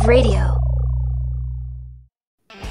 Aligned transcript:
Radio. 0.00 0.56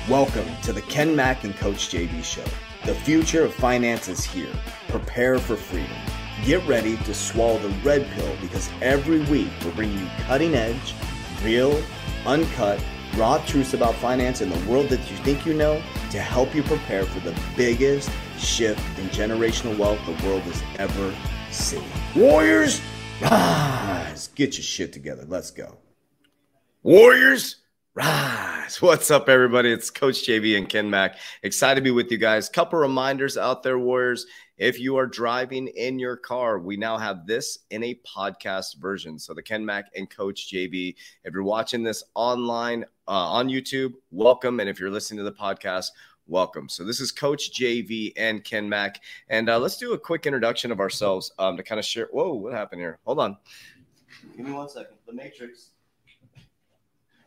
Welcome 0.10 0.48
to 0.64 0.74
the 0.74 0.82
Ken 0.82 1.16
Mack 1.16 1.44
and 1.44 1.56
Coach 1.56 1.90
JV 1.90 2.24
Show. 2.24 2.44
The 2.84 2.96
future 2.96 3.46
of 3.46 3.54
finance 3.54 4.08
is 4.08 4.26
here. 4.26 4.50
Prepare 4.88 5.38
for 5.38 5.56
freedom. 5.56 5.96
Get 6.44 6.68
ready 6.68 6.98
to 6.98 7.14
swallow 7.14 7.60
the 7.60 7.70
red 7.84 8.10
pill 8.12 8.36
because 8.42 8.72
every 8.82 9.20
week 9.26 9.50
we're 9.64 9.72
bringing 9.74 10.00
you 10.00 10.08
cutting 10.24 10.56
edge, 10.56 10.96
real, 11.44 11.84
uncut, 12.26 12.84
raw 13.16 13.38
truths 13.46 13.76
about 13.76 13.94
finance 13.96 14.42
in 14.42 14.50
the 14.50 14.70
world 14.70 14.90
that 14.90 15.12
you 15.12 15.18
think 15.18 15.46
you 15.46 15.54
know 15.54 15.76
to 16.10 16.20
help 16.20 16.56
you 16.56 16.64
prepare 16.64 17.06
for 17.06 17.20
the 17.20 17.40
biggest 17.56 18.10
shift 18.40 18.82
in 18.98 19.06
generational 19.10 19.78
wealth 19.78 20.00
the 20.08 20.28
world 20.28 20.42
has 20.42 20.64
ever 20.80 21.14
seen. 21.52 21.84
Warriors, 22.16 22.82
rise! 23.22 24.30
Get 24.30 24.58
your 24.58 24.64
shit 24.64 24.92
together. 24.92 25.24
Let's 25.28 25.52
go. 25.52 25.78
Warriors, 26.84 27.58
rise. 27.94 28.82
What's 28.82 29.12
up, 29.12 29.30
everybody? 29.30 29.72
It's 29.72 29.92
Coach 29.92 30.26
JV 30.26 30.58
and 30.58 30.68
Ken 30.68 30.90
Mack. 30.90 31.18
Excited 31.44 31.76
to 31.76 31.84
be 31.84 31.92
with 31.92 32.12
you 32.12 32.18
guys. 32.18 32.50
Couple 32.50 32.80
reminders 32.80 33.38
out 33.38 33.62
there, 33.62 33.78
Warriors. 33.78 34.26
If 34.58 34.80
you 34.80 34.96
are 34.96 35.06
driving 35.06 35.68
in 35.68 36.00
your 36.00 36.18
car, 36.18 36.58
we 36.58 36.78
now 36.78 36.98
have 36.98 37.28
this 37.28 37.60
in 37.70 37.84
a 37.84 38.00
podcast 38.04 38.78
version. 38.78 39.20
So 39.20 39.36
the 39.36 39.44
Ken 39.44 39.64
Mack 39.64 39.92
and 39.96 40.10
Coach 40.10 40.52
JV. 40.52 40.96
If 41.24 41.36
you're 41.36 41.44
watching 41.44 41.84
this 41.84 42.04
online 42.16 42.84
uh, 43.08 43.12
on 43.12 43.48
YouTube, 43.48 43.94
welcome. 44.10 44.60
And 44.60 44.68
if 44.68 44.80
you're 44.80 44.90
listening 44.90 45.20
to 45.20 45.24
the 45.24 45.38
podcast, 45.38 45.90
welcome. 46.26 46.68
So 46.68 46.84
this 46.84 47.00
is 47.00 47.12
Coach 47.12 47.52
JV 47.52 48.12
and 48.18 48.44
Ken 48.44 48.68
Mack, 48.68 49.02
and 49.30 49.52
uh, 49.52 49.60
let's 49.60 49.78
do 49.78 49.94
a 49.94 50.00
quick 50.00 50.26
introduction 50.26 50.72
of 50.72 50.80
ourselves 50.80 51.32
um, 51.38 51.58
to 51.58 51.62
kind 51.62 51.78
of 51.78 51.86
share. 51.86 52.08
Whoa, 52.12 52.34
what 52.34 52.54
happened 52.54 52.82
here? 52.82 52.98
Hold 53.06 53.20
on. 53.20 53.38
Give 54.36 54.48
me 54.48 54.52
one 54.52 54.68
second. 54.68 54.96
The 55.06 55.14
Matrix. 55.14 55.70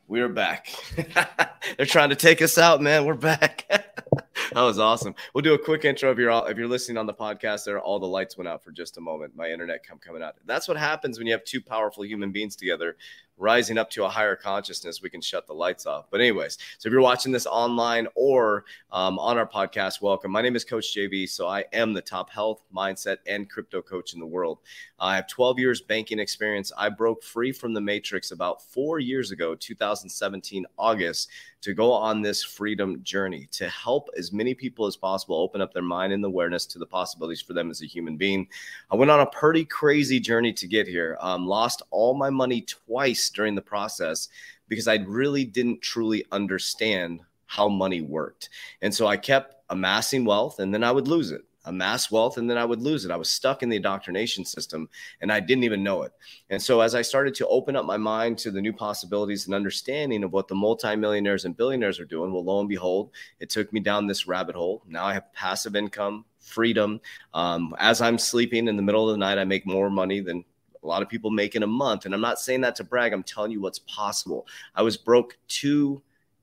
We 0.06 0.20
are 0.20 0.28
back. 0.28 0.68
They're 1.76 1.86
trying 1.86 2.10
to 2.10 2.16
take 2.16 2.42
us 2.42 2.58
out, 2.58 2.82
man. 2.82 3.06
We're 3.06 3.14
back. 3.14 3.64
that 3.70 4.62
was 4.62 4.78
awesome. 4.78 5.14
We'll 5.32 5.40
do 5.40 5.54
a 5.54 5.58
quick 5.58 5.86
intro 5.86 6.10
if 6.12 6.18
you're 6.18 6.30
if 6.50 6.58
you're 6.58 6.68
listening 6.68 6.98
on 6.98 7.06
the 7.06 7.14
podcast. 7.14 7.64
There, 7.64 7.80
all 7.80 7.98
the 7.98 8.06
lights 8.06 8.36
went 8.36 8.46
out 8.46 8.62
for 8.62 8.70
just 8.70 8.98
a 8.98 9.00
moment. 9.00 9.34
My 9.34 9.50
internet 9.50 9.82
come 9.82 9.98
coming 9.98 10.22
out. 10.22 10.34
That's 10.44 10.68
what 10.68 10.76
happens 10.76 11.16
when 11.16 11.26
you 11.26 11.32
have 11.32 11.44
two 11.44 11.62
powerful 11.62 12.04
human 12.04 12.32
beings 12.32 12.54
together 12.54 12.96
rising 13.36 13.78
up 13.78 13.90
to 13.90 14.04
a 14.04 14.08
higher 14.08 14.36
consciousness, 14.36 15.02
we 15.02 15.10
can 15.10 15.20
shut 15.20 15.46
the 15.46 15.52
lights 15.52 15.86
off. 15.86 16.06
But, 16.10 16.20
anyways, 16.20 16.58
so 16.78 16.86
if 16.86 16.92
you're 16.92 17.00
watching 17.00 17.32
this 17.32 17.46
online 17.46 18.06
or 18.14 18.64
um, 18.92 19.18
on 19.18 19.38
our 19.38 19.46
podcast, 19.46 20.00
welcome. 20.00 20.30
My 20.30 20.42
name 20.42 20.56
is 20.56 20.64
Coach 20.64 20.94
JV. 20.94 21.28
So, 21.28 21.46
I 21.48 21.64
am 21.72 21.92
the 21.92 22.02
top 22.02 22.30
health, 22.30 22.62
mindset, 22.74 23.18
and 23.26 23.50
crypto 23.50 23.82
coach 23.82 24.14
in 24.14 24.20
the 24.20 24.26
world. 24.26 24.58
I 24.98 25.16
have 25.16 25.26
12 25.26 25.58
years 25.58 25.80
banking 25.80 26.18
experience. 26.18 26.72
I 26.78 26.88
broke 26.88 27.22
free 27.22 27.52
from 27.52 27.74
the 27.74 27.80
matrix 27.80 28.30
about 28.30 28.62
four 28.62 29.00
years 29.00 29.32
ago, 29.32 29.54
2017, 29.54 30.64
August, 30.78 31.30
to 31.64 31.74
go 31.74 31.92
on 31.92 32.20
this 32.20 32.44
freedom 32.44 33.02
journey 33.02 33.48
to 33.50 33.68
help 33.68 34.10
as 34.18 34.32
many 34.32 34.54
people 34.54 34.86
as 34.86 34.96
possible 34.96 35.36
open 35.36 35.60
up 35.60 35.72
their 35.72 35.82
mind 35.82 36.12
and 36.12 36.24
awareness 36.24 36.66
to 36.66 36.78
the 36.78 36.86
possibilities 36.86 37.40
for 37.40 37.54
them 37.54 37.70
as 37.70 37.82
a 37.82 37.86
human 37.86 38.16
being. 38.16 38.46
I 38.90 38.96
went 38.96 39.10
on 39.10 39.20
a 39.20 39.26
pretty 39.26 39.64
crazy 39.64 40.20
journey 40.20 40.52
to 40.52 40.66
get 40.66 40.86
here. 40.86 41.16
Um, 41.20 41.46
lost 41.46 41.82
all 41.90 42.14
my 42.14 42.30
money 42.30 42.60
twice 42.62 43.23
during 43.30 43.54
the 43.54 43.62
process 43.62 44.28
because 44.68 44.88
I 44.88 44.96
really 45.06 45.44
didn't 45.44 45.82
truly 45.82 46.24
understand 46.32 47.20
how 47.46 47.68
money 47.68 48.00
worked. 48.00 48.50
And 48.82 48.94
so 48.94 49.06
I 49.06 49.16
kept 49.16 49.54
amassing 49.70 50.24
wealth 50.24 50.58
and 50.58 50.72
then 50.72 50.82
I 50.82 50.90
would 50.90 51.08
lose 51.08 51.30
it, 51.30 51.42
amass 51.64 52.10
wealth 52.10 52.36
and 52.36 52.48
then 52.48 52.58
I 52.58 52.64
would 52.64 52.82
lose 52.82 53.04
it. 53.04 53.10
I 53.10 53.16
was 53.16 53.30
stuck 53.30 53.62
in 53.62 53.68
the 53.68 53.76
indoctrination 53.76 54.44
system 54.44 54.88
and 55.20 55.30
I 55.30 55.40
didn't 55.40 55.64
even 55.64 55.84
know 55.84 56.02
it. 56.02 56.12
And 56.50 56.62
so 56.62 56.80
as 56.80 56.94
I 56.94 57.02
started 57.02 57.34
to 57.36 57.46
open 57.48 57.76
up 57.76 57.84
my 57.84 57.96
mind 57.96 58.38
to 58.38 58.50
the 58.50 58.60
new 58.60 58.72
possibilities 58.72 59.46
and 59.46 59.54
understanding 59.54 60.24
of 60.24 60.32
what 60.32 60.48
the 60.48 60.54
multimillionaires 60.54 61.44
and 61.44 61.56
billionaires 61.56 62.00
are 62.00 62.04
doing, 62.04 62.32
well, 62.32 62.44
lo 62.44 62.60
and 62.60 62.68
behold, 62.68 63.10
it 63.40 63.50
took 63.50 63.72
me 63.72 63.80
down 63.80 64.06
this 64.06 64.26
rabbit 64.26 64.56
hole. 64.56 64.82
Now 64.88 65.04
I 65.04 65.14
have 65.14 65.32
passive 65.32 65.76
income, 65.76 66.24
freedom. 66.40 67.00
Um, 67.32 67.74
as 67.78 68.00
I'm 68.00 68.18
sleeping 68.18 68.68
in 68.68 68.76
the 68.76 68.82
middle 68.82 69.08
of 69.08 69.14
the 69.14 69.18
night, 69.18 69.38
I 69.38 69.44
make 69.44 69.66
more 69.66 69.90
money 69.90 70.20
than 70.20 70.44
a 70.84 70.86
lot 70.86 71.02
of 71.02 71.08
people 71.08 71.30
make 71.30 71.56
in 71.56 71.62
a 71.62 71.66
month. 71.66 72.04
And 72.04 72.14
I'm 72.14 72.20
not 72.20 72.38
saying 72.38 72.60
that 72.60 72.76
to 72.76 72.84
brag, 72.84 73.12
I'm 73.12 73.22
telling 73.22 73.50
you 73.50 73.60
what's 73.60 73.80
possible. 73.80 74.46
I 74.74 74.82
was 74.82 74.96
broke 74.96 75.36
two 75.48 76.02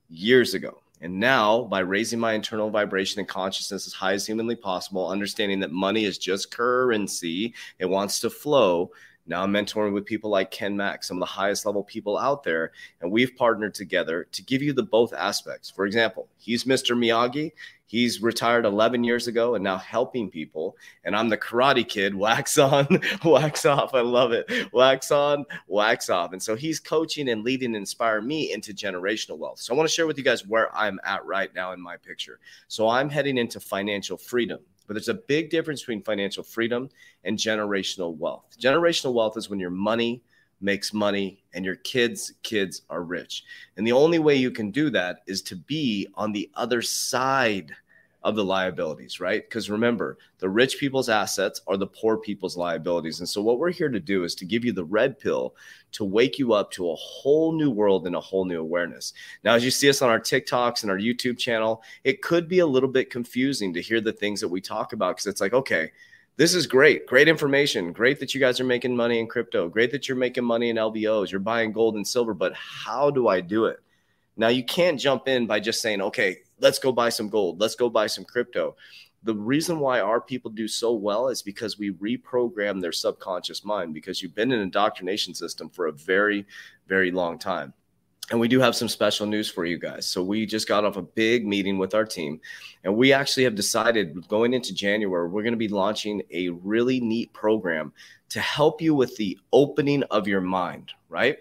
years 0.09 0.53
ago. 0.53 0.81
And 1.01 1.19
now, 1.19 1.63
by 1.63 1.79
raising 1.79 2.19
my 2.19 2.33
internal 2.33 2.69
vibration 2.69 3.19
and 3.19 3.27
consciousness 3.27 3.87
as 3.87 3.93
high 3.93 4.13
as 4.13 4.25
humanly 4.25 4.55
possible, 4.55 5.07
understanding 5.07 5.59
that 5.61 5.71
money 5.71 6.05
is 6.05 6.19
just 6.19 6.51
currency, 6.51 7.55
it 7.79 7.85
wants 7.85 8.19
to 8.19 8.29
flow. 8.29 8.91
Now 9.25 9.43
I'm 9.43 9.51
mentoring 9.51 9.93
with 9.93 10.05
people 10.05 10.29
like 10.29 10.51
Ken 10.51 10.75
Mack, 10.75 11.03
some 11.03 11.17
of 11.17 11.21
the 11.21 11.25
highest 11.25 11.65
level 11.65 11.83
people 11.83 12.17
out 12.17 12.43
there, 12.43 12.71
and 13.01 13.11
we've 13.11 13.35
partnered 13.35 13.73
together 13.73 14.27
to 14.31 14.43
give 14.43 14.61
you 14.61 14.73
the 14.73 14.83
both 14.83 15.13
aspects. 15.13 15.69
For 15.69 15.85
example, 15.85 16.27
he's 16.37 16.65
Mr. 16.65 16.95
Miyagi. 16.95 17.51
He's 17.91 18.21
retired 18.21 18.63
11 18.63 19.03
years 19.03 19.27
ago 19.27 19.55
and 19.55 19.63
now 19.65 19.75
helping 19.75 20.29
people. 20.29 20.77
And 21.03 21.13
I'm 21.13 21.27
the 21.27 21.37
karate 21.37 21.85
kid, 21.85 22.15
wax 22.15 22.57
on, 22.57 22.87
wax 23.25 23.65
off. 23.65 23.93
I 23.93 23.99
love 23.99 24.31
it. 24.31 24.49
Wax 24.71 25.11
on, 25.11 25.43
wax 25.67 26.09
off. 26.09 26.31
And 26.31 26.41
so 26.41 26.55
he's 26.55 26.79
coaching 26.79 27.27
and 27.27 27.43
leading 27.43 27.71
and 27.71 27.75
inspire 27.75 28.21
me 28.21 28.53
into 28.53 28.73
generational 28.73 29.37
wealth. 29.37 29.59
So 29.59 29.73
I 29.73 29.77
want 29.77 29.89
to 29.89 29.93
share 29.93 30.07
with 30.07 30.17
you 30.17 30.23
guys 30.23 30.47
where 30.47 30.73
I'm 30.73 31.01
at 31.03 31.25
right 31.25 31.53
now 31.53 31.73
in 31.73 31.81
my 31.81 31.97
picture. 31.97 32.39
So 32.69 32.87
I'm 32.87 33.09
heading 33.09 33.37
into 33.37 33.59
financial 33.59 34.15
freedom. 34.15 34.61
But 34.87 34.93
there's 34.93 35.09
a 35.09 35.13
big 35.13 35.49
difference 35.49 35.81
between 35.81 36.01
financial 36.01 36.43
freedom 36.43 36.87
and 37.25 37.37
generational 37.37 38.15
wealth. 38.15 38.55
Generational 38.57 39.13
wealth 39.13 39.35
is 39.35 39.49
when 39.49 39.59
your 39.59 39.69
money 39.69 40.23
makes 40.61 40.93
money 40.93 41.43
and 41.53 41.65
your 41.65 41.77
kids 41.77 42.33
kids 42.43 42.83
are 42.89 43.03
rich. 43.03 43.43
And 43.77 43.85
the 43.85 43.91
only 43.91 44.19
way 44.19 44.35
you 44.35 44.51
can 44.51 44.71
do 44.71 44.89
that 44.91 45.21
is 45.27 45.41
to 45.43 45.55
be 45.55 46.07
on 46.15 46.31
the 46.31 46.49
other 46.55 46.81
side 46.81 47.73
of 48.23 48.35
the 48.35 48.43
liabilities 48.43 49.19
right? 49.19 49.47
Because 49.47 49.69
remember 49.69 50.17
the 50.37 50.49
rich 50.49 50.77
people's 50.77 51.09
assets 51.09 51.61
are 51.67 51.77
the 51.77 51.87
poor 51.87 52.17
people's 52.17 52.55
liabilities. 52.55 53.19
And 53.19 53.27
so 53.27 53.41
what 53.41 53.57
we're 53.57 53.71
here 53.71 53.89
to 53.89 53.99
do 53.99 54.23
is 54.23 54.35
to 54.35 54.45
give 54.45 54.63
you 54.63 54.71
the 54.71 54.83
red 54.83 55.17
pill 55.17 55.55
to 55.93 56.05
wake 56.05 56.37
you 56.37 56.53
up 56.53 56.69
to 56.71 56.91
a 56.91 56.95
whole 56.95 57.51
new 57.51 57.71
world 57.71 58.05
and 58.05 58.15
a 58.15 58.19
whole 58.19 58.45
new 58.45 58.61
awareness. 58.61 59.13
Now 59.43 59.55
as 59.55 59.65
you 59.65 59.71
see 59.71 59.89
us 59.89 60.03
on 60.03 60.09
our 60.09 60.19
tiktoks 60.19 60.83
and 60.83 60.91
our 60.91 60.97
youtube 60.97 61.37
channel 61.37 61.81
it 62.03 62.21
could 62.21 62.47
be 62.47 62.59
a 62.59 62.65
little 62.65 62.89
bit 62.89 63.09
confusing 63.09 63.73
to 63.73 63.81
hear 63.81 64.01
the 64.01 64.13
things 64.13 64.39
that 64.41 64.47
we 64.49 64.61
talk 64.61 64.93
about 64.93 65.15
because 65.15 65.27
it's 65.27 65.41
like 65.41 65.53
okay 65.53 65.91
this 66.41 66.55
is 66.55 66.65
great. 66.65 67.05
Great 67.05 67.27
information. 67.27 67.93
Great 67.93 68.19
that 68.19 68.33
you 68.33 68.39
guys 68.39 68.59
are 68.59 68.63
making 68.63 68.95
money 68.95 69.19
in 69.19 69.27
crypto. 69.27 69.69
Great 69.69 69.91
that 69.91 70.07
you're 70.07 70.17
making 70.17 70.43
money 70.43 70.71
in 70.71 70.75
LBOs. 70.75 71.29
You're 71.29 71.39
buying 71.39 71.71
gold 71.71 71.97
and 71.97 72.07
silver, 72.07 72.33
but 72.33 72.51
how 72.55 73.11
do 73.11 73.27
I 73.27 73.41
do 73.41 73.65
it? 73.65 73.79
Now, 74.37 74.47
you 74.47 74.63
can't 74.63 74.99
jump 74.99 75.27
in 75.27 75.45
by 75.45 75.59
just 75.59 75.83
saying, 75.83 76.01
okay, 76.01 76.37
let's 76.59 76.79
go 76.79 76.91
buy 76.91 77.09
some 77.09 77.29
gold. 77.29 77.61
Let's 77.61 77.75
go 77.75 77.91
buy 77.91 78.07
some 78.07 78.25
crypto. 78.25 78.75
The 79.21 79.35
reason 79.35 79.79
why 79.79 79.99
our 79.99 80.19
people 80.19 80.49
do 80.49 80.67
so 80.67 80.93
well 80.93 81.27
is 81.27 81.43
because 81.43 81.77
we 81.77 81.91
reprogram 81.91 82.81
their 82.81 82.91
subconscious 82.91 83.63
mind 83.63 83.93
because 83.93 84.23
you've 84.23 84.33
been 84.33 84.51
in 84.51 84.57
an 84.57 84.63
indoctrination 84.63 85.35
system 85.35 85.69
for 85.69 85.85
a 85.85 85.93
very, 85.93 86.47
very 86.87 87.11
long 87.11 87.37
time. 87.37 87.71
And 88.29 88.39
we 88.39 88.47
do 88.47 88.61
have 88.61 88.75
some 88.75 88.87
special 88.87 89.25
news 89.25 89.49
for 89.49 89.65
you 89.65 89.77
guys. 89.77 90.07
So 90.07 90.23
we 90.23 90.45
just 90.45 90.67
got 90.67 90.85
off 90.85 90.95
a 90.95 91.01
big 91.01 91.45
meeting 91.45 91.77
with 91.77 91.93
our 91.93 92.05
team, 92.05 92.39
and 92.83 92.95
we 92.95 93.11
actually 93.11 93.43
have 93.43 93.55
decided 93.55 94.27
going 94.27 94.53
into 94.53 94.73
January, 94.73 95.27
we're 95.27 95.43
going 95.43 95.53
to 95.53 95.57
be 95.57 95.67
launching 95.67 96.21
a 96.31 96.49
really 96.49 97.01
neat 97.01 97.33
program 97.33 97.91
to 98.29 98.39
help 98.39 98.81
you 98.81 98.95
with 98.95 99.15
the 99.17 99.37
opening 99.51 100.03
of 100.03 100.27
your 100.27 100.39
mind, 100.39 100.91
right? 101.09 101.39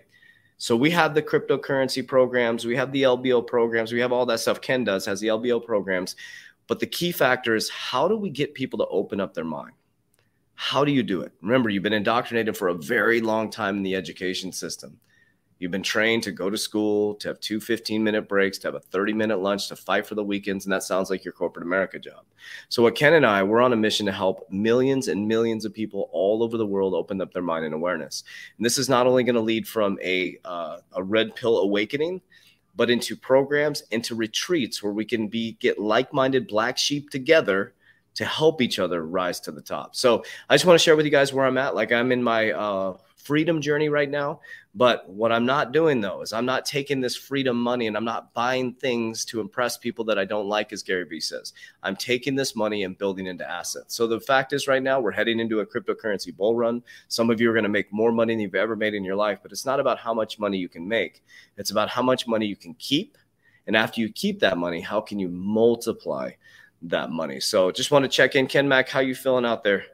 So 0.59 0.77
we 0.77 0.91
have 0.91 1.15
the 1.15 1.23
cryptocurrency 1.23 2.07
programs, 2.07 2.67
we 2.67 2.77
have 2.77 2.93
the 2.93 3.05
LBO 3.05 3.47
programs, 3.47 3.93
we 3.93 4.01
have 4.01 4.13
all 4.13 4.27
that 4.27 4.41
stuff. 4.41 4.61
Ken 4.61 4.85
does 4.85 5.07
has 5.07 5.21
the 5.21 5.29
LBO 5.29 5.65
programs, 5.65 6.17
but 6.67 6.81
the 6.81 6.87
key 6.87 7.13
factor 7.13 7.55
is 7.55 7.71
how 7.71 8.09
do 8.09 8.17
we 8.17 8.29
get 8.29 8.53
people 8.53 8.79
to 8.81 8.87
open 8.89 9.21
up 9.21 9.33
their 9.33 9.45
mind? 9.45 9.73
How 10.55 10.85
do 10.85 10.93
you 10.93 11.03
do 11.03 11.23
it? 11.23 11.33
Remember, 11.41 11.71
you've 11.71 11.83
been 11.83 11.95
indoctrinated 11.95 12.57
for 12.57 12.69
a 12.69 12.75
very 12.75 13.23
long 13.23 13.51
time 13.51 13.79
in 13.79 13.83
the 13.83 13.95
education 13.95 14.53
system. 14.53 15.01
You've 15.61 15.71
been 15.71 15.83
trained 15.83 16.23
to 16.23 16.33
go 16.33 16.49
to 16.49 16.57
school, 16.57 17.15
to 17.17 17.29
have 17.29 17.39
two 17.39 17.61
15 17.61 18.03
minute 18.03 18.27
breaks, 18.27 18.57
to 18.59 18.69
have 18.69 18.75
a 18.75 18.81
30 18.81 19.13
minute 19.13 19.41
lunch, 19.41 19.69
to 19.69 19.77
fight 19.77 20.07
for 20.07 20.15
the 20.15 20.25
weekends. 20.25 20.65
And 20.65 20.73
that 20.73 20.83
sounds 20.83 21.11
like 21.11 21.23
your 21.23 21.33
corporate 21.33 21.67
America 21.67 21.99
job. 21.99 22.25
So, 22.71 22.83
what 22.83 22.95
Ken 22.97 23.13
and 23.13 23.27
I, 23.27 23.43
we're 23.43 23.61
on 23.61 23.75
a 23.75 23.77
mission 23.77 24.07
to 24.07 24.13
help 24.13 24.51
millions 24.51 25.09
and 25.09 25.29
millions 25.29 25.67
of 25.67 25.75
people 25.75 26.09
all 26.13 26.43
over 26.43 26.57
the 26.57 26.67
world 26.67 26.95
open 26.95 27.21
up 27.21 27.35
their 27.35 27.43
mind 27.43 27.67
and 27.67 27.75
awareness. 27.75 28.25
And 28.57 28.65
this 28.65 28.79
is 28.79 28.89
not 28.89 29.07
only 29.07 29.23
going 29.23 29.35
to 29.35 29.41
lead 29.43 29.69
from 29.69 29.99
a, 30.03 30.39
uh, 30.47 30.79
a 30.95 31.03
red 31.03 31.37
pill 31.37 31.59
awakening, 31.59 32.23
but 32.75 32.89
into 32.89 33.15
programs, 33.15 33.83
into 33.91 34.15
retreats 34.15 34.83
where 34.83 34.95
we 34.95 35.05
can 35.05 35.29
be 35.29 35.53
get 35.61 35.79
like 35.79 36.15
minded 36.15 36.49
black 36.49 36.79
sheep 36.79 37.11
together 37.11 37.75
to 38.15 38.25
help 38.25 38.61
each 38.61 38.79
other 38.79 39.05
rise 39.07 39.41
to 39.41 39.53
the 39.53 39.63
top. 39.63 39.95
So 39.95 40.25
I 40.49 40.55
just 40.55 40.67
want 40.67 40.79
to 40.79 40.83
share 40.83 40.97
with 40.97 41.05
you 41.05 41.13
guys 41.13 41.33
where 41.33 41.47
I'm 41.47 41.59
at. 41.59 41.75
Like 41.75 41.93
I'm 41.93 42.13
in 42.13 42.23
my 42.23 42.53
uh, 42.53 42.97
freedom 43.17 43.61
journey 43.61 43.89
right 43.89 44.11
now. 44.11 44.41
But 44.75 45.09
what 45.09 45.33
I'm 45.33 45.47
not 45.47 45.73
doing 45.73 46.01
though 46.01 46.23
is 46.23 46.33
I'm 46.33 46.47
not 46.47 46.65
taking 46.65 47.01
this 47.01 47.17
freedom 47.17 47.61
money 47.61 47.87
and 47.87 47.97
I'm 47.97 48.05
not 48.05 48.33
buying 48.35 48.75
things 48.75 49.25
to 49.27 49.41
impress 49.41 49.77
people 49.77 50.05
that 50.07 50.19
I 50.19 50.25
don't 50.25 50.49
like, 50.49 50.73
as 50.73 50.83
Gary 50.83 51.05
Vee 51.05 51.21
says. 51.21 51.53
I'm 51.83 51.97
taking 51.97 52.37
this 52.37 52.55
money 52.55 52.85
and 52.85 52.97
building 52.97 53.27
into 53.27 53.49
assets. 53.49 53.95
So 53.95 54.07
the 54.07 54.21
fact 54.21 54.53
is, 54.53 54.69
right 54.69 54.83
now, 54.83 55.01
we're 55.01 55.11
heading 55.11 55.41
into 55.41 55.61
a 55.61 55.67
cryptocurrency 55.67 56.35
bull 56.37 56.55
run. 56.55 56.83
Some 57.09 57.31
of 57.31 57.41
you 57.41 57.51
are 57.51 57.55
going 57.55 57.65
to 57.65 57.69
make 57.69 57.93
more 57.93 58.13
money 58.13 58.35
than 58.35 58.41
you've 58.41 58.55
ever 58.55 58.77
made 58.77 58.95
in 58.95 59.05
your 59.05 59.17
life, 59.17 59.41
but 59.43 59.53
it's 59.53 59.67
not 59.67 59.81
about 59.81 59.99
how 59.99 60.15
much 60.15 60.39
money 60.39 60.59
you 60.59 60.69
can 60.69 60.87
make, 60.87 61.23
it's 61.57 61.71
about 61.71 61.89
how 61.89 62.03
much 62.03 62.27
money 62.27 62.47
you 62.47 62.57
can 62.57 62.75
keep. 62.75 63.19
And 63.67 63.77
after 63.77 64.01
you 64.01 64.09
keep 64.11 64.41
that 64.41 64.59
money, 64.59 64.81
how 64.81 65.01
can 65.01 65.19
you 65.19 65.29
multiply 65.29 66.31
that 66.83 67.11
money? 67.11 67.41
So 67.41 67.71
just 67.71 67.91
want 67.91 68.05
to 68.05 68.09
check 68.09 68.37
in. 68.37 68.47
Ken 68.47 68.69
Mack, 68.69 68.89
how 68.89 69.01
you 69.01 69.15
feeling 69.15 69.45
out 69.45 69.65
there? 69.65 69.85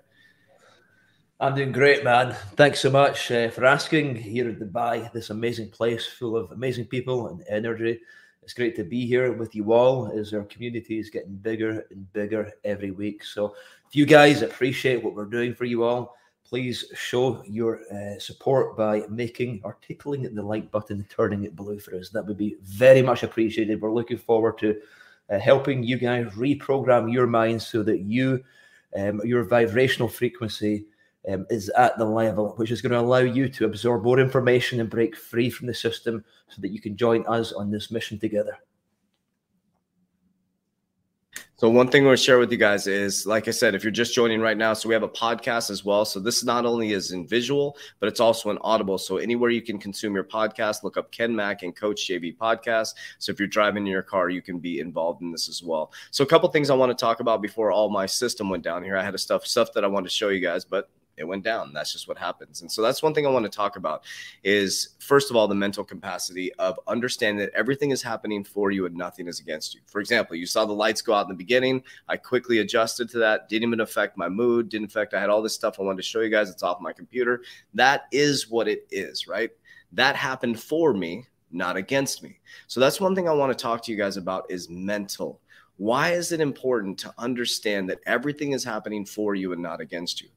I'm 1.38 1.54
doing 1.54 1.72
great, 1.72 2.02
man. 2.02 2.34
Thanks 2.54 2.80
so 2.80 2.90
much 2.90 3.30
uh, 3.30 3.50
for 3.50 3.66
asking. 3.66 4.14
Here 4.16 4.48
in 4.48 4.56
Dubai, 4.56 5.12
this 5.12 5.28
amazing 5.28 5.68
place 5.68 6.06
full 6.06 6.34
of 6.34 6.50
amazing 6.50 6.86
people 6.86 7.28
and 7.28 7.44
energy. 7.46 8.00
It's 8.42 8.54
great 8.54 8.74
to 8.76 8.84
be 8.84 9.06
here 9.06 9.32
with 9.32 9.54
you 9.54 9.72
all 9.72 10.10
as 10.18 10.32
our 10.32 10.44
community 10.44 10.98
is 10.98 11.10
getting 11.10 11.34
bigger 11.34 11.86
and 11.90 12.10
bigger 12.14 12.52
every 12.64 12.90
week. 12.90 13.22
So, 13.22 13.54
if 13.86 13.94
you 13.94 14.06
guys 14.06 14.40
appreciate 14.40 15.04
what 15.04 15.14
we're 15.14 15.26
doing 15.26 15.54
for 15.54 15.66
you 15.66 15.82
all, 15.84 16.16
please 16.42 16.84
show 16.94 17.42
your 17.44 17.80
uh, 17.92 18.18
support 18.18 18.76
by 18.76 19.02
making 19.10 19.60
or 19.62 19.76
tickling 19.82 20.32
the 20.32 20.42
like 20.42 20.70
button, 20.70 20.98
and 20.98 21.10
turning 21.10 21.44
it 21.44 21.54
blue 21.54 21.78
for 21.78 21.96
us. 21.96 22.08
That 22.10 22.24
would 22.26 22.38
be 22.38 22.56
very 22.62 23.02
much 23.02 23.24
appreciated. 23.24 23.82
We're 23.82 23.92
looking 23.92 24.16
forward 24.16 24.56
to 24.58 24.80
uh, 25.30 25.38
helping 25.38 25.82
you 25.82 25.98
guys 25.98 26.26
reprogram 26.34 27.12
your 27.12 27.26
mind 27.26 27.60
so 27.60 27.82
that 27.82 28.00
you, 28.00 28.42
um, 28.96 29.20
your 29.24 29.44
vibrational 29.44 30.08
frequency, 30.08 30.86
um, 31.28 31.44
is 31.50 31.68
at 31.70 31.98
the 31.98 32.04
level 32.04 32.54
which 32.56 32.70
is 32.70 32.80
going 32.80 32.92
to 32.92 33.00
allow 33.00 33.18
you 33.18 33.48
to 33.48 33.64
absorb 33.64 34.04
more 34.04 34.20
information 34.20 34.80
and 34.80 34.88
break 34.88 35.16
free 35.16 35.50
from 35.50 35.66
the 35.66 35.74
system 35.74 36.24
so 36.48 36.60
that 36.62 36.70
you 36.70 36.80
can 36.80 36.96
join 36.96 37.24
us 37.26 37.52
on 37.52 37.70
this 37.70 37.90
mission 37.90 38.18
together. 38.18 38.56
So 41.58 41.70
one 41.70 41.88
thing 41.88 42.04
we'll 42.04 42.16
share 42.16 42.38
with 42.38 42.52
you 42.52 42.58
guys 42.58 42.86
is, 42.86 43.26
like 43.26 43.48
I 43.48 43.50
said, 43.50 43.74
if 43.74 43.82
you're 43.82 43.90
just 43.90 44.14
joining 44.14 44.42
right 44.42 44.58
now, 44.58 44.74
so 44.74 44.90
we 44.90 44.94
have 44.94 45.02
a 45.02 45.08
podcast 45.08 45.70
as 45.70 45.86
well. 45.86 46.04
So 46.04 46.20
this 46.20 46.44
not 46.44 46.66
only 46.66 46.92
is 46.92 47.12
in 47.12 47.26
visual, 47.26 47.78
but 47.98 48.10
it's 48.10 48.20
also 48.20 48.50
in 48.50 48.58
audible. 48.60 48.98
So 48.98 49.16
anywhere 49.16 49.48
you 49.48 49.62
can 49.62 49.78
consume 49.78 50.14
your 50.14 50.24
podcast, 50.24 50.82
look 50.82 50.98
up 50.98 51.10
Ken 51.12 51.34
Mack 51.34 51.62
and 51.62 51.74
Coach 51.74 52.06
JV 52.06 52.36
podcast. 52.36 52.90
So 53.18 53.32
if 53.32 53.38
you're 53.38 53.48
driving 53.48 53.86
in 53.86 53.90
your 53.90 54.02
car, 54.02 54.28
you 54.28 54.42
can 54.42 54.58
be 54.58 54.80
involved 54.80 55.22
in 55.22 55.32
this 55.32 55.48
as 55.48 55.62
well. 55.62 55.92
So 56.10 56.24
a 56.24 56.26
couple 56.26 56.46
things 56.50 56.68
I 56.68 56.74
want 56.74 56.90
to 56.90 56.94
talk 56.94 57.20
about 57.20 57.40
before 57.40 57.72
all 57.72 57.88
my 57.88 58.04
system 58.04 58.50
went 58.50 58.62
down 58.62 58.84
here. 58.84 58.98
I 58.98 59.02
had 59.02 59.14
a 59.14 59.18
stuff 59.18 59.46
stuff 59.46 59.72
that 59.72 59.82
I 59.82 59.86
wanted 59.86 60.10
to 60.10 60.14
show 60.14 60.28
you 60.28 60.40
guys, 60.40 60.66
but 60.66 60.90
it 61.16 61.24
went 61.24 61.44
down. 61.44 61.72
That's 61.72 61.92
just 61.92 62.08
what 62.08 62.18
happens. 62.18 62.60
And 62.60 62.70
so 62.70 62.82
that's 62.82 63.02
one 63.02 63.14
thing 63.14 63.26
I 63.26 63.30
want 63.30 63.44
to 63.44 63.50
talk 63.50 63.76
about 63.76 64.04
is 64.44 64.96
first 64.98 65.30
of 65.30 65.36
all 65.36 65.48
the 65.48 65.54
mental 65.54 65.84
capacity 65.84 66.52
of 66.54 66.78
understanding 66.86 67.38
that 67.38 67.54
everything 67.54 67.90
is 67.90 68.02
happening 68.02 68.44
for 68.44 68.70
you 68.70 68.86
and 68.86 68.94
nothing 68.94 69.26
is 69.26 69.40
against 69.40 69.74
you. 69.74 69.80
For 69.86 70.00
example, 70.00 70.36
you 70.36 70.46
saw 70.46 70.64
the 70.64 70.72
lights 70.72 71.02
go 71.02 71.14
out 71.14 71.26
in 71.26 71.28
the 71.28 71.34
beginning. 71.34 71.82
I 72.08 72.16
quickly 72.16 72.58
adjusted 72.58 73.08
to 73.10 73.18
that. 73.18 73.48
Didn't 73.48 73.68
even 73.68 73.80
affect 73.80 74.16
my 74.16 74.28
mood. 74.28 74.68
Didn't 74.68 74.88
affect. 74.88 75.14
I 75.14 75.20
had 75.20 75.30
all 75.30 75.42
this 75.42 75.54
stuff 75.54 75.80
I 75.80 75.82
wanted 75.82 75.98
to 75.98 76.02
show 76.02 76.20
you 76.20 76.30
guys. 76.30 76.50
It's 76.50 76.62
off 76.62 76.80
my 76.80 76.92
computer. 76.92 77.42
That 77.74 78.06
is 78.12 78.50
what 78.50 78.68
it 78.68 78.86
is, 78.90 79.26
right? 79.26 79.50
That 79.92 80.16
happened 80.16 80.60
for 80.60 80.92
me, 80.92 81.26
not 81.50 81.76
against 81.76 82.22
me. 82.22 82.38
So 82.66 82.80
that's 82.80 83.00
one 83.00 83.14
thing 83.14 83.28
I 83.28 83.32
want 83.32 83.56
to 83.56 83.62
talk 83.62 83.82
to 83.84 83.92
you 83.92 83.96
guys 83.96 84.16
about 84.16 84.50
is 84.50 84.68
mental. 84.68 85.40
Why 85.78 86.12
is 86.12 86.32
it 86.32 86.40
important 86.40 86.98
to 87.00 87.14
understand 87.18 87.90
that 87.90 88.00
everything 88.06 88.52
is 88.52 88.64
happening 88.64 89.04
for 89.04 89.34
you 89.34 89.52
and 89.52 89.62
not 89.62 89.80
against 89.80 90.22
you? 90.22 90.28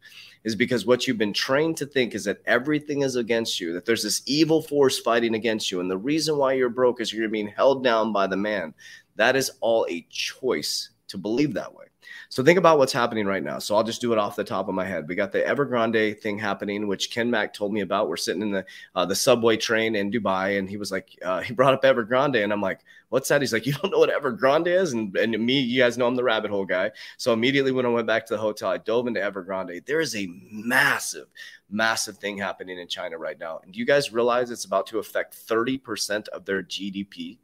is 0.43 0.55
because 0.55 0.85
what 0.85 1.07
you've 1.07 1.17
been 1.17 1.33
trained 1.33 1.77
to 1.77 1.85
think 1.85 2.15
is 2.15 2.23
that 2.23 2.41
everything 2.45 3.01
is 3.01 3.15
against 3.15 3.59
you, 3.59 3.73
that 3.73 3.85
there's 3.85 4.03
this 4.03 4.21
evil 4.25 4.61
force 4.61 4.99
fighting 4.99 5.35
against 5.35 5.71
you. 5.71 5.79
And 5.79 5.91
the 5.91 5.97
reason 5.97 6.37
why 6.37 6.53
you're 6.53 6.69
broke 6.69 7.01
is 7.01 7.11
you're 7.11 7.29
being 7.29 7.47
held 7.47 7.83
down 7.83 8.13
by 8.13 8.27
the 8.27 8.37
man. 8.37 8.73
That 9.15 9.35
is 9.35 9.51
all 9.59 9.85
a 9.89 10.05
choice 10.09 10.91
to 11.09 11.17
believe 11.17 11.53
that 11.55 11.73
way. 11.73 11.85
So 12.29 12.43
think 12.43 12.59
about 12.59 12.77
what's 12.77 12.93
happening 12.93 13.25
right 13.25 13.43
now. 13.43 13.59
So 13.59 13.75
I'll 13.75 13.83
just 13.83 14.01
do 14.01 14.13
it 14.13 14.19
off 14.19 14.35
the 14.35 14.43
top 14.43 14.67
of 14.67 14.75
my 14.75 14.85
head. 14.85 15.07
We 15.07 15.15
got 15.15 15.31
the 15.31 15.41
Evergrande 15.41 16.19
thing 16.19 16.37
happening, 16.37 16.87
which 16.87 17.11
Ken 17.11 17.29
Mack 17.29 17.53
told 17.53 17.73
me 17.73 17.81
about. 17.81 18.09
We're 18.09 18.17
sitting 18.17 18.41
in 18.41 18.51
the 18.51 18.65
uh, 18.95 19.05
the 19.05 19.15
subway 19.15 19.57
train 19.57 19.95
in 19.95 20.11
Dubai, 20.11 20.59
and 20.59 20.69
he 20.69 20.77
was 20.77 20.91
like, 20.91 21.17
uh, 21.23 21.41
he 21.41 21.53
brought 21.53 21.73
up 21.73 21.83
Evergrande, 21.83 22.43
and 22.43 22.53
I'm 22.53 22.61
like, 22.61 22.79
what's 23.09 23.27
that? 23.29 23.41
He's 23.41 23.53
like, 23.53 23.65
you 23.65 23.73
don't 23.73 23.91
know 23.91 23.99
what 23.99 24.11
Evergrande 24.11 24.67
is, 24.67 24.93
and 24.93 25.15
and 25.17 25.37
me, 25.43 25.59
you 25.59 25.81
guys 25.81 25.97
know 25.97 26.07
I'm 26.07 26.15
the 26.15 26.23
rabbit 26.23 26.51
hole 26.51 26.65
guy. 26.65 26.91
So 27.17 27.33
immediately 27.33 27.71
when 27.71 27.85
I 27.85 27.89
went 27.89 28.07
back 28.07 28.25
to 28.27 28.33
the 28.33 28.39
hotel, 28.39 28.69
I 28.69 28.77
dove 28.77 29.07
into 29.07 29.19
Evergrande. 29.19 29.85
There 29.85 29.99
is 30.01 30.15
a 30.15 30.27
massive, 30.51 31.27
massive 31.69 32.17
thing 32.17 32.37
happening 32.37 32.79
in 32.79 32.87
China 32.87 33.17
right 33.17 33.39
now, 33.39 33.59
and 33.63 33.73
do 33.73 33.79
you 33.79 33.85
guys 33.85 34.13
realize 34.13 34.51
it's 34.51 34.65
about 34.65 34.87
to 34.87 34.99
affect 34.99 35.35
30% 35.47 36.27
of 36.29 36.45
their 36.45 36.63
GDP? 36.63 37.37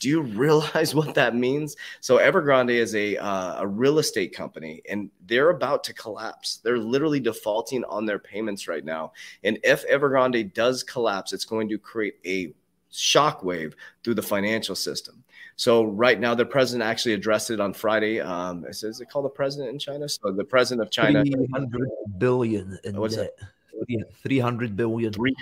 Do 0.00 0.08
you 0.08 0.22
realize 0.22 0.94
what 0.96 1.14
that 1.14 1.36
means? 1.36 1.76
So 2.00 2.18
Evergrande 2.18 2.70
is 2.70 2.94
a 2.94 3.16
uh, 3.18 3.62
a 3.62 3.66
real 3.66 3.98
estate 3.98 4.34
company, 4.34 4.82
and 4.88 5.10
they're 5.26 5.50
about 5.50 5.84
to 5.84 5.94
collapse. 5.94 6.56
They're 6.64 6.78
literally 6.78 7.20
defaulting 7.20 7.84
on 7.84 8.06
their 8.06 8.18
payments 8.18 8.66
right 8.66 8.84
now. 8.84 9.12
And 9.44 9.58
if 9.62 9.86
Evergrande 9.88 10.52
does 10.52 10.82
collapse, 10.82 11.32
it's 11.32 11.44
going 11.44 11.68
to 11.68 11.78
create 11.78 12.16
a 12.26 12.52
shockwave 12.92 13.74
through 14.02 14.14
the 14.14 14.22
financial 14.22 14.74
system. 14.74 15.22
So 15.54 15.84
right 15.84 16.18
now, 16.18 16.34
the 16.34 16.46
president 16.46 16.88
actually 16.88 17.12
addressed 17.12 17.50
it 17.50 17.60
on 17.60 17.74
Friday. 17.74 18.20
Um, 18.20 18.64
is, 18.64 18.82
is 18.82 19.00
it 19.00 19.10
called 19.10 19.26
the 19.26 19.30
president 19.30 19.70
in 19.70 19.78
China? 19.78 20.08
So 20.08 20.32
the 20.32 20.42
president 20.42 20.86
of 20.86 20.90
China, 20.90 21.22
300 21.22 21.88
billion 22.18 22.78
in 22.82 22.98
What's 22.98 23.16
debt. 23.16 23.36
That? 23.38 24.04
300 24.22 24.76
billion. 24.76 25.12
Three, 25.12 25.36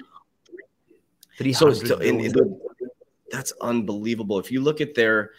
300 1.38 1.86
so, 1.86 1.98
in, 1.98 2.20
in 2.20 2.32
the, 2.32 2.60
that's 3.30 3.52
unbelievable. 3.60 4.38
If 4.38 4.50
you 4.50 4.60
look 4.60 4.80
at 4.80 4.94
their 4.94 5.32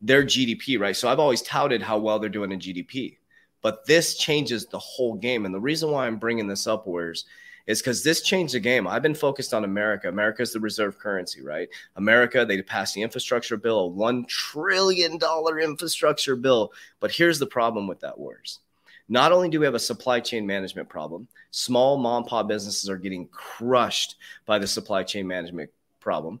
their 0.00 0.24
GDP, 0.24 0.78
right? 0.78 0.96
So 0.96 1.08
I've 1.08 1.18
always 1.18 1.42
touted 1.42 1.82
how 1.82 1.98
well 1.98 2.18
they're 2.18 2.30
doing 2.30 2.52
in 2.52 2.58
GDP, 2.58 3.18
but 3.62 3.86
this 3.86 4.16
changes 4.16 4.66
the 4.66 4.78
whole 4.78 5.14
game. 5.14 5.44
And 5.44 5.54
the 5.54 5.60
reason 5.60 5.90
why 5.90 6.06
I'm 6.06 6.16
bringing 6.16 6.48
this 6.48 6.66
up, 6.66 6.86
is 6.86 7.24
is 7.66 7.80
because 7.80 8.02
this 8.02 8.22
changed 8.22 8.54
the 8.54 8.60
game. 8.60 8.86
I've 8.86 9.02
been 9.02 9.14
focused 9.14 9.54
on 9.54 9.64
America. 9.64 10.08
America 10.08 10.42
is 10.42 10.52
the 10.52 10.60
reserve 10.60 10.98
currency, 10.98 11.42
right? 11.42 11.68
America, 11.96 12.44
they 12.44 12.60
passed 12.62 12.94
the 12.94 13.02
infrastructure 13.02 13.56
bill, 13.56 13.86
a 13.86 13.90
$1 13.90 14.26
trillion 14.26 15.18
infrastructure 15.62 16.36
bill. 16.36 16.72
But 16.98 17.12
here's 17.12 17.38
the 17.38 17.46
problem 17.46 17.86
with 17.86 18.00
that, 18.00 18.18
Warriors. 18.18 18.60
Not 19.08 19.32
only 19.32 19.48
do 19.48 19.60
we 19.60 19.66
have 19.66 19.74
a 19.74 19.80
supply 19.80 20.20
chain 20.20 20.46
management 20.46 20.88
problem, 20.88 21.28
small 21.50 21.96
mom 21.96 22.22
and 22.22 22.26
pop 22.26 22.48
businesses 22.48 22.88
are 22.88 22.96
getting 22.96 23.26
crushed 23.28 24.16
by 24.46 24.58
the 24.58 24.66
supply 24.66 25.02
chain 25.02 25.26
management 25.26 25.70
problem. 26.00 26.40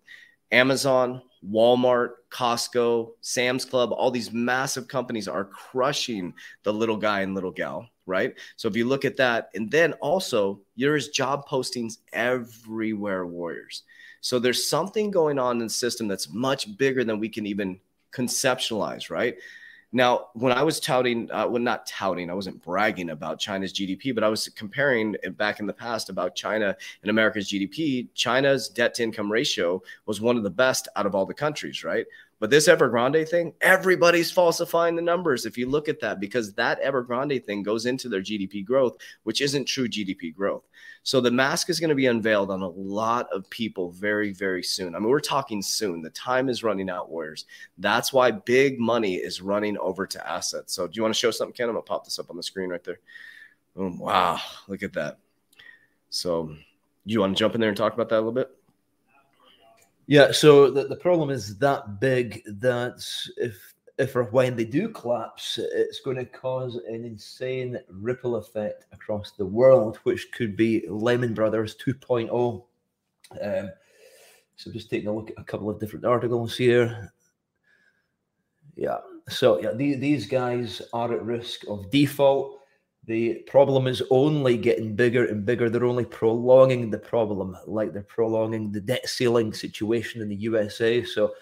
Amazon, 0.52 1.22
Walmart, 1.48 2.10
Costco, 2.30 3.12
Sam's 3.20 3.64
Club, 3.64 3.92
all 3.92 4.10
these 4.10 4.32
massive 4.32 4.88
companies 4.88 5.28
are 5.28 5.44
crushing 5.44 6.34
the 6.64 6.72
little 6.72 6.96
guy 6.96 7.20
and 7.20 7.34
little 7.34 7.50
gal, 7.50 7.88
right? 8.06 8.34
So 8.56 8.68
if 8.68 8.76
you 8.76 8.86
look 8.86 9.04
at 9.04 9.16
that, 9.16 9.50
and 9.54 9.70
then 9.70 9.94
also 9.94 10.60
there's 10.76 11.08
job 11.08 11.48
postings 11.48 11.98
everywhere, 12.12 13.26
Warriors. 13.26 13.84
So 14.20 14.38
there's 14.38 14.68
something 14.68 15.10
going 15.10 15.38
on 15.38 15.58
in 15.60 15.66
the 15.66 15.70
system 15.70 16.08
that's 16.08 16.32
much 16.32 16.76
bigger 16.76 17.04
than 17.04 17.18
we 17.18 17.28
can 17.28 17.46
even 17.46 17.80
conceptualize, 18.12 19.08
right? 19.10 19.36
Now, 19.92 20.28
when 20.34 20.52
I 20.52 20.62
was 20.62 20.78
touting, 20.78 21.28
uh, 21.32 21.48
well, 21.48 21.60
not 21.60 21.84
touting, 21.84 22.30
I 22.30 22.34
wasn't 22.34 22.62
bragging 22.62 23.10
about 23.10 23.40
China's 23.40 23.72
GDP, 23.72 24.14
but 24.14 24.22
I 24.22 24.28
was 24.28 24.48
comparing 24.50 25.16
back 25.32 25.58
in 25.58 25.66
the 25.66 25.72
past 25.72 26.10
about 26.10 26.36
China 26.36 26.76
and 27.02 27.10
America's 27.10 27.50
GDP. 27.50 28.06
China's 28.14 28.68
debt 28.68 28.94
to 28.94 29.02
income 29.02 29.32
ratio 29.32 29.82
was 30.06 30.20
one 30.20 30.36
of 30.36 30.44
the 30.44 30.50
best 30.50 30.86
out 30.94 31.06
of 31.06 31.16
all 31.16 31.26
the 31.26 31.34
countries, 31.34 31.82
right? 31.82 32.06
But 32.40 32.48
this 32.48 32.68
Evergrande 32.68 33.28
thing, 33.28 33.52
everybody's 33.60 34.32
falsifying 34.32 34.96
the 34.96 35.02
numbers 35.02 35.44
if 35.44 35.58
you 35.58 35.68
look 35.68 35.90
at 35.90 36.00
that, 36.00 36.20
because 36.20 36.54
that 36.54 36.82
Evergrande 36.82 37.44
thing 37.44 37.62
goes 37.62 37.84
into 37.84 38.08
their 38.08 38.22
GDP 38.22 38.64
growth, 38.64 38.96
which 39.22 39.42
isn't 39.42 39.66
true 39.66 39.86
GDP 39.86 40.34
growth. 40.34 40.66
So 41.02 41.20
the 41.20 41.30
mask 41.30 41.68
is 41.68 41.78
going 41.78 41.90
to 41.90 41.94
be 41.94 42.06
unveiled 42.06 42.50
on 42.50 42.62
a 42.62 42.68
lot 42.68 43.28
of 43.30 43.48
people 43.50 43.90
very, 43.92 44.32
very 44.32 44.62
soon. 44.62 44.94
I 44.94 44.98
mean, 44.98 45.10
we're 45.10 45.20
talking 45.20 45.60
soon. 45.60 46.00
The 46.00 46.10
time 46.10 46.48
is 46.48 46.64
running 46.64 46.88
out, 46.88 47.10
Warriors. 47.10 47.44
That's 47.76 48.10
why 48.12 48.30
big 48.30 48.80
money 48.80 49.16
is 49.16 49.42
running 49.42 49.76
over 49.76 50.06
to 50.06 50.28
assets. 50.28 50.72
So 50.74 50.86
do 50.86 50.92
you 50.94 51.02
want 51.02 51.14
to 51.14 51.18
show 51.18 51.30
something, 51.30 51.54
Ken? 51.54 51.68
I'm 51.68 51.74
going 51.74 51.84
to 51.84 51.88
pop 51.88 52.04
this 52.04 52.18
up 52.18 52.30
on 52.30 52.36
the 52.36 52.42
screen 52.42 52.70
right 52.70 52.82
there. 52.82 53.00
Boom. 53.76 53.98
Wow. 53.98 54.40
Look 54.66 54.82
at 54.82 54.94
that. 54.94 55.18
So 56.08 56.56
you 57.04 57.20
want 57.20 57.36
to 57.36 57.38
jump 57.38 57.54
in 57.54 57.60
there 57.60 57.68
and 57.68 57.76
talk 57.76 57.92
about 57.92 58.08
that 58.08 58.16
a 58.16 58.22
little 58.22 58.32
bit? 58.32 58.50
Yeah, 60.10 60.32
so 60.32 60.72
the, 60.72 60.88
the 60.88 60.96
problem 60.96 61.30
is 61.30 61.56
that 61.58 62.00
big 62.00 62.42
that 62.58 63.06
if 63.36 63.74
if 63.96 64.16
or 64.16 64.24
when 64.24 64.56
they 64.56 64.64
do 64.64 64.88
collapse, 64.88 65.56
it's 65.56 66.00
going 66.00 66.16
to 66.16 66.24
cause 66.24 66.74
an 66.88 67.04
insane 67.04 67.78
ripple 67.88 68.34
effect 68.34 68.86
across 68.90 69.30
the 69.30 69.46
world, 69.46 69.98
which 70.02 70.32
could 70.32 70.56
be 70.56 70.84
Lehman 70.88 71.32
Brothers 71.32 71.76
2.0. 71.76 72.64
Um, 73.40 73.70
so 74.56 74.72
just 74.72 74.90
taking 74.90 75.06
a 75.06 75.14
look 75.14 75.30
at 75.30 75.38
a 75.38 75.44
couple 75.44 75.70
of 75.70 75.78
different 75.78 76.04
articles 76.04 76.56
here. 76.56 77.12
Yeah, 78.74 78.98
So 79.28 79.62
yeah, 79.62 79.74
these, 79.74 80.00
these 80.00 80.26
guys 80.26 80.82
are 80.92 81.14
at 81.14 81.22
risk 81.22 81.68
of 81.68 81.88
default. 81.92 82.59
The 83.10 83.42
problem 83.48 83.88
is 83.88 84.04
only 84.10 84.56
getting 84.56 84.94
bigger 84.94 85.24
and 85.24 85.44
bigger. 85.44 85.68
They're 85.68 85.84
only 85.84 86.04
prolonging 86.04 86.90
the 86.90 86.98
problem, 87.00 87.56
like 87.66 87.92
they're 87.92 88.04
prolonging 88.04 88.70
the 88.70 88.80
debt 88.80 89.08
ceiling 89.08 89.52
situation 89.52 90.22
in 90.22 90.28
the 90.28 90.36
USA. 90.36 91.02
So 91.02 91.34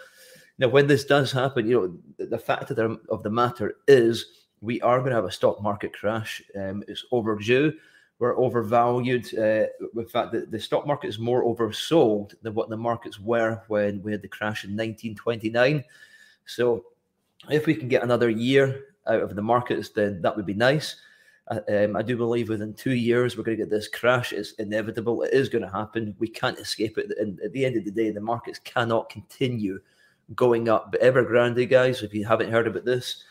now, 0.56 0.68
when 0.68 0.86
this 0.86 1.04
does 1.04 1.30
happen, 1.30 1.68
you 1.68 2.00
know 2.18 2.24
the 2.24 2.38
fact 2.38 2.70
of 2.70 2.76
the, 2.76 2.98
of 3.10 3.22
the 3.22 3.28
matter 3.28 3.74
is 3.86 4.46
we 4.62 4.80
are 4.80 5.00
going 5.00 5.10
to 5.10 5.16
have 5.16 5.26
a 5.26 5.30
stock 5.30 5.62
market 5.62 5.92
crash. 5.92 6.40
Um, 6.58 6.82
it's 6.88 7.04
overdue. 7.12 7.74
We're 8.18 8.38
overvalued. 8.38 9.26
Uh, 9.34 9.66
fact, 10.04 10.32
the, 10.32 10.46
the 10.48 10.58
stock 10.58 10.86
market 10.86 11.08
is 11.08 11.18
more 11.18 11.44
oversold 11.44 12.32
than 12.40 12.54
what 12.54 12.70
the 12.70 12.78
markets 12.78 13.20
were 13.20 13.60
when 13.68 14.02
we 14.02 14.10
had 14.10 14.22
the 14.22 14.28
crash 14.28 14.64
in 14.64 14.70
1929. 14.70 15.84
So, 16.46 16.86
if 17.50 17.66
we 17.66 17.74
can 17.74 17.88
get 17.88 18.04
another 18.04 18.30
year 18.30 18.84
out 19.06 19.20
of 19.20 19.36
the 19.36 19.42
markets, 19.42 19.90
then 19.90 20.22
that 20.22 20.34
would 20.34 20.46
be 20.46 20.54
nice. 20.54 20.96
Uh, 21.50 21.60
um, 21.68 21.96
I 21.96 22.02
do 22.02 22.16
believe 22.16 22.48
within 22.48 22.74
two 22.74 22.94
years 22.94 23.36
we're 23.36 23.44
going 23.44 23.56
to 23.56 23.64
get 23.64 23.70
this 23.70 23.88
crash. 23.88 24.32
It's 24.32 24.52
inevitable. 24.52 25.22
It 25.22 25.32
is 25.32 25.48
going 25.48 25.64
to 25.64 25.70
happen. 25.70 26.14
We 26.18 26.28
can't 26.28 26.58
escape 26.58 26.98
it. 26.98 27.12
And 27.18 27.40
at 27.40 27.52
the 27.52 27.64
end 27.64 27.76
of 27.76 27.84
the 27.84 27.90
day, 27.90 28.10
the 28.10 28.20
markets 28.20 28.58
cannot 28.58 29.08
continue 29.08 29.80
going 30.34 30.68
up. 30.68 30.92
But 30.92 31.00
Evergrande, 31.00 31.68
guys, 31.68 32.02
if 32.02 32.12
you 32.12 32.26
haven't 32.26 32.50
heard 32.50 32.66
about 32.66 32.84
this, 32.84 33.24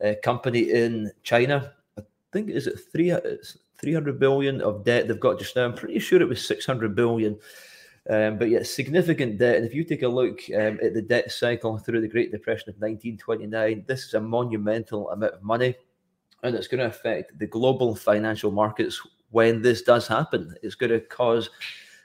a 0.00 0.14
company 0.14 0.70
in 0.70 1.10
China, 1.22 1.72
I 1.98 2.02
think 2.32 2.50
is 2.50 2.66
it 2.66 2.80
three 2.92 3.10
it's 3.10 3.58
300 3.78 4.18
billion 4.18 4.60
of 4.60 4.84
debt 4.84 5.06
they've 5.06 5.20
got 5.20 5.38
just 5.38 5.54
now. 5.54 5.64
I'm 5.64 5.74
pretty 5.74 5.98
sure 5.98 6.20
it 6.20 6.28
was 6.28 6.46
600 6.46 6.94
billion. 6.94 7.38
Um, 8.10 8.38
but 8.38 8.48
yeah, 8.48 8.62
significant 8.62 9.38
debt. 9.38 9.56
And 9.56 9.66
if 9.66 9.74
you 9.74 9.84
take 9.84 10.02
a 10.02 10.08
look 10.08 10.40
um, 10.54 10.78
at 10.82 10.94
the 10.94 11.02
debt 11.02 11.30
cycle 11.30 11.76
through 11.76 12.00
the 12.00 12.08
Great 12.08 12.32
Depression 12.32 12.70
of 12.70 12.76
1929, 12.76 13.84
this 13.86 14.04
is 14.06 14.14
a 14.14 14.20
monumental 14.20 15.10
amount 15.10 15.34
of 15.34 15.42
money. 15.42 15.76
And 16.42 16.54
it's 16.54 16.68
going 16.68 16.80
to 16.80 16.86
affect 16.86 17.38
the 17.38 17.46
global 17.46 17.94
financial 17.96 18.50
markets 18.50 19.00
when 19.30 19.60
this 19.60 19.82
does 19.82 20.06
happen. 20.06 20.54
It's 20.62 20.74
going 20.74 20.92
to 20.92 21.00
cause 21.00 21.50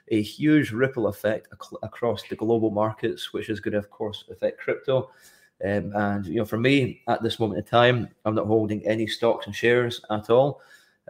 a 0.08 0.20
huge 0.20 0.70
ripple 0.70 1.06
effect 1.06 1.48
ac- 1.52 1.76
across 1.82 2.22
the 2.24 2.36
global 2.36 2.70
markets, 2.70 3.32
which 3.32 3.48
is 3.48 3.60
going 3.60 3.72
to, 3.72 3.78
of 3.78 3.90
course, 3.90 4.24
affect 4.30 4.60
crypto. 4.60 5.10
Um, 5.64 5.92
and 5.94 6.26
you 6.26 6.36
know, 6.36 6.44
for 6.44 6.58
me 6.58 7.02
at 7.08 7.22
this 7.22 7.38
moment 7.38 7.58
in 7.58 7.64
time, 7.64 8.08
I'm 8.24 8.34
not 8.34 8.46
holding 8.46 8.84
any 8.86 9.06
stocks 9.06 9.46
and 9.46 9.54
shares 9.54 10.00
at 10.10 10.30
all. 10.30 10.60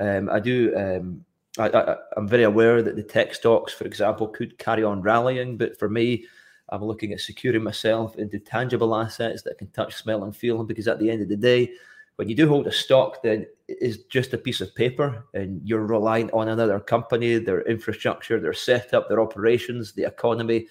Um, 0.00 0.28
I 0.31 0.40
do. 0.40 0.75
Um, 0.76 1.25
I, 1.57 1.97
am 2.16 2.26
very 2.26 2.43
aware 2.43 2.83
that 2.83 2.97
the 2.97 3.02
tech 3.02 3.33
stocks, 3.33 3.73
for 3.73 3.85
example, 3.85 4.26
could 4.26 4.59
carry 4.59 4.83
on 4.83 5.02
rallying, 5.02 5.57
but 5.57 5.78
for 5.78 5.88
me, 5.88 6.26
I'm 6.71 6.83
looking 6.83 7.12
at 7.12 7.21
securing 7.21 7.62
myself 7.62 8.16
into 8.16 8.40
tangible 8.40 8.97
assets 8.97 9.43
that 9.43 9.59
can 9.59 9.69
touch, 9.69 9.95
smell, 9.95 10.25
and 10.25 10.35
feel. 10.35 10.64
Because 10.64 10.88
at 10.88 10.99
the 10.99 11.09
end 11.11 11.23
of 11.23 11.28
the 11.28 11.37
day, 11.37 11.71
when 12.16 12.28
you 12.28 12.35
do 12.35 12.49
hold 12.49 12.66
a 12.66 12.73
stock, 12.73 13.23
then 13.23 13.47
it 13.66 13.78
is 13.80 14.04
just 14.04 14.33
a 14.33 14.38
piece 14.38 14.61
of 14.61 14.75
paper, 14.75 15.26
and 15.35 15.61
you're 15.64 15.87
relying 15.87 16.30
on 16.30 16.49
another 16.49 16.78
company, 16.78 17.38
their 17.38 17.62
infrastructure, 17.62 18.38
their 18.40 18.52
setup, 18.52 19.09
their 19.09 19.21
operations, 19.21 19.92
the 19.92 20.04
economy. 20.04 20.68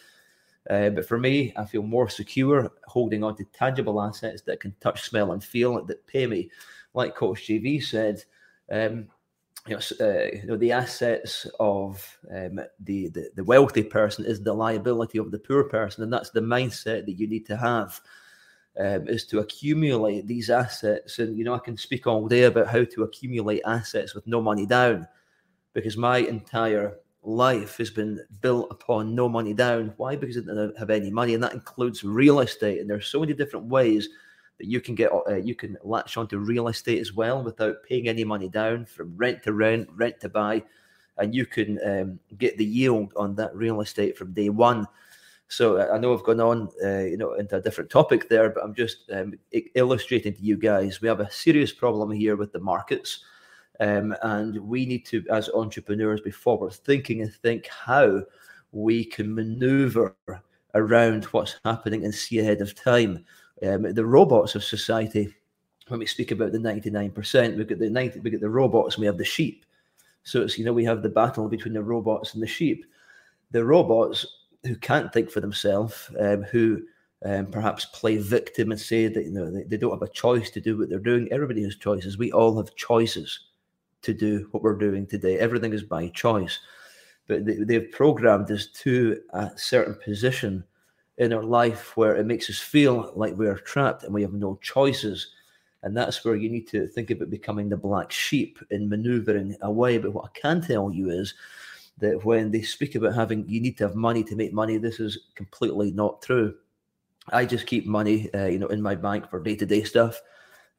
Uh, 0.70 0.90
but 0.90 1.06
for 1.06 1.20
me, 1.20 1.52
I 1.58 1.66
feel 1.66 1.84
more 1.84 2.08
secure 2.08 2.72
holding 2.86 3.24
on 3.24 3.36
to 3.36 3.44
tangible 3.46 4.02
assets 4.02 4.44
that 4.44 4.62
can 4.62 4.74
touch, 4.80 5.10
smell, 5.10 5.34
and 5.34 5.44
feel 5.44 5.84
that 5.84 6.08
pay 6.08 6.26
me. 6.28 6.50
Like 6.94 7.16
Coach 7.16 7.48
JV 7.48 7.84
said, 7.84 8.24
um, 8.72 9.08
you 9.68 9.76
know, 9.76 9.82
uh, 10.00 10.36
you 10.36 10.46
know, 10.46 10.58
the 10.58 10.72
assets 10.72 11.48
of 11.60 12.18
um, 12.34 12.60
the, 12.82 13.10
the 13.10 13.30
the 13.36 13.44
wealthy 13.44 13.84
person 13.84 14.26
is 14.26 14.42
the 14.42 14.54
liability 14.54 15.18
of 15.18 15.32
the 15.32 15.40
poor 15.40 15.64
person, 15.66 16.04
and 16.04 16.14
that's 16.14 16.30
the 16.30 16.42
mindset 16.42 17.06
that 17.06 17.18
you 17.18 17.28
need 17.28 17.46
to 17.48 17.58
have 17.58 18.00
um, 18.80 19.08
is 19.08 19.26
to 19.28 19.40
accumulate 19.40 20.28
these 20.28 20.50
assets. 20.50 21.20
And, 21.20 21.38
you 21.38 21.44
know, 21.44 21.54
I 21.54 21.60
can 21.60 21.78
speak 21.78 22.08
all 22.08 22.28
day 22.28 22.44
about 22.44 22.68
how 22.68 22.84
to 22.84 23.04
accumulate 23.04 23.62
assets 23.66 24.16
with 24.16 24.26
no 24.28 24.42
money 24.42 24.66
down 24.66 25.08
because 25.74 25.98
my 25.98 26.18
entire 26.18 26.98
life 27.24 27.78
has 27.78 27.90
been 27.90 28.20
built 28.42 28.68
upon 28.72 29.16
no 29.16 29.30
money 29.30 29.54
down. 29.54 29.94
Why? 29.98 30.16
Because 30.16 30.38
I 30.38 30.42
don't 30.42 30.78
have 30.78 30.90
any 30.90 31.10
money. 31.10 31.34
And 31.34 31.44
that 31.44 31.54
includes 31.54 32.04
real 32.04 32.40
estate. 32.40 32.80
And 32.80 32.90
there's 32.90 33.08
so 33.08 33.20
many 33.20 33.34
different 33.34 33.68
ways 33.68 34.10
that 34.58 34.68
you 34.68 34.82
can 34.82 34.96
get, 34.96 35.12
uh, 35.12 35.36
you 35.36 35.56
can 35.56 35.78
latch 35.84 36.18
onto 36.18 36.38
real 36.38 36.68
estate 36.68 37.00
as 37.00 37.14
well 37.14 37.44
without 37.44 37.84
paying 37.88 38.08
any 38.08 38.24
money 38.24 38.50
down 38.50 38.86
from 38.86 39.16
rent 39.16 39.44
to 39.44 39.54
rent, 39.54 39.90
rent 39.96 40.20
to 40.22 40.30
buy. 40.30 40.64
And 41.18 41.34
you 41.34 41.46
can 41.46 41.80
um, 41.86 42.20
get 42.38 42.58
the 42.58 42.66
yield 42.66 43.14
on 43.16 43.36
that 43.36 43.56
real 43.56 43.82
estate 43.82 44.18
from 44.18 44.34
day 44.34 44.50
one. 44.50 44.88
So 45.56 45.80
I 45.80 46.00
know 46.00 46.14
I've 46.14 46.24
gone 46.24 46.40
on, 46.40 46.70
uh, 46.84 47.02
you 47.02 47.16
know, 47.16 47.34
into 47.34 47.58
a 47.58 47.62
different 47.62 47.92
topic 47.92 48.28
there, 48.28 48.50
but 48.50 48.64
I'm 48.64 48.74
just 48.74 49.12
um, 49.12 49.36
illustrating 49.76 50.34
to 50.34 50.42
you 50.42 50.58
guys 50.58 51.00
we 51.00 51.08
have 51.08 51.20
a 51.20 51.30
serious 51.30 51.72
problem 51.72 52.10
here 52.10 52.36
with 52.36 52.52
the 52.52 52.60
markets, 52.60 53.24
um, 53.80 54.16
and 54.24 54.58
we 54.58 54.88
need 54.88 55.06
to, 55.08 55.24
as 55.30 55.50
entrepreneurs, 55.50 56.22
be 56.22 56.32
forward 56.32 56.74
thinking 56.74 57.22
and 57.22 57.32
think 57.32 57.68
how 57.68 58.24
we 58.72 59.06
can 59.06 59.36
maneuver 59.36 60.16
around 60.74 61.26
what's 61.26 61.60
happening 61.64 62.04
and 62.04 62.16
see 62.16 62.40
ahead 62.40 62.62
of 62.62 62.74
time. 62.74 63.24
Um, 63.62 63.94
the 63.94 64.06
robots 64.06 64.56
of 64.56 64.64
society. 64.64 65.36
When 65.90 66.00
we 66.00 66.06
speak 66.08 66.32
about 66.32 66.54
the 66.54 66.58
99%, 66.58 67.58
we've 67.58 67.68
got 67.68 67.78
the 67.78 67.90
90, 67.90 68.22
we 68.22 68.32
get 68.32 68.40
the 68.42 68.50
robots, 68.50 68.96
and 68.96 69.02
we 69.02 69.06
have 69.06 69.18
the 69.18 69.26
sheep. 69.26 69.66
So 70.24 70.42
it's 70.42 70.58
you 70.58 70.66
know 70.66 70.74
we 70.74 70.86
have 70.86 71.04
the 71.04 71.10
battle 71.10 71.48
between 71.48 71.74
the 71.74 71.84
robots 71.84 72.34
and 72.34 72.42
the 72.42 72.48
sheep. 72.48 72.86
The 73.52 73.64
robots 73.64 74.26
who 74.66 74.76
can't 74.76 75.12
think 75.12 75.30
for 75.30 75.42
themselves, 75.42 76.10
um, 76.20 76.44
who 76.44 76.82
um, 77.26 77.48
perhaps 77.48 77.86
play 77.86 78.18
victim 78.18 78.72
and 78.72 78.80
say 78.80 79.08
that 79.08 79.24
you 79.24 79.32
know 79.32 79.50
they, 79.50 79.64
they, 79.64 79.78
don't 79.78 79.92
have 79.92 80.02
a 80.02 80.10
choice 80.10 80.50
to 80.52 80.62
do 80.62 80.78
what 80.78 80.90
they're 80.90 81.00
doing. 81.00 81.28
Everybody 81.32 81.64
has 81.64 81.76
choices. 81.76 82.18
We 82.18 82.32
all 82.32 82.58
have 82.58 82.76
choices 82.76 83.40
to 84.02 84.14
do 84.14 84.48
what 84.52 84.64
we're 84.64 84.78
doing 84.78 85.08
today. 85.08 85.40
Everything 85.40 85.74
is 85.74 85.84
by 85.84 86.10
choice, 86.10 86.60
but 87.28 87.46
they, 87.46 87.56
they've 87.56 87.92
programmed 87.92 88.52
us 88.52 88.68
to 88.68 89.22
a 89.32 89.52
certain 89.56 89.96
position 90.04 90.64
in 91.18 91.32
our 91.32 91.44
life 91.44 91.96
where 91.96 92.16
it 92.16 92.26
makes 92.26 92.50
us 92.50 92.60
feel 92.60 93.12
like 93.16 93.38
we 93.38 93.48
are 93.48 93.58
trapped 93.58 94.04
and 94.04 94.14
we 94.14 94.22
have 94.22 94.34
no 94.34 94.58
choices. 94.62 95.32
And 95.84 95.96
that's 95.96 96.24
where 96.24 96.36
you 96.36 96.50
need 96.50 96.68
to 96.70 96.88
think 96.88 97.12
about 97.12 97.30
becoming 97.30 97.70
the 97.70 97.78
black 97.78 98.12
sheep 98.12 98.58
and 98.72 98.90
maneuvering 98.90 99.56
away. 99.62 99.98
But 99.98 100.14
what 100.14 100.26
I 100.26 100.40
can 100.40 100.62
tell 100.62 100.92
you 100.92 101.10
is 101.10 101.34
that 102.00 102.24
when 102.26 102.52
they 102.52 102.62
speak 102.62 102.96
about 102.96 103.16
having 103.16 103.48
you 103.48 103.62
need 103.62 103.78
to 103.78 103.88
have 103.88 103.96
money 103.96 104.24
to 104.24 104.36
make 104.36 104.54
money, 104.54 104.78
this 104.78 105.00
is 105.00 105.18
completely 105.36 105.92
not 105.92 106.22
true. 106.22 106.56
I 107.32 107.46
just 107.46 107.68
keep 107.68 107.86
money, 107.86 108.34
uh, 108.34 108.48
you 108.48 108.60
know, 108.60 108.68
in 108.68 108.82
my 108.82 108.96
bank 108.96 109.30
for 109.30 109.40
day 109.40 109.56
to 109.56 109.66
day 109.66 109.84
stuff. 109.84 110.20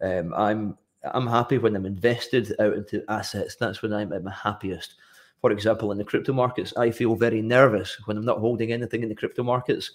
Um, 0.02 0.34
I'm 0.34 0.76
I'm 1.12 1.26
happy 1.26 1.58
when 1.58 1.76
I'm 1.76 1.86
invested 1.86 2.54
out 2.58 2.74
into 2.74 3.04
assets. 3.08 3.56
That's 3.56 3.82
when 3.82 3.92
I'm 3.92 4.12
at 4.12 4.24
my 4.24 4.32
happiest. 4.32 4.94
For 5.40 5.50
example, 5.50 5.92
in 5.92 5.98
the 5.98 6.04
crypto 6.04 6.32
markets, 6.32 6.74
I 6.76 6.90
feel 6.90 7.14
very 7.14 7.42
nervous 7.42 7.98
when 8.06 8.16
I'm 8.16 8.24
not 8.24 8.38
holding 8.38 8.72
anything 8.72 9.02
in 9.02 9.10
the 9.10 9.14
crypto 9.14 9.42
markets. 9.42 9.90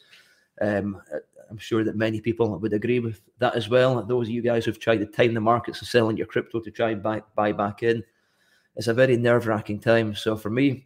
Um, 0.61 1.01
I'm 1.49 1.57
sure 1.57 1.83
that 1.83 1.95
many 1.95 2.21
people 2.21 2.57
would 2.59 2.73
agree 2.73 2.99
with 2.99 3.21
that 3.39 3.55
as 3.55 3.69
well. 3.69 4.03
Those 4.03 4.27
of 4.27 4.33
you 4.33 4.43
guys 4.43 4.65
who've 4.65 4.79
tried 4.79 4.97
to 4.97 5.07
time 5.07 5.33
the 5.33 5.41
markets 5.41 5.79
and 5.79 5.87
selling 5.87 6.17
your 6.17 6.27
crypto 6.27 6.59
to 6.59 6.71
try 6.71 6.91
and 6.91 7.01
buy, 7.01 7.23
buy 7.35 7.51
back 7.51 7.81
in, 7.81 8.03
it's 8.75 8.87
a 8.87 8.93
very 8.93 9.17
nerve 9.17 9.47
wracking 9.47 9.79
time. 9.79 10.13
So 10.13 10.37
for 10.37 10.51
me, 10.51 10.85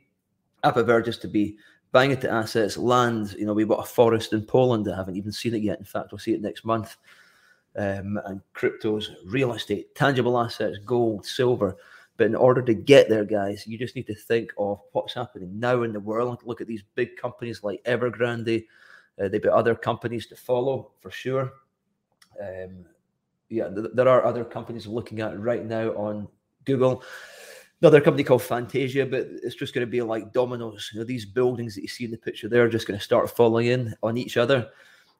Prefer 0.72 1.02
just 1.02 1.22
to 1.24 1.28
be 1.28 1.58
buying 1.92 2.12
into 2.12 2.30
assets, 2.30 2.78
land. 2.78 3.36
You 3.38 3.46
know, 3.46 3.54
we 3.54 3.64
bought 3.64 3.86
a 3.86 3.90
forest 3.90 4.34
in 4.34 4.46
Poland. 4.46 4.90
I 4.92 4.96
haven't 4.96 5.18
even 5.18 5.32
seen 5.32 5.54
it 5.54 5.62
yet. 5.62 5.80
In 5.80 5.86
fact, 5.86 6.12
we'll 6.12 6.20
see 6.20 6.34
it 6.34 6.42
next 6.42 6.66
month. 6.66 6.98
Um, 7.76 8.20
and 8.26 8.42
cryptos, 8.54 9.08
real 9.26 9.54
estate, 9.54 9.96
tangible 9.96 10.40
assets, 10.40 10.78
gold, 10.86 11.26
silver. 11.26 11.76
But 12.18 12.28
in 12.28 12.36
order 12.36 12.62
to 12.62 12.74
get 12.74 13.10
there, 13.10 13.26
guys, 13.26 13.66
you 13.66 13.78
just 13.78 13.96
need 13.96 14.08
to 14.08 14.16
think 14.16 14.54
of 14.58 14.80
what's 14.92 15.16
happening 15.16 15.60
now 15.60 15.82
in 15.82 15.94
the 15.94 16.00
world. 16.00 16.42
Look 16.46 16.62
at 16.62 16.68
these 16.68 16.84
big 16.96 17.16
companies 17.18 17.64
like 17.64 17.84
Evergrande. 17.86 18.66
Uh, 19.20 19.28
they've 19.28 19.44
got 19.44 19.54
other 19.54 19.76
companies 19.76 20.28
to 20.28 20.36
follow 20.36 20.92
for 21.00 21.10
sure. 21.10 21.52
Um, 22.40 22.86
yeah, 23.50 23.70
th- 23.70 23.92
there 23.94 24.08
are 24.08 24.26
other 24.26 24.44
companies 24.44 24.86
looking 24.86 25.22
at 25.22 25.40
right 25.40 25.66
now 25.66 25.90
on 25.90 26.28
Google 26.66 27.04
another 27.84 28.00
company 28.00 28.24
called 28.24 28.42
Fantasia, 28.42 29.06
but 29.06 29.28
it's 29.44 29.56
just 29.56 29.74
going 29.74 29.86
to 29.86 29.92
be 29.92 30.02
like 30.02 30.32
dominoes. 30.32 30.90
You 30.94 31.02
know, 31.02 31.06
these 31.06 31.26
buildings 31.26 31.76
that 31.76 31.82
you 31.82 31.90
see 31.90 32.06
in 32.06 32.12
the 32.12 32.18
picture, 32.18 32.48
they're 32.48 32.70
just 32.70 32.88
going 32.88 32.98
to 32.98 33.04
start 33.04 33.30
falling 33.30 33.68
in 33.68 33.94
on 34.02 34.18
each 34.18 34.38
other, 34.38 34.70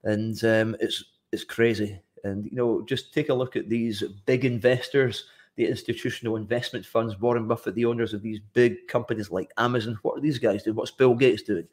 and 0.06 0.42
um, 0.46 0.76
it's 0.80 1.04
it's 1.34 1.44
crazy. 1.44 2.00
And 2.24 2.46
you 2.46 2.56
know, 2.56 2.82
just 2.86 3.14
take 3.14 3.28
a 3.28 3.34
look 3.34 3.58
at 3.58 3.68
these 3.68 4.02
big 4.26 4.46
investors, 4.46 5.26
the 5.58 5.68
institutional 5.68 6.38
investment 6.38 6.86
funds, 6.86 7.20
Warren 7.20 7.50
Buffett, 7.50 7.76
the 7.76 7.84
owners 7.84 8.14
of 8.14 8.22
these 8.22 8.40
big 8.54 8.88
companies 8.88 9.30
like 9.30 9.52
Amazon. 9.58 10.00
What 10.02 10.18
are 10.18 10.22
these 10.22 10.40
guys 10.40 10.64
doing? 10.64 10.78
What's 10.78 10.92
Bill 10.92 11.16
Gates 11.16 11.44
doing? 11.44 11.68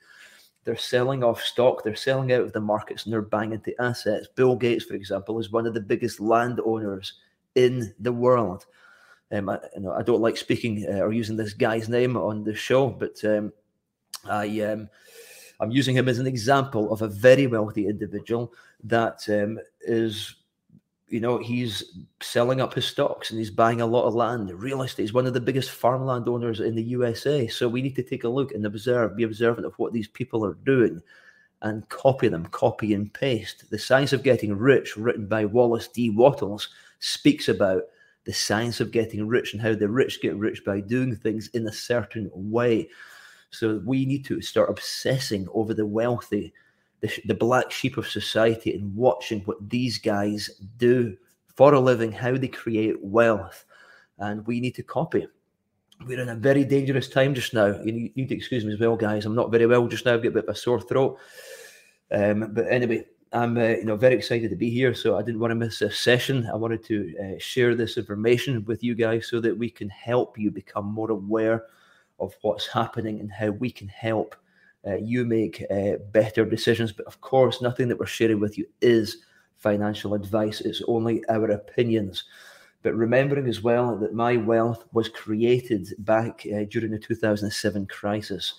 They're 0.65 0.77
selling 0.77 1.23
off 1.23 1.41
stock. 1.41 1.85
They're 1.85 1.95
selling 1.95 2.33
out 2.33 2.43
of 2.43 2.53
the 2.53 2.61
markets 2.61 3.05
and 3.05 3.13
they're 3.13 3.23
buying 3.23 3.53
into 3.53 3.81
assets. 3.81 4.27
Bill 4.35 4.57
Gates, 4.57 4.85
for 4.85 4.95
example, 4.95 5.39
is 5.39 5.53
one 5.53 5.67
of 5.67 5.73
the 5.73 5.81
biggest 5.81 6.21
landowners 6.21 7.15
in 7.55 7.95
the 8.01 8.13
world. 8.13 8.67
Um, 9.33 9.49
I, 9.49 9.59
you 9.75 9.83
know, 9.83 9.93
I 9.93 10.03
don't 10.03 10.21
like 10.21 10.37
speaking 10.37 10.87
uh, 10.89 10.99
or 10.99 11.13
using 11.13 11.37
this 11.37 11.53
guy's 11.53 11.89
name 11.89 12.17
on 12.17 12.45
the 12.45 12.55
show, 12.55 12.89
but 12.89 13.23
um, 13.25 13.53
I 14.29 14.61
um, 14.61 14.89
I'm 15.61 15.71
using 15.71 15.97
him 15.97 16.09
as 16.09 16.19
an 16.19 16.27
example 16.27 16.93
of 16.93 17.03
a 17.03 17.09
very 17.09 17.47
wealthy 17.47 17.87
individual 17.87 18.53
that 18.85 19.29
um, 19.29 19.59
is 19.83 20.35
you 21.11 21.19
know, 21.19 21.39
he's 21.39 21.99
selling 22.23 22.61
up 22.61 22.73
his 22.73 22.87
stocks 22.87 23.31
and 23.31 23.39
he's 23.39 23.51
buying 23.51 23.81
a 23.81 23.87
lot 23.87 24.07
of 24.07 24.15
land. 24.15 24.51
Real 24.53 24.83
estate 24.83 25.03
is 25.03 25.13
one 25.13 25.27
of 25.27 25.35
the 25.35 25.41
biggest 25.41 25.71
farmland 25.73 26.29
owners 26.29 26.61
in 26.61 26.77
the 26.77 26.83
USA. 26.85 27.49
So 27.49 27.69
we 27.69 27.83
need 27.83 27.97
to 27.97 28.03
take 28.03 28.23
a 28.23 28.29
look 28.29 28.53
and 28.53 28.65
observe, 28.65 29.17
be 29.17 29.25
observant 29.25 29.67
of 29.67 29.75
what 29.77 29.93
these 29.93 30.07
people 30.07 30.47
are 30.47 30.55
doing 30.65 31.03
and 31.63 31.87
copy 31.89 32.29
them, 32.29 32.47
copy 32.47 32.95
and 32.95 33.13
paste. 33.13 33.69
The 33.71 33.79
Science 33.79 34.13
of 34.13 34.23
Getting 34.23 34.57
Rich, 34.57 34.97
written 34.97 35.27
by 35.27 35.45
Wallace 35.45 35.89
D. 35.89 36.11
Wattles, 36.11 36.69
speaks 37.01 37.49
about 37.49 37.83
the 38.25 38.33
science 38.33 38.81
of 38.81 38.91
getting 38.91 39.27
rich 39.27 39.53
and 39.53 39.63
how 39.63 39.75
the 39.75 39.89
rich 39.89 40.21
get 40.21 40.37
rich 40.37 40.65
by 40.65 40.81
doing 40.81 41.17
things 41.17 41.49
in 41.55 41.67
a 41.67 41.73
certain 41.73 42.31
way. 42.35 42.89
So 43.51 43.81
we 43.85 44.05
need 44.05 44.25
to 44.27 44.41
start 44.41 44.71
obsessing 44.71 45.49
over 45.53 45.75
the 45.75 45.87
wealthy, 45.87 46.53
the, 47.01 47.11
the 47.25 47.35
black 47.35 47.71
sheep 47.71 47.97
of 47.97 48.07
society, 48.07 48.75
and 48.75 48.95
watching 48.95 49.41
what 49.41 49.69
these 49.69 49.99
guys 49.99 50.51
do 50.77 51.17
for 51.57 51.75
a 51.75 51.81
living, 51.81 52.13
how 52.13 52.37
they 52.37 52.49
create 52.49 53.03
wealth. 53.03 53.65
And 54.19 54.47
we 54.47 54.61
need 54.61 54.75
to 54.77 54.83
copy. 54.83 55.27
We're 56.07 56.21
in 56.21 56.29
a 56.29 56.35
very 56.35 56.65
dangerous 56.65 57.09
time 57.09 57.35
just 57.35 57.53
now. 57.53 57.79
You 57.83 57.93
need 57.93 58.29
to 58.29 58.37
excuse 58.37 58.65
me 58.65 58.73
as 58.73 58.81
well, 58.81 58.97
guys. 58.97 59.27
I'm 59.27 59.35
not 59.35 59.51
very 59.51 59.67
well 59.67 59.87
just 59.89 60.07
now. 60.07 60.15
I've 60.15 60.23
got 60.23 60.29
a 60.29 60.33
bit 60.33 60.45
of 60.45 60.55
a 60.55 60.55
sore 60.55 60.81
throat. 60.81 61.19
Um, 62.13 62.53
but 62.53 62.67
anyway, 62.71 63.05
I'm 63.33 63.57
uh, 63.57 63.69
you 63.69 63.85
know 63.85 63.97
very 63.97 64.15
excited 64.15 64.51
to 64.51 64.57
be 64.57 64.71
here. 64.71 64.95
So 64.95 65.17
I 65.17 65.23
didn't 65.23 65.41
want 65.41 65.53
to 65.53 65.55
miss 65.55 65.79
this 65.79 65.99
session. 65.99 66.49
I 66.53 66.57
wanted 66.57 66.85
to 66.87 67.15
uh, 67.19 67.39
share 67.39 67.75
this 67.75 67.97
information 67.97 68.65
with 68.65 68.83
you 68.83 68.95
guys 68.95 69.29
so 69.29 69.41
that 69.41 69.57
we 69.57 69.71
can 69.71 69.89
help 69.89 70.39
you 70.39 70.51
become 70.51 70.87
more 70.87 71.11
aware 71.11 71.67
of 72.19 72.35
what's 72.43 72.67
happening 72.67 73.21
and 73.21 73.31
how 73.31 73.51
we 73.51 73.71
can 73.71 73.89
help 73.89 74.35
uh, 74.87 74.97
you 74.97 75.25
make 75.25 75.65
uh, 75.71 75.97
better 76.11 76.45
decisions. 76.45 76.93
But 76.93 77.07
of 77.07 77.21
course, 77.21 77.63
nothing 77.63 77.89
that 77.89 77.99
we're 77.99 78.07
sharing 78.07 78.41
with 78.41 78.59
you 78.59 78.67
is 78.81 79.19
financial 79.59 80.15
advice. 80.15 80.61
It's 80.61 80.83
only 80.89 81.23
our 81.29 81.51
opinions. 81.53 82.25
But 82.83 82.95
remembering 82.95 83.47
as 83.47 83.63
well 83.63 83.97
that 83.99 84.15
my 84.15 84.39
wealth 84.39 84.87
was 84.93 85.09
created 85.09 85.89
back 85.99 86.47
uh, 86.47 86.65
during 86.65 86.91
the 86.91 86.99
2007 86.99 87.87
crisis 87.87 88.55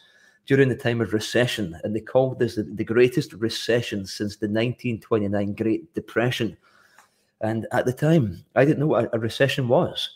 during 0.45 0.69
the 0.69 0.75
time 0.75 1.01
of 1.01 1.13
recession, 1.13 1.79
and 1.83 1.95
they 1.95 2.00
called 2.00 2.39
this 2.39 2.55
the, 2.55 2.83
greatest 2.83 3.33
recession 3.33 4.05
since 4.05 4.38
the 4.38 4.48
1929 4.48 5.53
Great 5.53 5.93
Depression. 5.93 6.57
And 7.41 7.67
at 7.71 7.86
the 7.86 7.93
time, 7.93 8.43
I 8.55 8.65
didn't 8.65 8.79
know 8.79 8.88
what 8.88 9.05
a, 9.05 9.15
a 9.15 9.19
recession 9.19 9.67
was, 9.67 10.10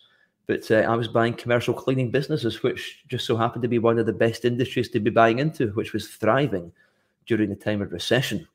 but 0.48 0.70
uh, 0.72 0.76
I 0.76 0.96
was 0.96 1.08
buying 1.08 1.34
commercial 1.34 1.74
cleaning 1.74 2.12
businesses, 2.12 2.64
which 2.64 3.04
just 3.08 3.26
so 3.26 3.38
happened 3.38 3.64
to 3.64 3.68
be 3.68 3.80
one 3.80 4.00
of 4.00 4.06
the 4.06 4.14
best 4.14 4.46
industries 4.46 4.90
to 4.90 5.00
be 5.00 5.10
buying 5.10 5.40
into, 5.40 5.70
which 5.70 5.94
was 5.94 6.08
thriving 6.08 6.72
during 7.26 7.50
the 7.50 7.56
time 7.56 7.82
of 7.82 7.92
recession. 7.92 8.48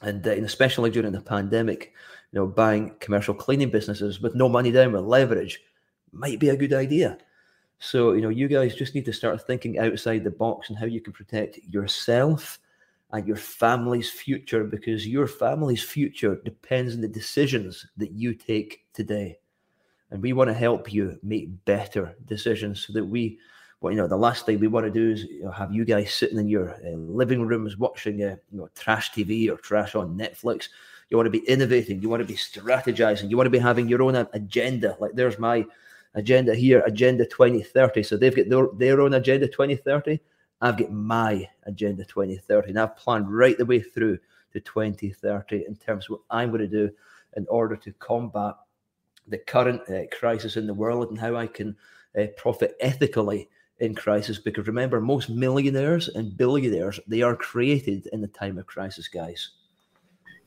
And, 0.00 0.26
uh, 0.26 0.30
and 0.30 0.44
especially 0.44 0.90
during 0.90 1.12
the 1.12 1.20
pandemic, 1.20 1.92
you 2.32 2.38
know, 2.38 2.46
buying 2.46 2.94
commercial 3.00 3.34
cleaning 3.34 3.70
businesses 3.70 4.20
with 4.20 4.34
no 4.34 4.48
money 4.48 4.70
down 4.70 4.92
with 4.92 5.02
leverage 5.02 5.60
might 6.12 6.38
be 6.38 6.50
a 6.50 6.56
good 6.56 6.72
idea. 6.72 7.18
So, 7.78 8.12
you 8.12 8.22
know, 8.22 8.28
you 8.28 8.48
guys 8.48 8.74
just 8.74 8.94
need 8.94 9.04
to 9.04 9.12
start 9.12 9.46
thinking 9.46 9.78
outside 9.78 10.24
the 10.24 10.30
box 10.30 10.68
and 10.68 10.78
how 10.78 10.86
you 10.86 11.00
can 11.00 11.12
protect 11.12 11.58
yourself 11.68 12.58
and 13.12 13.26
your 13.26 13.36
family's 13.36 14.10
future 14.10 14.64
because 14.64 15.06
your 15.06 15.26
family's 15.26 15.82
future 15.82 16.40
depends 16.44 16.94
on 16.94 17.00
the 17.00 17.08
decisions 17.08 17.86
that 17.96 18.10
you 18.10 18.34
take 18.34 18.84
today. 18.92 19.38
And 20.10 20.22
we 20.22 20.32
want 20.32 20.48
to 20.48 20.54
help 20.54 20.92
you 20.92 21.18
make 21.22 21.64
better 21.64 22.16
decisions 22.26 22.86
so 22.86 22.92
that 22.94 23.04
we, 23.04 23.38
well, 23.80 23.92
you 23.92 23.98
know, 23.98 24.08
the 24.08 24.16
last 24.16 24.44
thing 24.44 24.58
we 24.58 24.66
want 24.66 24.86
to 24.86 24.92
do 24.92 25.12
is 25.12 25.24
you 25.24 25.44
know, 25.44 25.50
have 25.50 25.72
you 25.72 25.84
guys 25.84 26.12
sitting 26.12 26.38
in 26.38 26.48
your 26.48 26.70
uh, 26.70 26.96
living 26.96 27.46
rooms 27.46 27.76
watching, 27.76 28.22
uh, 28.22 28.36
you 28.50 28.58
know, 28.58 28.68
trash 28.74 29.12
TV 29.12 29.50
or 29.50 29.56
trash 29.56 29.94
on 29.94 30.18
Netflix. 30.18 30.68
You 31.10 31.16
want 31.16 31.26
to 31.26 31.30
be 31.30 31.46
innovating. 31.48 32.02
You 32.02 32.08
want 32.08 32.22
to 32.22 32.26
be 32.26 32.34
strategizing. 32.34 33.30
You 33.30 33.36
want 33.36 33.46
to 33.46 33.50
be 33.50 33.58
having 33.58 33.88
your 33.88 34.02
own 34.02 34.16
agenda. 34.32 34.96
Like 34.98 35.12
there's 35.14 35.38
my 35.38 35.64
agenda 36.18 36.54
here, 36.54 36.82
Agenda 36.86 37.24
2030. 37.24 38.02
So 38.02 38.16
they've 38.16 38.34
got 38.34 38.48
their, 38.48 38.66
their 38.74 39.00
own 39.00 39.14
Agenda 39.14 39.46
2030. 39.46 40.20
I've 40.60 40.76
got 40.76 40.92
my 40.92 41.48
Agenda 41.64 42.04
2030. 42.04 42.70
And 42.70 42.80
I've 42.80 42.96
planned 42.96 43.32
right 43.32 43.56
the 43.56 43.66
way 43.66 43.80
through 43.80 44.18
to 44.52 44.60
2030 44.60 45.64
in 45.66 45.76
terms 45.76 46.06
of 46.06 46.10
what 46.10 46.20
I'm 46.30 46.50
going 46.50 46.60
to 46.60 46.68
do 46.68 46.90
in 47.36 47.46
order 47.48 47.76
to 47.76 47.92
combat 47.94 48.54
the 49.26 49.38
current 49.38 49.82
uh, 49.88 50.02
crisis 50.18 50.56
in 50.56 50.66
the 50.66 50.74
world 50.74 51.10
and 51.10 51.18
how 51.18 51.36
I 51.36 51.46
can 51.46 51.76
uh, 52.18 52.26
profit 52.36 52.76
ethically 52.80 53.48
in 53.78 53.94
crisis. 53.94 54.38
Because 54.38 54.66
remember, 54.66 55.00
most 55.00 55.30
millionaires 55.30 56.08
and 56.08 56.36
billionaires, 56.36 56.98
they 57.06 57.22
are 57.22 57.36
created 57.36 58.08
in 58.12 58.20
the 58.20 58.28
time 58.28 58.58
of 58.58 58.66
crisis, 58.66 59.08
guys. 59.08 59.50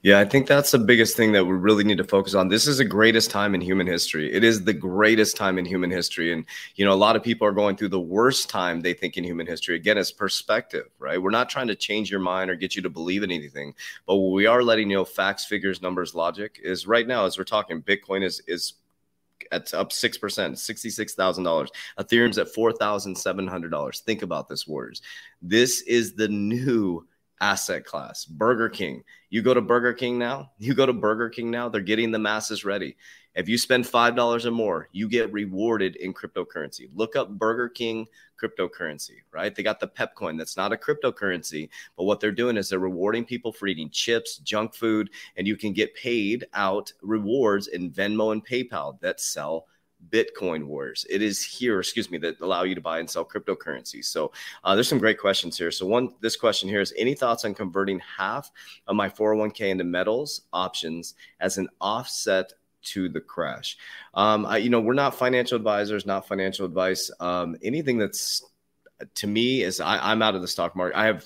Yeah, 0.04 0.20
I 0.20 0.26
think 0.26 0.48
that's 0.48 0.72
the 0.72 0.80
biggest 0.80 1.16
thing 1.16 1.32
that 1.34 1.46
we 1.46 1.52
really 1.54 1.84
need 1.84 2.00
to 2.00 2.04
focus 2.04 2.34
on. 2.34 2.48
This 2.48 2.66
is 2.66 2.80
the 2.80 2.86
greatest 2.86 3.30
time 3.30 3.54
in 3.54 3.62
human 3.62 3.86
history. 3.86 4.34
It 4.34 4.44
is 4.44 4.64
the 4.64 4.74
greatest 4.74 5.38
time 5.38 5.60
in 5.60 5.66
human 5.66 5.92
history. 5.92 6.34
And, 6.34 6.44
you 6.74 6.86
know, 6.86 6.92
a 6.92 6.96
lot 6.96 7.16
of 7.16 7.22
people 7.22 7.46
are 7.46 7.52
going 7.52 7.78
through 7.78 7.90
the 7.90 8.00
worst 8.00 8.50
time 8.50 8.82
they 8.82 8.96
think 8.96 9.16
in 9.18 9.24
human 9.24 9.46
history. 9.46 9.76
Again, 9.76 10.00
it's 10.00 10.12
perspective, 10.12 10.88
right? 10.98 11.22
We're 11.22 11.30
not 11.30 11.50
trying 11.50 11.68
to 11.68 11.76
change 11.76 12.10
your 12.10 12.20
mind 12.20 12.50
or 12.50 12.56
get 12.56 12.76
you 12.76 12.82
to 12.82 12.90
believe 12.90 13.22
in 13.22 13.32
anything, 13.32 13.76
but 14.08 14.16
we 14.16 14.48
are 14.48 14.64
letting 14.64 14.90
you 14.90 14.98
know 14.98 15.06
facts, 15.06 15.46
figures, 15.46 15.84
numbers, 15.84 16.16
logic 16.16 16.60
is 16.64 16.88
right 16.88 17.06
now, 17.06 17.26
as 17.26 17.38
we're 17.38 17.44
talking, 17.44 17.84
Bitcoin 17.84 18.24
is, 18.24 18.42
is, 18.48 18.74
at 19.52 19.72
up 19.74 19.92
6%, 19.92 20.20
$66,000. 20.20 21.68
Ethereum's 22.00 22.38
at 22.38 22.48
$4,700. 22.48 24.02
Think 24.02 24.22
about 24.24 24.48
this, 24.48 24.68
Warriors. 24.68 25.02
This 25.42 25.82
is 25.82 26.14
the 26.14 26.28
new 26.28 27.06
asset 27.42 27.84
class. 27.86 28.24
Burger 28.24 28.70
King. 28.70 29.04
You 29.30 29.42
go 29.42 29.54
to 29.54 29.62
Burger 29.62 29.94
King 29.94 30.18
now, 30.18 30.52
you 30.60 30.74
go 30.74 30.86
to 30.86 30.94
Burger 30.94 31.30
King 31.30 31.52
now, 31.52 31.68
they're 31.68 31.82
getting 31.82 32.12
the 32.12 32.20
masses 32.20 32.64
ready. 32.64 32.96
If 33.34 33.48
you 33.48 33.58
spend 33.58 33.86
$5 33.86 34.46
or 34.46 34.52
more, 34.52 34.90
you 34.92 35.08
get 35.08 35.32
rewarded 35.32 35.96
in 35.96 36.14
cryptocurrency. 36.14 36.90
Look 36.94 37.16
up 37.16 37.30
Burger 37.30 37.70
King 37.70 38.08
cryptocurrency, 38.42 39.20
right? 39.32 39.56
They 39.56 39.64
got 39.64 39.80
the 39.80 39.88
Pepcoin. 39.88 40.38
That's 40.38 40.58
not 40.58 40.74
a 40.74 40.78
cryptocurrency, 40.78 41.70
but 41.96 42.04
what 42.04 42.20
they're 42.20 42.32
doing 42.34 42.58
is 42.58 42.70
they're 42.70 42.80
rewarding 42.80 43.24
people 43.24 43.54
for 43.54 43.68
eating 43.68 43.90
chips, 43.90 44.38
junk 44.40 44.74
food, 44.74 45.12
and 45.38 45.48
you 45.48 45.56
can 45.56 45.72
get 45.72 45.96
paid 45.96 46.46
out 46.54 46.92
rewards 47.02 47.68
in 47.68 47.92
Venmo 47.92 48.34
and 48.34 48.46
PayPal 48.46 49.00
that 49.00 49.22
sell 49.22 49.68
Bitcoin 50.10 50.66
wars. 50.66 51.06
It 51.10 51.22
is 51.22 51.44
here, 51.44 51.80
excuse 51.80 52.10
me, 52.10 52.18
that 52.20 52.42
allow 52.42 52.64
you 52.64 52.76
to 52.76 52.82
buy 52.82 53.00
and 53.00 53.10
sell 53.10 53.26
cryptocurrencies. 53.26 54.06
So 54.06 54.32
uh, 54.64 54.76
there's 54.76 54.88
some 54.88 55.00
great 55.00 55.20
questions 55.20 55.58
here. 55.58 55.72
So 55.72 55.86
one, 55.86 56.14
this 56.22 56.36
question 56.36 56.68
here 56.70 56.82
is: 56.82 56.94
Any 56.98 57.14
thoughts 57.14 57.46
on 57.46 57.54
converting 57.54 58.00
half 58.00 58.52
of 58.88 58.96
my 58.96 59.10
401k 59.10 59.70
into 59.70 59.84
metals 59.84 60.42
options 60.54 61.16
as 61.40 61.58
an 61.58 61.70
offset 61.80 62.54
to 62.84 63.10
the 63.10 63.22
crash? 63.22 63.78
Um, 64.14 64.46
I, 64.46 64.58
you 64.58 64.70
know, 64.70 64.82
we're 64.82 64.94
not 64.94 65.16
financial 65.16 65.56
advisors, 65.56 66.06
not 66.06 66.28
financial 66.28 66.66
advice. 66.66 67.12
Um, 67.20 67.56
anything 67.62 67.98
that's 67.98 68.44
to 69.16 69.28
me 69.28 69.64
is 69.64 69.80
I, 69.80 70.12
I'm 70.12 70.22
out 70.22 70.36
of 70.36 70.42
the 70.42 70.48
stock 70.48 70.76
market. 70.76 70.98
I 70.98 71.06
have 71.06 71.26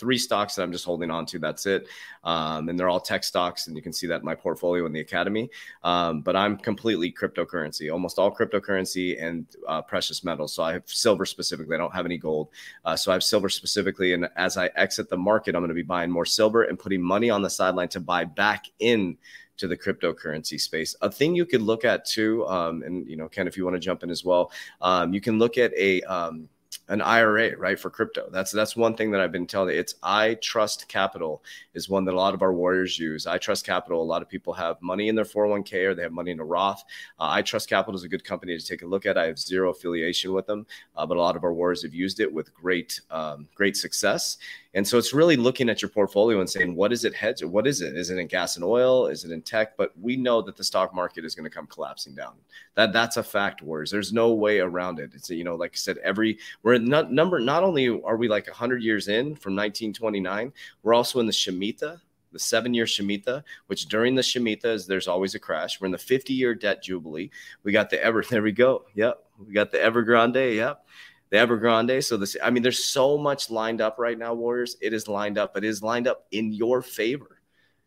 three 0.00 0.18
stocks 0.18 0.54
that 0.54 0.62
I'm 0.62 0.72
just 0.72 0.86
holding 0.86 1.10
on 1.10 1.26
to. 1.26 1.38
That's 1.38 1.66
it. 1.66 1.86
Um, 2.24 2.68
and 2.68 2.78
they're 2.78 2.88
all 2.88 2.98
tech 2.98 3.22
stocks. 3.22 3.66
And 3.66 3.76
you 3.76 3.82
can 3.82 3.92
see 3.92 4.06
that 4.06 4.20
in 4.20 4.24
my 4.24 4.34
portfolio 4.34 4.86
in 4.86 4.92
the 4.92 5.00
academy. 5.00 5.50
Um, 5.84 6.22
but 6.22 6.34
I'm 6.34 6.56
completely 6.56 7.12
cryptocurrency, 7.12 7.92
almost 7.92 8.18
all 8.18 8.34
cryptocurrency 8.34 9.22
and 9.22 9.46
uh, 9.68 9.82
precious 9.82 10.24
metals. 10.24 10.54
So 10.54 10.62
I 10.62 10.72
have 10.72 10.84
silver 10.86 11.26
specifically. 11.26 11.76
I 11.76 11.78
don't 11.78 11.94
have 11.94 12.06
any 12.06 12.16
gold. 12.16 12.48
Uh, 12.84 12.96
so 12.96 13.12
I 13.12 13.14
have 13.14 13.22
silver 13.22 13.50
specifically. 13.50 14.14
And 14.14 14.28
as 14.36 14.56
I 14.56 14.70
exit 14.74 15.10
the 15.10 15.18
market, 15.18 15.54
I'm 15.54 15.60
going 15.60 15.68
to 15.68 15.74
be 15.74 15.82
buying 15.82 16.10
more 16.10 16.24
silver 16.24 16.64
and 16.64 16.78
putting 16.78 17.02
money 17.02 17.28
on 17.28 17.42
the 17.42 17.50
sideline 17.50 17.88
to 17.88 18.00
buy 18.00 18.24
back 18.24 18.64
in 18.78 19.18
to 19.58 19.68
the 19.68 19.76
cryptocurrency 19.76 20.58
space. 20.58 20.96
A 21.02 21.10
thing 21.10 21.34
you 21.34 21.44
could 21.44 21.60
look 21.60 21.84
at 21.84 22.06
too, 22.06 22.46
um, 22.46 22.82
and 22.82 23.06
you 23.06 23.16
know, 23.16 23.28
Ken, 23.28 23.46
if 23.46 23.56
you 23.58 23.64
want 23.64 23.76
to 23.76 23.80
jump 23.80 24.02
in 24.02 24.08
as 24.08 24.24
well, 24.24 24.50
um, 24.80 25.12
you 25.12 25.20
can 25.20 25.38
look 25.38 25.58
at 25.58 25.72
a 25.76 26.00
um, 26.02 26.48
an 26.90 27.00
IRA, 27.00 27.56
right, 27.56 27.78
for 27.78 27.88
crypto. 27.88 28.28
That's 28.32 28.50
that's 28.50 28.74
one 28.74 28.96
thing 28.96 29.12
that 29.12 29.20
I've 29.20 29.30
been 29.30 29.46
telling. 29.46 29.76
It's 29.76 29.94
iTrustCapital 30.02 31.40
is 31.72 31.88
one 31.88 32.04
that 32.04 32.14
a 32.14 32.16
lot 32.16 32.34
of 32.34 32.42
our 32.42 32.52
warriors 32.52 32.98
use. 32.98 33.26
iTrustCapital. 33.26 33.92
A 33.92 33.94
lot 33.94 34.22
of 34.22 34.28
people 34.28 34.52
have 34.54 34.82
money 34.82 35.08
in 35.08 35.14
their 35.14 35.24
401k 35.24 35.86
or 35.86 35.94
they 35.94 36.02
have 36.02 36.12
money 36.12 36.32
in 36.32 36.40
a 36.40 36.44
Roth. 36.44 36.82
Uh, 37.20 37.36
iTrustCapital 37.36 37.94
is 37.94 38.02
a 38.02 38.08
good 38.08 38.24
company 38.24 38.58
to 38.58 38.66
take 38.66 38.82
a 38.82 38.86
look 38.86 39.06
at. 39.06 39.16
I 39.16 39.26
have 39.26 39.38
zero 39.38 39.70
affiliation 39.70 40.32
with 40.32 40.46
them, 40.46 40.66
uh, 40.96 41.06
but 41.06 41.16
a 41.16 41.20
lot 41.20 41.36
of 41.36 41.44
our 41.44 41.54
warriors 41.54 41.82
have 41.84 41.94
used 41.94 42.18
it 42.18 42.32
with 42.32 42.52
great 42.52 43.00
um, 43.10 43.46
great 43.54 43.76
success. 43.76 44.38
And 44.74 44.86
so 44.86 44.98
it's 44.98 45.12
really 45.12 45.36
looking 45.36 45.68
at 45.68 45.82
your 45.82 45.88
portfolio 45.88 46.38
and 46.38 46.48
saying, 46.48 46.76
what 46.76 46.92
is 46.92 47.04
it 47.04 47.12
hedge? 47.12 47.42
What 47.42 47.66
is 47.66 47.80
it? 47.80 47.96
Is 47.96 48.10
it 48.10 48.18
in 48.18 48.28
gas 48.28 48.54
and 48.54 48.64
oil? 48.64 49.06
Is 49.08 49.24
it 49.24 49.32
in 49.32 49.42
tech? 49.42 49.76
But 49.76 49.92
we 50.00 50.16
know 50.16 50.40
that 50.42 50.56
the 50.56 50.62
stock 50.62 50.94
market 50.94 51.24
is 51.24 51.34
going 51.34 51.48
to 51.48 51.54
come 51.54 51.66
collapsing 51.66 52.14
down. 52.14 52.34
That 52.76 52.92
that's 52.92 53.16
a 53.16 53.22
fact, 53.22 53.62
Warriors. 53.62 53.90
There's 53.90 54.12
no 54.12 54.32
way 54.32 54.60
around 54.60 55.00
it. 55.00 55.10
It's 55.12 55.28
you 55.28 55.42
know, 55.42 55.56
like 55.56 55.72
I 55.72 55.76
said, 55.76 55.98
every 55.98 56.38
we're 56.62 56.78
not 56.78 57.12
number. 57.12 57.40
Not 57.40 57.64
only 57.64 57.88
are 57.88 58.16
we 58.16 58.28
like 58.28 58.48
hundred 58.48 58.82
years 58.82 59.08
in 59.08 59.34
from 59.34 59.56
1929, 59.56 60.52
we're 60.84 60.94
also 60.94 61.18
in 61.18 61.26
the 61.26 61.32
Shemitah, 61.32 62.00
the 62.32 62.38
seven 62.38 62.72
year 62.72 62.84
Shemitah, 62.84 63.42
which 63.66 63.86
during 63.86 64.14
the 64.14 64.22
Shemitah 64.22 64.86
there's 64.86 65.08
always 65.08 65.34
a 65.34 65.40
crash. 65.40 65.80
We're 65.80 65.86
in 65.86 65.92
the 65.92 65.98
50 65.98 66.32
year 66.32 66.54
debt 66.54 66.80
jubilee. 66.82 67.30
We 67.64 67.72
got 67.72 67.90
the 67.90 68.02
ever. 68.02 68.22
There 68.30 68.42
we 68.42 68.52
go. 68.52 68.84
Yep. 68.94 69.24
We 69.48 69.52
got 69.52 69.72
the 69.72 69.78
Evergrande. 69.78 70.54
Yep 70.54 70.84
the 71.30 71.36
Evergrande. 71.36 72.04
So 72.04 72.16
this, 72.16 72.36
I 72.42 72.50
mean, 72.50 72.62
there's 72.62 72.84
so 72.84 73.16
much 73.16 73.50
lined 73.50 73.80
up 73.80 73.98
right 73.98 74.18
now, 74.18 74.34
Warriors. 74.34 74.76
It 74.80 74.92
is 74.92 75.08
lined 75.08 75.38
up, 75.38 75.54
but 75.54 75.64
it 75.64 75.68
is 75.68 75.82
lined 75.82 76.06
up 76.06 76.26
in 76.32 76.52
your 76.52 76.82
favor. 76.82 77.40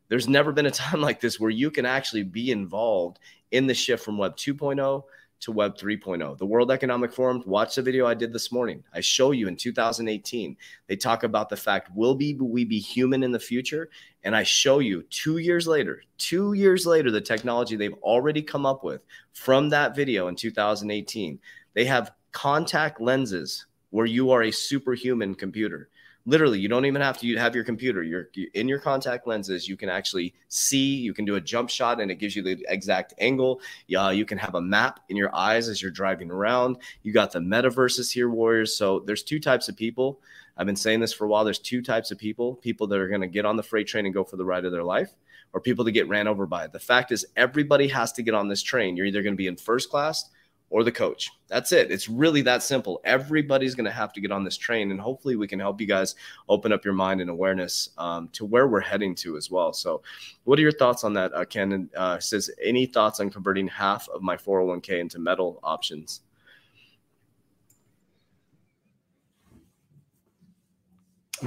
There's 0.10 0.28
never 0.28 0.52
been 0.52 0.66
a 0.66 0.72
time 0.72 1.02
like 1.02 1.20
this 1.20 1.40
where 1.40 1.50
you 1.50 1.70
can 1.72 1.86
actually 1.86 2.24
be 2.24 2.52
involved 2.52 3.20
in 3.52 3.68
the 3.68 3.74
shift 3.74 4.04
from 4.04 4.18
Web 4.18 4.36
2.0 4.36 5.04
to 5.42 5.52
Web 5.52 5.78
3.0. 5.78 6.38
The 6.38 6.46
World 6.46 6.72
Economic 6.72 7.12
Forum, 7.12 7.44
watch 7.46 7.76
the 7.76 7.82
video 7.82 8.08
I 8.08 8.14
did 8.14 8.32
this 8.32 8.50
morning. 8.52 8.82
I 8.94 9.02
show 9.02 9.32
you 9.32 9.50
in 9.50 9.58
2018, 9.58 10.56
they 10.88 10.96
talk 10.96 11.24
about 11.24 11.50
the 11.50 11.58
fact, 11.58 11.92
will 11.94 12.16
be, 12.16 12.34
we 12.36 12.64
be 12.64 12.80
human 12.80 13.24
in 13.24 13.32
the 13.32 13.40
future? 13.40 13.90
And 14.24 14.36
I 14.36 14.44
show 14.44 14.80
you 14.80 15.04
two 15.10 15.40
years 15.40 15.68
later, 15.68 16.02
two 16.18 16.54
years 16.54 16.86
later, 16.86 17.12
the 17.12 17.20
technology 17.20 17.76
they've 17.76 17.94
already 18.02 18.42
come 18.42 18.66
up 18.66 18.86
with 18.86 19.04
from 19.34 19.68
that 19.70 19.98
video 19.98 20.30
in 20.30 20.36
2018. 20.38 21.40
They 21.74 21.86
have 21.86 22.14
contact 22.34 23.00
lenses 23.00 23.66
where 23.92 24.06
you 24.06 24.32
are 24.32 24.44
a 24.44 24.52
superhuman 24.52 25.36
computer. 25.36 25.88
Literally 26.26 26.60
you 26.60 26.68
don't 26.68 26.86
even 26.86 27.02
have 27.02 27.18
to 27.20 27.36
have 27.38 27.54
your 27.54 27.64
computer. 27.64 28.02
You're 28.02 28.28
in 28.54 28.68
your 28.68 28.80
contact 28.80 29.28
lenses. 29.28 29.68
You 29.68 29.78
can 29.78 29.90
actually 29.90 30.34
see. 30.48 30.96
You 30.96 31.14
can 31.14 31.26
do 31.26 31.36
a 31.36 31.42
jump 31.42 31.70
shot 31.70 32.02
and 32.02 32.10
it 32.10 32.16
gives 32.16 32.36
you 32.36 32.42
the 32.42 32.64
exact 32.68 33.14
angle. 33.20 33.62
Yeah 33.88 34.10
you 34.12 34.26
can 34.26 34.38
have 34.38 34.56
a 34.56 34.62
map 34.62 35.02
in 35.10 35.16
your 35.16 35.34
eyes 35.36 35.70
as 35.70 35.82
you're 35.82 35.92
driving 35.92 36.32
around. 36.32 36.78
You 37.04 37.14
got 37.14 37.32
the 37.32 37.40
metaverses 37.40 38.12
here 38.12 38.30
warriors. 38.30 38.76
So 38.76 39.00
there's 39.00 39.24
two 39.24 39.40
types 39.40 39.70
of 39.70 39.78
people. 39.78 40.20
I've 40.58 40.66
been 40.66 40.76
saying 40.76 41.00
this 41.00 41.14
for 41.14 41.26
a 41.26 41.28
while. 41.28 41.44
There's 41.44 41.60
two 41.60 41.82
types 41.82 42.12
of 42.12 42.18
people. 42.18 42.56
People 42.56 42.88
that 42.88 43.00
are 43.00 43.10
going 43.10 43.22
to 43.22 43.28
get 43.28 43.46
on 43.46 43.58
the 43.58 43.64
freight 43.64 43.88
train 43.88 44.06
and 44.06 44.14
go 44.14 44.24
for 44.24 44.38
the 44.38 44.46
ride 44.46 44.66
of 44.66 44.72
their 44.72 44.84
life 44.84 45.14
or 45.52 45.60
people 45.60 45.86
to 45.86 45.92
get 45.92 46.08
ran 46.08 46.28
over 46.28 46.46
by. 46.46 46.66
It 46.66 46.72
the 46.72 46.80
fact 46.80 47.12
is 47.12 47.26
everybody 47.36 47.88
has 47.90 48.12
to 48.14 48.24
get 48.24 48.34
on 48.34 48.48
this 48.48 48.64
train. 48.64 48.98
You're 48.98 49.06
either 49.06 49.24
going 49.24 49.34
to 49.34 49.38
be 49.38 49.48
in 49.48 49.58
first 49.58 49.90
class 49.90 50.30
or 50.74 50.84
the 50.84 50.92
coach. 50.92 51.30
That's 51.50 51.72
it. 51.72 51.92
It's 51.92 52.10
really 52.10 52.42
that 52.42 52.64
simple. 52.64 53.00
Everybody's 53.06 53.76
going 53.76 53.86
to 53.86 53.92
have 53.92 54.12
to 54.14 54.20
get 54.20 54.32
on 54.32 54.44
this 54.44 54.58
train, 54.58 54.90
and 54.90 55.00
hopefully, 55.00 55.36
we 55.36 55.48
can 55.48 55.60
help 55.60 55.80
you 55.80 55.86
guys 55.86 56.16
open 56.50 56.74
up 56.74 56.84
your 56.84 56.96
mind 56.96 57.22
and 57.22 57.30
awareness 57.30 57.90
um, 58.00 58.28
to 58.30 58.44
where 58.44 58.68
we're 58.68 58.80
heading 58.80 59.14
to 59.16 59.38
as 59.38 59.52
well. 59.52 59.72
So, 59.72 60.02
what 60.46 60.58
are 60.58 60.64
your 60.64 60.72
thoughts 60.72 61.04
on 61.04 61.14
that, 61.14 61.32
uh, 61.36 61.46
Ken? 61.46 61.92
Uh, 61.96 62.18
says 62.18 62.50
any 62.62 62.88
thoughts 62.88 63.20
on 63.20 63.30
converting 63.30 63.68
half 63.68 64.10
of 64.10 64.24
my 64.24 64.36
401k 64.36 65.00
into 65.00 65.20
metal 65.20 65.60
options? 65.64 66.22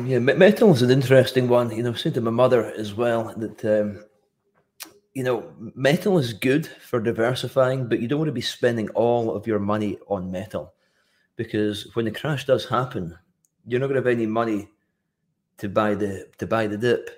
Yeah, 0.04 0.20
metal 0.20 0.72
is 0.72 0.82
an 0.82 0.90
interesting 0.90 1.48
one. 1.48 1.74
You 1.74 1.82
know, 1.82 1.90
I've 1.90 1.98
said 1.98 2.14
to 2.14 2.20
my 2.20 2.30
mother 2.30 2.72
as 2.74 2.94
well 2.94 3.34
that 3.36 3.64
um, 3.64 4.04
you 5.16 5.22
know, 5.22 5.50
metal 5.74 6.18
is 6.18 6.34
good 6.34 6.66
for 6.66 7.00
diversifying, 7.00 7.88
but 7.88 8.00
you 8.00 8.06
don't 8.06 8.18
want 8.18 8.28
to 8.28 8.32
be 8.32 8.42
spending 8.42 8.90
all 8.90 9.34
of 9.34 9.46
your 9.46 9.58
money 9.58 9.96
on 10.08 10.30
metal 10.30 10.74
because 11.36 11.88
when 11.96 12.04
the 12.04 12.10
crash 12.10 12.44
does 12.44 12.68
happen, 12.68 13.16
you're 13.66 13.80
not 13.80 13.86
going 13.86 13.94
to 14.02 14.06
have 14.06 14.18
any 14.18 14.26
money 14.26 14.68
to 15.56 15.70
buy 15.70 15.94
the 15.94 16.28
to 16.36 16.46
buy 16.46 16.66
the 16.66 16.76
dip, 16.76 17.08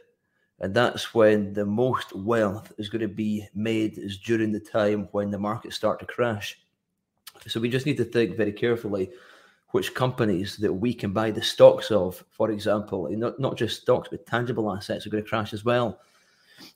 and 0.60 0.72
that's 0.72 1.12
when 1.12 1.52
the 1.54 1.66
most 1.66 2.14
wealth 2.14 2.72
is 2.78 2.88
going 2.88 3.02
to 3.02 3.08
be 3.08 3.48
made 3.52 3.98
is 3.98 4.18
during 4.18 4.52
the 4.52 4.60
time 4.60 5.08
when 5.10 5.32
the 5.32 5.38
markets 5.38 5.74
start 5.74 5.98
to 5.98 6.06
crash. 6.06 6.56
So 7.48 7.58
we 7.58 7.68
just 7.68 7.84
need 7.84 7.96
to 7.96 8.04
think 8.04 8.36
very 8.36 8.52
carefully 8.52 9.10
which 9.72 9.92
companies 9.92 10.56
that 10.58 10.72
we 10.72 10.94
can 10.94 11.12
buy 11.12 11.32
the 11.32 11.42
stocks 11.42 11.90
of. 11.90 12.24
For 12.30 12.52
example, 12.52 13.08
not 13.10 13.40
not 13.40 13.56
just 13.56 13.82
stocks, 13.82 14.08
but 14.08 14.24
tangible 14.24 14.72
assets 14.72 15.04
are 15.04 15.10
going 15.10 15.24
to 15.24 15.28
crash 15.28 15.52
as 15.52 15.64
well 15.64 15.98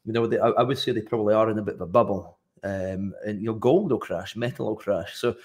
you 0.05 0.12
know, 0.12 0.27
they, 0.27 0.38
I, 0.38 0.49
I, 0.49 0.62
would 0.62 0.79
say 0.79 0.92
they 0.92 1.01
probably 1.01 1.35
are 1.35 1.51
in 1.51 1.59
a 1.59 1.62
bit 1.62 1.75
of 1.75 1.81
a 1.81 1.87
bubble. 1.87 2.38
Um, 2.64 3.12
and 3.27 3.40
you 3.40 3.47
know, 3.47 3.55
gold 3.55 3.90
will 3.90 3.99
crash, 3.99 4.37
metal 4.37 4.66
will 4.66 4.77
crash. 4.77 5.16
So 5.16 5.37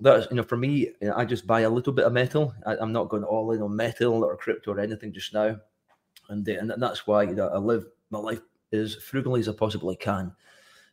that's 0.00 0.26
you 0.30 0.36
know, 0.36 0.42
for 0.42 0.56
me, 0.56 0.90
I 1.14 1.24
just 1.24 1.46
buy 1.46 1.60
a 1.60 1.70
little 1.70 1.92
bit 1.92 2.06
of 2.06 2.12
metal. 2.12 2.54
I, 2.66 2.76
am 2.76 2.92
not 2.92 3.08
going 3.08 3.24
all 3.24 3.52
in 3.52 3.62
on 3.62 3.76
metal 3.76 4.24
or 4.24 4.36
crypto 4.36 4.72
or 4.72 4.80
anything 4.80 5.12
just 5.12 5.34
now, 5.34 5.58
and 6.28 6.48
uh, 6.48 6.52
and 6.52 6.72
that's 6.78 7.06
why 7.06 7.24
you 7.24 7.34
know, 7.34 7.48
I 7.48 7.58
live 7.58 7.86
my 8.10 8.18
life 8.18 8.40
as 8.72 8.94
frugally 8.96 9.40
as 9.40 9.48
I 9.48 9.52
possibly 9.52 9.96
can, 9.96 10.32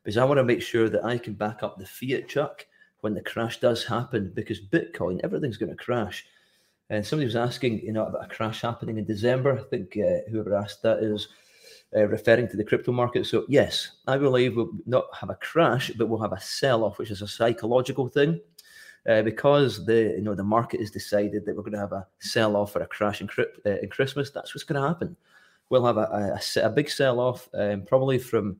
because 0.03 0.17
I 0.17 0.25
want 0.25 0.37
to 0.37 0.43
make 0.43 0.61
sure 0.61 0.89
that 0.89 1.05
I 1.05 1.17
can 1.17 1.33
back 1.33 1.63
up 1.63 1.77
the 1.77 1.85
fiat 1.85 2.27
chuck 2.27 2.65
when 2.99 3.13
the 3.13 3.21
crash 3.21 3.59
does 3.59 3.85
happen. 3.85 4.33
Because 4.35 4.59
Bitcoin, 4.59 5.21
everything's 5.23 5.57
going 5.57 5.71
to 5.71 5.83
crash. 5.83 6.25
And 6.89 7.05
somebody 7.05 7.25
was 7.25 7.35
asking, 7.35 7.79
you 7.81 7.93
know, 7.93 8.05
about 8.07 8.25
a 8.25 8.35
crash 8.35 8.61
happening 8.61 8.97
in 8.97 9.05
December. 9.05 9.59
I 9.59 9.63
think 9.69 9.95
uh, 9.95 10.29
whoever 10.29 10.55
asked 10.55 10.81
that 10.81 10.99
is 10.99 11.27
uh, 11.95 12.07
referring 12.07 12.47
to 12.47 12.57
the 12.57 12.63
crypto 12.63 12.91
market. 12.91 13.25
So 13.25 13.45
yes, 13.47 13.91
I 14.07 14.17
believe 14.17 14.55
we'll 14.55 14.71
not 14.85 15.05
have 15.19 15.29
a 15.29 15.35
crash, 15.35 15.91
but 15.97 16.07
we'll 16.07 16.21
have 16.21 16.33
a 16.33 16.39
sell-off, 16.39 16.97
which 16.97 17.11
is 17.11 17.21
a 17.21 17.27
psychological 17.27 18.07
thing. 18.07 18.39
Uh, 19.07 19.21
because 19.21 19.85
the 19.85 20.13
you 20.17 20.21
know 20.21 20.35
the 20.35 20.43
market 20.43 20.81
has 20.81 20.91
decided 20.91 21.45
that 21.45 21.55
we're 21.55 21.63
going 21.63 21.71
to 21.71 21.79
have 21.79 21.93
a 21.93 22.05
sell 22.19 22.57
off 22.57 22.75
or 22.75 22.81
a 22.81 22.87
crash 22.87 23.21
in, 23.21 23.29
uh, 23.65 23.69
in 23.69 23.89
Christmas, 23.89 24.29
that's 24.29 24.53
what's 24.53 24.65
going 24.65 24.79
to 24.79 24.87
happen. 24.87 25.15
We'll 25.69 25.85
have 25.85 25.97
a, 25.97 26.37
a, 26.37 26.65
a 26.65 26.69
big 26.69 26.89
sell 26.89 27.19
off, 27.19 27.47
um, 27.53 27.83
probably 27.83 28.19
from 28.19 28.57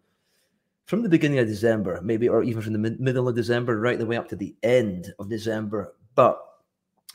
from 0.86 1.04
the 1.04 1.10
beginning 1.10 1.40
of 1.40 1.48
December, 1.48 2.00
maybe, 2.02 2.30
or 2.30 2.42
even 2.42 2.62
from 2.62 2.74
the 2.74 2.80
mid- 2.80 3.00
middle 3.00 3.28
of 3.28 3.36
December, 3.36 3.80
right 3.80 4.00
the 4.00 4.06
way 4.06 4.18
up 4.18 4.30
to 4.30 4.36
the 4.36 4.56
end 4.64 5.14
of 5.20 5.30
December. 5.30 5.94
But 6.16 6.42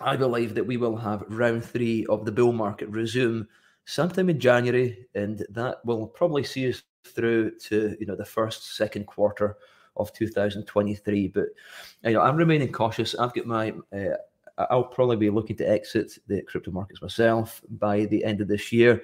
I 0.01 0.17
believe 0.17 0.55
that 0.55 0.67
we 0.67 0.77
will 0.77 0.97
have 0.97 1.25
round 1.29 1.65
three 1.65 2.07
of 2.07 2.25
the 2.25 2.31
bull 2.31 2.53
market 2.53 2.89
resume 2.91 3.49
sometime 3.85 4.31
in 4.31 4.41
January, 4.41 5.07
and 5.15 5.45
that 5.51 5.85
will 5.85 6.07
probably 6.07 6.45
see 6.45 6.69
us 6.69 6.83
through 7.05 7.59
to 7.59 7.97
you 8.01 8.07
know 8.07 8.17
the 8.17 8.25
first 8.25 8.77
second 8.77 9.07
quarter 9.07 9.57
of 9.97 10.13
2023. 10.13 11.29
But 11.29 11.47
you 12.05 12.13
know, 12.13 12.23
I'm 12.23 12.37
remaining 12.37 12.73
cautious. 12.73 13.15
I've 13.15 13.35
got 13.35 13.47
my 13.47 13.75
uh, 13.93 14.17
I'll 14.59 14.85
probably 14.85 15.17
be 15.17 15.31
looking 15.31 15.57
to 15.57 15.69
exit 15.69 16.19
the 16.27 16.43
crypto 16.43 16.71
markets 16.71 17.03
myself 17.03 17.61
by 17.71 18.07
the 18.07 18.25
end 18.25 18.41
of 18.41 18.49
this 18.49 18.73
year. 18.73 19.03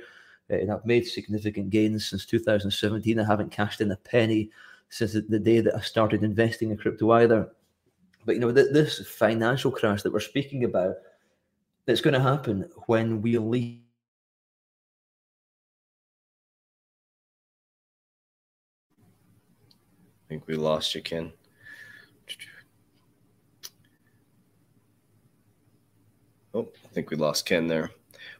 Uh, 0.50 0.56
and 0.56 0.72
I've 0.72 0.84
made 0.84 1.06
significant 1.06 1.70
gains 1.70 2.08
since 2.08 2.26
2017. 2.26 3.18
I 3.18 3.24
haven't 3.24 3.50
cashed 3.50 3.80
in 3.80 3.90
a 3.90 3.96
penny 3.96 4.50
since 4.88 5.12
the 5.12 5.38
day 5.38 5.60
that 5.60 5.74
I 5.74 5.80
started 5.80 6.22
investing 6.22 6.70
in 6.70 6.76
crypto 6.76 7.10
either. 7.12 7.50
But 8.24 8.34
you 8.34 8.40
know, 8.40 8.52
th- 8.52 8.72
this 8.72 9.06
financial 9.08 9.70
crash 9.70 10.02
that 10.02 10.12
we're 10.12 10.20
speaking 10.20 10.64
about, 10.64 10.96
it's 11.86 12.00
going 12.00 12.14
to 12.14 12.20
happen 12.20 12.68
when 12.86 13.22
we 13.22 13.38
leave 13.38 13.80
think 20.30 20.46
we 20.46 20.54
lost 20.54 20.94
you, 20.94 21.02
Ken. 21.02 21.32
Oh, 26.54 26.68
I 26.84 26.88
think 26.94 27.10
we 27.10 27.16
lost 27.16 27.46
Ken 27.46 27.66
there. 27.66 27.90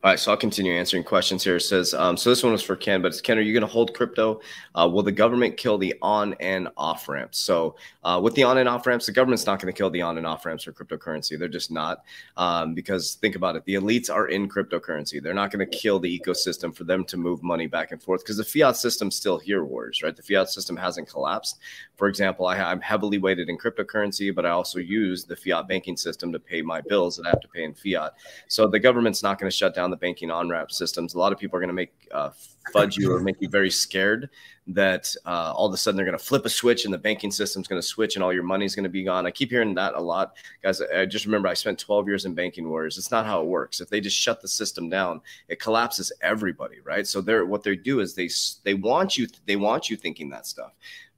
All 0.03 0.11
right, 0.11 0.19
so 0.19 0.31
I'll 0.31 0.37
continue 0.39 0.73
answering 0.73 1.05
questions 1.05 1.45
here. 1.45 1.57
It 1.57 1.61
says, 1.61 1.93
um, 1.93 2.17
so 2.17 2.31
this 2.31 2.43
one 2.43 2.53
was 2.53 2.63
for 2.63 2.75
Ken, 2.75 3.03
but 3.03 3.09
it's 3.09 3.21
Ken, 3.21 3.37
are 3.37 3.43
you 3.43 3.53
going 3.53 3.61
to 3.61 3.67
hold 3.67 3.93
crypto? 3.93 4.41
Uh, 4.75 4.89
will 4.91 5.03
the 5.03 5.13
government 5.13 5.59
kill 5.59 5.77
the 5.77 5.95
on 6.01 6.35
and 6.41 6.69
off 6.79 7.07
ramps? 7.07 7.39
So 7.39 7.77
uh, 8.03 8.19
with 8.23 8.35
the 8.35 8.43
on 8.43 8.57
and 8.57 8.67
off 8.67 8.87
ramps, 8.87 9.05
the 9.05 9.13
government's 9.13 9.45
not 9.45 9.61
going 9.61 9.71
to 9.71 9.77
kill 9.77 9.91
the 9.91 10.01
on 10.01 10.17
and 10.17 10.27
off 10.27 10.47
ramps 10.47 10.65
for 10.65 10.73
cryptocurrency. 10.73 11.39
They're 11.39 11.49
just 11.49 11.71
not, 11.71 12.03
um, 12.39 12.73
because 12.73 13.17
think 13.17 13.37
about 13.37 13.57
it, 13.57 13.65
the 13.67 13.75
elites 13.75 14.09
are 14.09 14.29
in 14.29 14.49
cryptocurrency. 14.49 15.23
They're 15.23 15.35
not 15.35 15.51
going 15.51 15.69
to 15.69 15.79
kill 15.79 15.99
the 15.99 16.19
ecosystem 16.19 16.75
for 16.75 16.85
them 16.85 17.05
to 17.05 17.19
move 17.19 17.43
money 17.43 17.67
back 17.67 17.93
and 17.93 18.03
forth 18.03 18.25
because 18.25 18.39
the 18.39 18.45
fiat 18.45 18.79
system's 18.79 19.17
still 19.17 19.39
here, 19.39 19.65
wars, 19.65 20.03
right? 20.03 20.17
The 20.17 20.23
fiat 20.23 20.49
system 20.49 20.79
hasn't 20.79 21.11
collapsed. 21.11 21.59
For 21.97 22.09
example, 22.09 22.47
I, 22.47 22.57
I'm 22.57 22.81
heavily 22.81 23.19
weighted 23.19 23.51
in 23.51 23.59
cryptocurrency, 23.59 24.35
but 24.35 24.47
I 24.47 24.51
also 24.51 24.79
use 24.79 25.27
the 25.27 25.37
fiat 25.37 25.69
banking 25.69 25.99
system 25.99 26.33
to 26.33 26.39
pay 26.39 26.63
my 26.63 26.81
bills 26.81 27.19
that 27.19 27.27
I 27.27 27.29
have 27.29 27.41
to 27.43 27.49
pay 27.49 27.65
in 27.65 27.75
fiat. 27.75 28.15
So 28.49 28.67
the 28.67 28.81
government's 28.81 29.23
not 29.23 29.39
going 29.39 29.51
to 29.51 29.55
shut 29.55 29.75
down 29.75 29.90
the 29.91 29.97
banking 29.97 30.31
on 30.31 30.49
ramp 30.49 30.71
systems. 30.71 31.15
A 31.15 31.19
lot 31.19 31.33
of 31.33 31.39
people 31.39 31.57
are 31.57 31.61
going 31.61 31.69
to 31.69 31.75
make 31.75 31.93
uh, 32.13 32.31
fudge 32.73 32.97
you 32.97 33.13
or 33.13 33.21
make 33.21 33.37
you 33.41 33.49
very 33.49 33.71
scared 33.71 34.31
that 34.75 35.15
uh, 35.27 35.53
all 35.55 35.67
of 35.67 35.75
a 35.75 35.77
sudden 35.77 35.97
they're 35.97 36.07
going 36.07 36.17
to 36.17 36.25
flip 36.25 36.45
a 36.45 36.49
switch 36.49 36.85
and 36.85 36.95
the 36.95 36.99
banking 36.99 37.31
system's 37.31 37.67
going 37.67 37.81
to 37.81 37.87
switch 37.87 38.15
and 38.15 38.23
all 38.23 38.33
your 38.33 38.43
money's 38.43 38.75
going 38.75 38.85
to 38.85 38.91
be 38.91 39.03
gone. 39.03 39.27
I 39.27 39.31
keep 39.31 39.51
hearing 39.51 39.75
that 39.75 39.95
a 39.95 40.01
lot, 40.01 40.37
guys. 40.63 40.81
I 40.81 41.07
just 41.07 41.25
remember 41.25 41.49
I 41.49 41.55
spent 41.55 41.79
12 41.79 42.07
years 42.07 42.25
in 42.25 42.35
banking 42.35 42.69
wars. 42.69 42.99
It's 42.99 43.11
not 43.11 43.27
how 43.27 43.41
it 43.41 43.47
works. 43.47 43.81
If 43.81 43.89
they 43.89 44.01
just 44.01 44.17
shut 44.17 44.41
the 44.41 44.49
system 44.49 44.89
down, 44.89 45.21
it 45.49 45.61
collapses 45.61 46.13
everybody, 46.23 46.81
right? 46.85 47.07
So 47.07 47.21
they're 47.21 47.47
what 47.47 47.63
they 47.63 47.77
do 47.77 48.01
is 48.01 48.15
they 48.15 48.31
they 48.65 48.75
want 48.75 49.19
you 49.19 49.27
they 49.47 49.57
want 49.57 49.91
you 49.91 49.97
thinking 49.97 50.31
that 50.31 50.47
stuff 50.47 50.73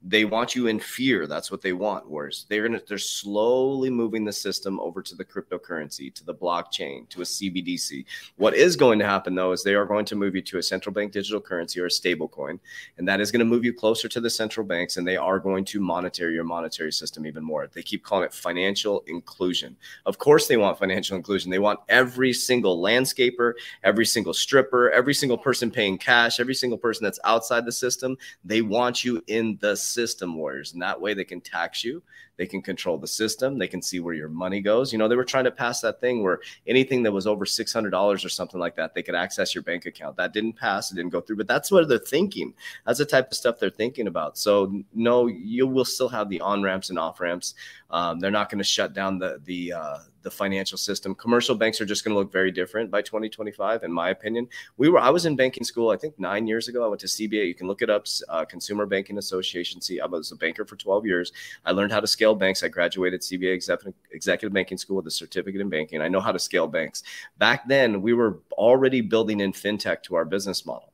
they 0.05 0.25
want 0.25 0.55
you 0.55 0.67
in 0.67 0.81
fear. 0.81 1.27
That's 1.27 1.51
what 1.51 1.63
they 1.63 1.73
want. 1.73 2.11
Whereas 2.11 2.47
they're 2.49 2.67
gonna 2.67 2.81
they're 2.87 2.99
slowly 2.99 3.89
moving 3.89 4.25
the 4.25 4.33
system 4.33 4.81
over 4.81 5.01
to 5.03 5.15
the 5.15 5.25
cryptocurrency, 5.25 6.13
to 6.15 6.25
the 6.25 6.35
blockchain, 6.35 7.09
to 7.11 7.23
a 7.23 7.25
CBDC. 7.25 8.05
What 8.37 8.55
is 8.55 8.75
going 8.75 8.99
to 8.99 9.05
happen 9.05 9.35
though 9.35 9.53
is 9.53 9.63
they 9.63 9.75
are 9.75 9.87
going 9.87 10.05
to 10.07 10.17
move 10.17 10.35
you 10.35 10.43
to 10.43 10.59
a 10.59 10.63
central 10.63 10.93
bank 10.93 11.13
digital 11.13 11.41
currency 11.43 11.81
or 11.81 11.87
a 11.87 11.91
stable 11.91 12.29
coin, 12.29 12.59
and 12.99 13.07
that 13.07 13.21
is 13.21 13.31
going 13.31 13.41
to 13.41 13.45
move 13.45 13.65
you 13.65 13.75
closer 13.75 14.09
to 14.09 14.21
the 14.21 14.31
central 14.31 14.67
banks, 14.67 14.97
and 14.97 15.07
they 15.07 15.17
are 15.17 15.39
going 15.39 15.65
to 15.67 15.81
monitor 15.81 16.31
your 16.31 16.45
monetary 16.45 16.93
system 16.93 17.27
even 17.27 17.45
more. 17.45 17.67
They 17.67 17.83
keep 17.83 18.05
calling 18.05 18.25
it 18.25 18.33
financial 18.33 19.05
inclusion. 19.07 19.77
Of 20.07 20.19
course, 20.19 20.47
they 20.47 20.57
want 20.57 20.79
financial 20.79 21.17
inclusion. 21.17 21.51
They 21.51 21.59
want 21.59 21.81
every 21.89 22.33
single 22.33 22.81
landscaper, 22.83 23.55
every 23.83 24.07
single 24.07 24.35
stripper, 24.35 24.91
every 24.91 25.15
single 25.15 25.39
person 25.39 25.71
paying 25.71 25.99
cash, 25.99 26.41
every 26.41 26.55
single 26.55 26.79
person 26.79 27.05
that's 27.05 27.21
outside 27.25 27.67
the 27.67 27.73
system. 27.73 28.17
They 28.45 28.63
want 28.63 29.05
you 29.05 29.23
in 29.27 29.59
the 29.61 29.77
system 29.77 30.37
warriors. 30.37 30.73
And 30.73 30.83
that 30.83 31.01
way 31.01 31.15
they 31.15 31.25
can 31.25 31.41
tax 31.41 31.85
you, 31.85 32.03
they 32.37 32.47
can 32.47 32.63
control 32.63 32.99
the 32.99 33.07
system, 33.07 33.59
they 33.59 33.69
can 33.69 33.83
see 33.83 34.01
where 34.01 34.15
your 34.15 34.29
money 34.29 34.61
goes. 34.61 34.93
You 34.93 34.99
know, 34.99 35.09
they 35.09 35.17
were 35.17 35.25
trying 35.25 35.45
to 35.45 35.51
pass 35.51 35.81
that 35.83 36.01
thing 36.01 36.23
where 36.23 36.41
anything 36.67 37.03
that 37.03 37.13
was 37.13 37.27
over 37.27 37.45
$600 37.45 38.25
or 38.25 38.29
something 38.29 38.61
like 38.61 38.77
that, 38.77 38.95
they 38.95 39.03
could 39.03 39.15
access 39.15 39.55
your 39.55 39.63
bank 39.63 39.87
account. 39.87 40.17
That 40.17 40.33
didn't 40.33 40.55
pass, 40.55 40.91
it 40.91 40.97
didn't 40.97 41.13
go 41.13 41.21
through, 41.21 41.37
but 41.37 41.49
that's 41.49 41.71
what 41.71 41.89
they're 41.89 41.99
thinking. 41.99 42.55
That's 42.87 42.99
the 42.99 43.05
type 43.05 43.31
of 43.31 43.37
stuff 43.37 43.59
they're 43.59 43.71
thinking 43.71 44.07
about. 44.07 44.39
So, 44.39 44.83
no, 44.95 45.27
you 45.27 45.67
will 45.67 45.85
still 45.85 46.09
have 46.09 46.29
the 46.29 46.41
on 46.41 46.63
ramps 46.63 46.91
and 46.91 46.99
off 46.99 47.21
ramps. 47.21 47.55
Um, 47.91 48.21
they're 48.21 48.31
not 48.31 48.51
going 48.51 48.59
to 48.59 48.65
shut 48.65 48.95
down 48.95 49.19
the, 49.19 49.41
the, 49.45 49.75
uh, 49.75 49.99
the 50.23 50.31
financial 50.31 50.79
system. 50.79 51.15
Commercial 51.15 51.55
banks 51.55 51.81
are 51.81 51.85
just 51.85 52.05
going 52.05 52.15
to 52.15 52.19
look 52.19 52.33
very 52.33 52.51
different 52.51 52.91
by 52.91 53.03
2025, 53.03 53.83
in 53.83 53.93
my 53.93 54.11
opinion. 54.11 54.49
We 54.77 54.89
were 54.89 54.99
I 54.99 55.11
was 55.11 55.27
in 55.27 55.37
banking 55.37 55.65
school, 55.65 55.91
I 55.91 55.97
think 55.97 56.19
nine 56.19 56.47
years 56.47 56.69
ago. 56.69 56.85
I 56.85 56.89
went 56.89 57.01
to 57.01 57.07
CBA. 57.07 57.47
You 57.47 57.55
can 57.55 57.67
look 57.67 57.83
it 57.83 57.91
up, 57.91 58.07
uh, 58.29 58.45
Consumer 58.45 58.87
Banking 58.87 59.19
Association. 59.19 59.81
See, 59.81 60.01
I 60.01 60.07
was 60.07 60.33
a 60.33 60.37
banker 60.37 60.65
for 60.65 60.77
12 60.77 61.07
years. 61.07 61.33
I 61.65 61.73
learned 61.73 61.93
how 61.93 62.01
to 62.01 62.07
scale 62.07 62.35
banks. 62.35 62.63
I 62.63 62.69
graduated 62.69 63.23
CBA 63.23 63.55
executive, 63.55 63.95
executive 64.11 64.53
banking 64.53 64.79
school 64.79 64.97
with 64.97 65.07
a 65.07 65.11
certificate 65.11 65.61
in 65.61 65.69
banking. 65.69 66.01
I 66.01 66.09
know 66.09 66.21
how 66.21 66.33
to 66.33 66.39
scale 66.39 66.67
banks. 66.67 67.03
Back 67.39 67.69
then, 67.69 68.03
we 68.03 68.13
were 68.13 68.39
already 68.53 69.01
building 69.01 69.41
in 69.41 69.53
fintech 69.53 70.03
to 70.05 70.15
our 70.15 70.25
business 70.25 70.65
model. 70.67 70.92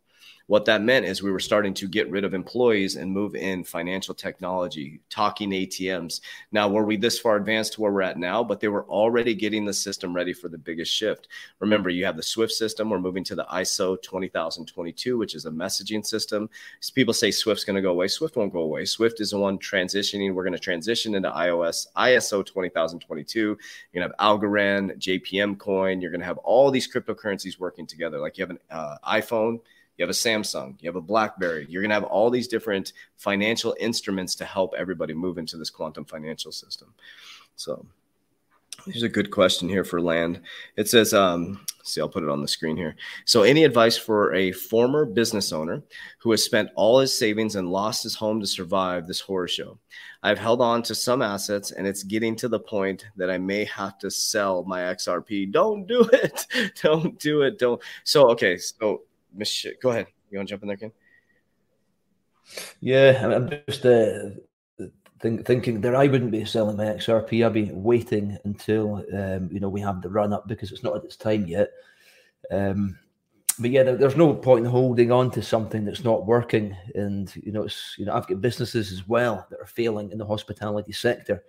What 0.48 0.64
that 0.64 0.80
meant 0.80 1.04
is 1.04 1.22
we 1.22 1.30
were 1.30 1.38
starting 1.38 1.74
to 1.74 1.86
get 1.86 2.10
rid 2.10 2.24
of 2.24 2.32
employees 2.32 2.96
and 2.96 3.12
move 3.12 3.34
in 3.34 3.64
financial 3.64 4.14
technology, 4.14 4.98
talking 5.10 5.50
ATMs. 5.50 6.22
Now, 6.52 6.68
were 6.68 6.86
we 6.86 6.96
this 6.96 7.18
far 7.18 7.36
advanced 7.36 7.74
to 7.74 7.82
where 7.82 7.92
we're 7.92 8.00
at 8.00 8.18
now? 8.18 8.42
But 8.42 8.58
they 8.58 8.68
were 8.68 8.86
already 8.86 9.34
getting 9.34 9.66
the 9.66 9.74
system 9.74 10.16
ready 10.16 10.32
for 10.32 10.48
the 10.48 10.56
biggest 10.56 10.90
shift. 10.90 11.28
Remember, 11.60 11.90
you 11.90 12.06
have 12.06 12.16
the 12.16 12.22
Swift 12.22 12.52
system. 12.52 12.88
We're 12.88 12.98
moving 12.98 13.24
to 13.24 13.34
the 13.34 13.44
ISO 13.44 14.00
20022, 14.00 15.18
which 15.18 15.34
is 15.34 15.44
a 15.44 15.50
messaging 15.50 16.04
system. 16.04 16.48
So 16.80 16.94
people 16.94 17.12
say 17.12 17.30
Swift's 17.30 17.64
going 17.64 17.76
to 17.76 17.82
go 17.82 17.90
away. 17.90 18.08
Swift 18.08 18.36
won't 18.36 18.52
go 18.52 18.60
away. 18.60 18.86
Swift 18.86 19.20
is 19.20 19.32
the 19.32 19.38
one 19.38 19.58
transitioning. 19.58 20.32
We're 20.32 20.44
going 20.44 20.54
to 20.54 20.58
transition 20.58 21.14
into 21.14 21.30
iOS 21.30 21.88
ISO 21.94 22.42
20022. 22.42 23.38
You're 23.38 23.56
going 23.94 24.08
to 24.10 24.16
have 24.18 24.40
Algorand, 24.40 24.96
JPM 24.98 25.58
coin. 25.58 26.00
You're 26.00 26.10
going 26.10 26.22
to 26.22 26.26
have 26.26 26.38
all 26.38 26.70
these 26.70 26.90
cryptocurrencies 26.90 27.58
working 27.58 27.86
together. 27.86 28.18
Like 28.18 28.38
you 28.38 28.42
have 28.44 28.50
an 28.50 28.58
uh, 28.70 28.96
iPhone 29.06 29.60
you 29.98 30.04
have 30.04 30.10
a 30.10 30.12
Samsung, 30.12 30.80
you 30.80 30.88
have 30.88 30.96
a 30.96 31.00
BlackBerry. 31.00 31.66
You're 31.68 31.82
going 31.82 31.90
to 31.90 31.94
have 31.94 32.04
all 32.04 32.30
these 32.30 32.48
different 32.48 32.92
financial 33.16 33.76
instruments 33.80 34.36
to 34.36 34.44
help 34.44 34.74
everybody 34.78 35.12
move 35.12 35.38
into 35.38 35.56
this 35.56 35.70
quantum 35.70 36.04
financial 36.04 36.52
system. 36.52 36.94
So, 37.56 37.84
here's 38.86 39.02
a 39.02 39.08
good 39.08 39.32
question 39.32 39.68
here 39.68 39.84
for 39.84 40.00
land. 40.00 40.40
It 40.76 40.88
says, 40.88 41.12
um, 41.12 41.60
see, 41.82 42.00
I'll 42.00 42.08
put 42.08 42.22
it 42.22 42.28
on 42.28 42.40
the 42.40 42.46
screen 42.48 42.76
here. 42.76 42.94
So, 43.24 43.42
any 43.42 43.64
advice 43.64 43.96
for 43.96 44.32
a 44.34 44.52
former 44.52 45.04
business 45.04 45.52
owner 45.52 45.82
who 46.18 46.30
has 46.30 46.44
spent 46.44 46.70
all 46.76 47.00
his 47.00 47.16
savings 47.16 47.56
and 47.56 47.72
lost 47.72 48.04
his 48.04 48.14
home 48.14 48.40
to 48.40 48.46
survive 48.46 49.08
this 49.08 49.20
horror 49.20 49.48
show? 49.48 49.78
I've 50.22 50.38
held 50.38 50.60
on 50.60 50.84
to 50.84 50.94
some 50.94 51.22
assets 51.22 51.72
and 51.72 51.88
it's 51.88 52.04
getting 52.04 52.36
to 52.36 52.48
the 52.48 52.60
point 52.60 53.06
that 53.16 53.30
I 53.30 53.38
may 53.38 53.64
have 53.64 53.98
to 53.98 54.10
sell 54.12 54.62
my 54.64 54.80
XRP. 54.80 55.50
Don't 55.50 55.86
do 55.86 56.08
it. 56.12 56.46
Don't 56.82 57.18
do 57.18 57.42
it. 57.42 57.58
Don't. 57.58 57.80
So, 58.04 58.30
okay. 58.30 58.58
So, 58.58 59.02
Miss, 59.38 59.66
go 59.80 59.90
ahead. 59.90 60.08
You 60.30 60.38
want 60.38 60.48
to 60.48 60.52
jump 60.52 60.62
in 60.62 60.68
there, 60.68 60.76
Ken? 60.76 60.92
Yeah, 62.80 63.26
I'm 63.26 63.50
just 63.68 63.86
uh, 63.86 64.30
think, 65.20 65.46
thinking 65.46 65.80
that 65.82 65.94
I 65.94 66.06
wouldn't 66.06 66.30
be 66.30 66.44
selling 66.44 66.76
my 66.76 66.84
XRP. 66.86 67.44
I'd 67.44 67.52
be 67.52 67.70
waiting 67.72 68.36
until 68.44 69.04
um, 69.14 69.48
you 69.52 69.60
know 69.60 69.68
we 69.68 69.80
have 69.80 70.02
the 70.02 70.10
run 70.10 70.32
up 70.32 70.48
because 70.48 70.72
it's 70.72 70.82
not 70.82 70.96
at 70.96 71.04
its 71.04 71.16
time 71.16 71.46
yet. 71.46 71.70
Um, 72.50 72.98
but 73.58 73.70
yeah, 73.70 73.82
there, 73.82 73.96
there's 73.96 74.16
no 74.16 74.34
point 74.34 74.64
in 74.64 74.70
holding 74.70 75.10
on 75.10 75.30
to 75.32 75.42
something 75.42 75.84
that's 75.84 76.04
not 76.04 76.26
working. 76.26 76.76
And 76.94 77.34
you 77.36 77.52
know, 77.52 77.62
it's 77.62 77.94
you 77.98 78.06
know, 78.06 78.14
I've 78.14 78.26
got 78.26 78.40
businesses 78.40 78.92
as 78.92 79.06
well 79.08 79.46
that 79.50 79.60
are 79.60 79.66
failing 79.66 80.10
in 80.10 80.18
the 80.18 80.26
hospitality 80.26 80.92
sector. 80.92 81.44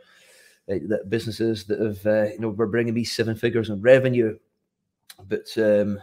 Uh, 0.69 0.80
that 0.88 1.10
businesses 1.10 1.65
that 1.65 1.80
have 1.80 2.06
uh, 2.06 2.32
you 2.32 2.39
know 2.39 2.49
were 2.49 2.67
bringing 2.67 2.93
me 2.93 3.04
seven 3.04 3.36
figures 3.36 3.69
in 3.69 3.82
revenue, 3.82 4.38
but 5.28 5.47
um, 5.58 5.99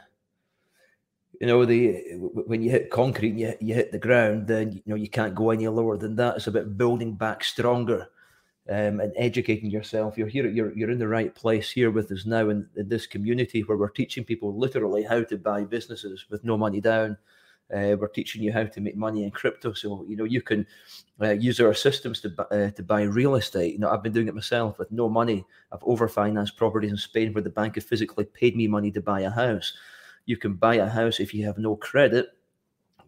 you 1.40 1.46
know 1.46 1.64
the 1.64 2.14
when 2.46 2.62
you 2.62 2.70
hit 2.70 2.90
concrete 2.90 3.34
you, 3.34 3.54
you 3.60 3.74
hit 3.74 3.92
the 3.92 3.98
ground 3.98 4.46
then 4.46 4.72
you 4.72 4.82
know 4.86 4.94
you 4.94 5.08
can't 5.08 5.34
go 5.34 5.50
any 5.50 5.68
lower 5.68 5.96
than 5.96 6.16
that. 6.16 6.36
It's 6.36 6.46
about 6.46 6.76
building 6.76 7.14
back 7.14 7.44
stronger 7.44 8.08
um, 8.68 9.00
and 9.00 9.12
educating 9.16 9.70
yourself. 9.70 10.16
You're 10.16 10.28
here 10.28 10.48
you're, 10.48 10.76
you're 10.76 10.90
in 10.90 10.98
the 10.98 11.08
right 11.08 11.34
place 11.34 11.70
here 11.70 11.90
with 11.90 12.10
us 12.10 12.26
now 12.26 12.48
in, 12.48 12.68
in 12.76 12.88
this 12.88 13.06
community 13.06 13.62
where 13.62 13.76
we're 13.76 13.88
teaching 13.88 14.24
people 14.24 14.56
literally 14.56 15.02
how 15.02 15.24
to 15.24 15.36
buy 15.36 15.64
businesses 15.64 16.26
with 16.30 16.44
no 16.44 16.56
money 16.56 16.80
down. 16.80 17.16
Uh, 17.74 17.96
we're 17.98 18.06
teaching 18.06 18.42
you 18.42 18.52
how 18.52 18.62
to 18.62 18.80
make 18.80 18.96
money 18.96 19.24
in 19.24 19.30
crypto. 19.30 19.72
So 19.72 20.04
you 20.08 20.16
know 20.16 20.24
you 20.24 20.40
can 20.40 20.66
uh, 21.20 21.30
use 21.30 21.60
our 21.60 21.74
systems 21.74 22.20
to, 22.20 22.46
uh, 22.50 22.70
to 22.70 22.82
buy 22.82 23.02
real 23.02 23.34
estate. 23.34 23.72
You 23.72 23.78
know 23.78 23.90
i've 23.90 24.02
been 24.02 24.12
doing 24.12 24.28
it 24.28 24.34
myself 24.34 24.78
with 24.78 24.90
no 24.90 25.08
money. 25.08 25.44
I've 25.72 25.80
overfinanced 25.80 26.56
properties 26.56 26.92
in 26.92 26.96
spain 26.96 27.32
where 27.32 27.42
the 27.42 27.50
bank 27.50 27.74
has 27.74 27.84
physically 27.84 28.24
paid 28.24 28.56
me 28.56 28.68
money 28.68 28.90
to 28.92 29.00
buy 29.00 29.20
a 29.20 29.30
house 29.30 29.72
you 30.26 30.36
can 30.36 30.54
buy 30.54 30.74
a 30.74 30.88
house 30.88 31.20
if 31.20 31.32
you 31.32 31.46
have 31.46 31.58
no 31.58 31.76
credit, 31.76 32.26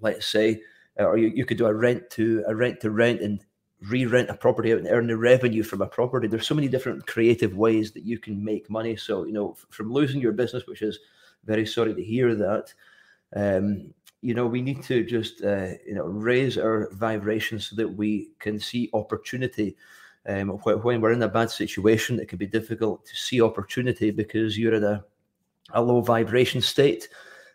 let's 0.00 0.26
say, 0.26 0.62
uh, 0.98 1.04
or 1.04 1.18
you, 1.18 1.28
you 1.28 1.44
could 1.44 1.58
do 1.58 1.66
a 1.66 1.74
rent 1.74 2.08
to 2.10 2.44
a 2.46 2.54
rent 2.54 2.80
to 2.80 2.90
rent 2.90 3.20
and 3.20 3.44
re-rent 3.88 4.30
a 4.30 4.34
property 4.34 4.72
out 4.72 4.78
and 4.78 4.88
earn 4.88 5.06
the 5.06 5.16
revenue 5.16 5.62
from 5.62 5.82
a 5.82 5.86
property. 5.86 6.26
There's 6.26 6.46
so 6.46 6.54
many 6.54 6.68
different 6.68 7.06
creative 7.06 7.56
ways 7.56 7.92
that 7.92 8.04
you 8.04 8.18
can 8.18 8.42
make 8.42 8.70
money. 8.70 8.96
So 8.96 9.24
you 9.24 9.32
know, 9.32 9.56
from 9.70 9.92
losing 9.92 10.20
your 10.20 10.32
business, 10.32 10.66
which 10.66 10.82
is 10.82 10.98
very 11.44 11.66
sorry 11.66 11.94
to 11.94 12.02
hear 12.02 12.34
that. 12.34 12.72
Um, 13.36 13.94
you 14.20 14.34
know, 14.34 14.46
we 14.46 14.62
need 14.62 14.82
to 14.84 15.04
just 15.04 15.44
uh, 15.44 15.72
you 15.86 15.94
know 15.94 16.04
raise 16.04 16.58
our 16.58 16.90
vibration 16.92 17.60
so 17.60 17.76
that 17.76 17.88
we 17.88 18.30
can 18.38 18.58
see 18.58 18.90
opportunity. 18.94 19.76
Um, 20.26 20.48
when 20.50 21.00
we're 21.00 21.12
in 21.12 21.22
a 21.22 21.28
bad 21.28 21.50
situation, 21.50 22.20
it 22.20 22.28
can 22.28 22.38
be 22.38 22.46
difficult 22.46 23.06
to 23.06 23.16
see 23.16 23.40
opportunity 23.40 24.10
because 24.10 24.58
you're 24.58 24.74
in 24.74 24.84
a 24.84 25.04
a 25.72 25.82
low 25.82 26.00
vibration 26.00 26.60
state. 26.60 27.08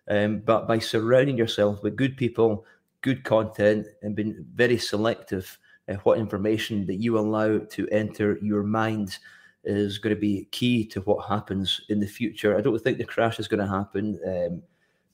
Um, 0.08 0.40
but 0.40 0.68
by 0.68 0.80
surrounding 0.80 1.38
yourself 1.38 1.82
with 1.82 1.96
good 1.96 2.18
people, 2.18 2.66
good 3.02 3.24
content, 3.24 3.88
and 4.02 4.16
being 4.16 4.46
very 4.54 4.78
selective 4.78 5.58
uh, 5.90 5.96
what 6.04 6.18
information 6.18 6.86
that 6.86 6.96
you 6.96 7.18
allow 7.18 7.60
to 7.60 7.88
enter 7.90 8.38
your 8.42 8.64
mind 8.64 9.18
is 9.66 9.98
going 9.98 10.16
to 10.16 10.20
be 10.20 10.48
key 10.52 10.86
to 10.86 11.02
what 11.02 11.28
happens 11.28 11.82
in 11.90 12.00
the 12.00 12.08
future. 12.08 12.58
I 12.58 12.62
don't 12.62 12.78
think 12.80 12.98
the 12.98 13.06
crash 13.06 13.40
is 13.40 13.48
going 13.48 13.60
to 13.60 13.68
happen. 13.68 14.20
Um, 14.26 14.64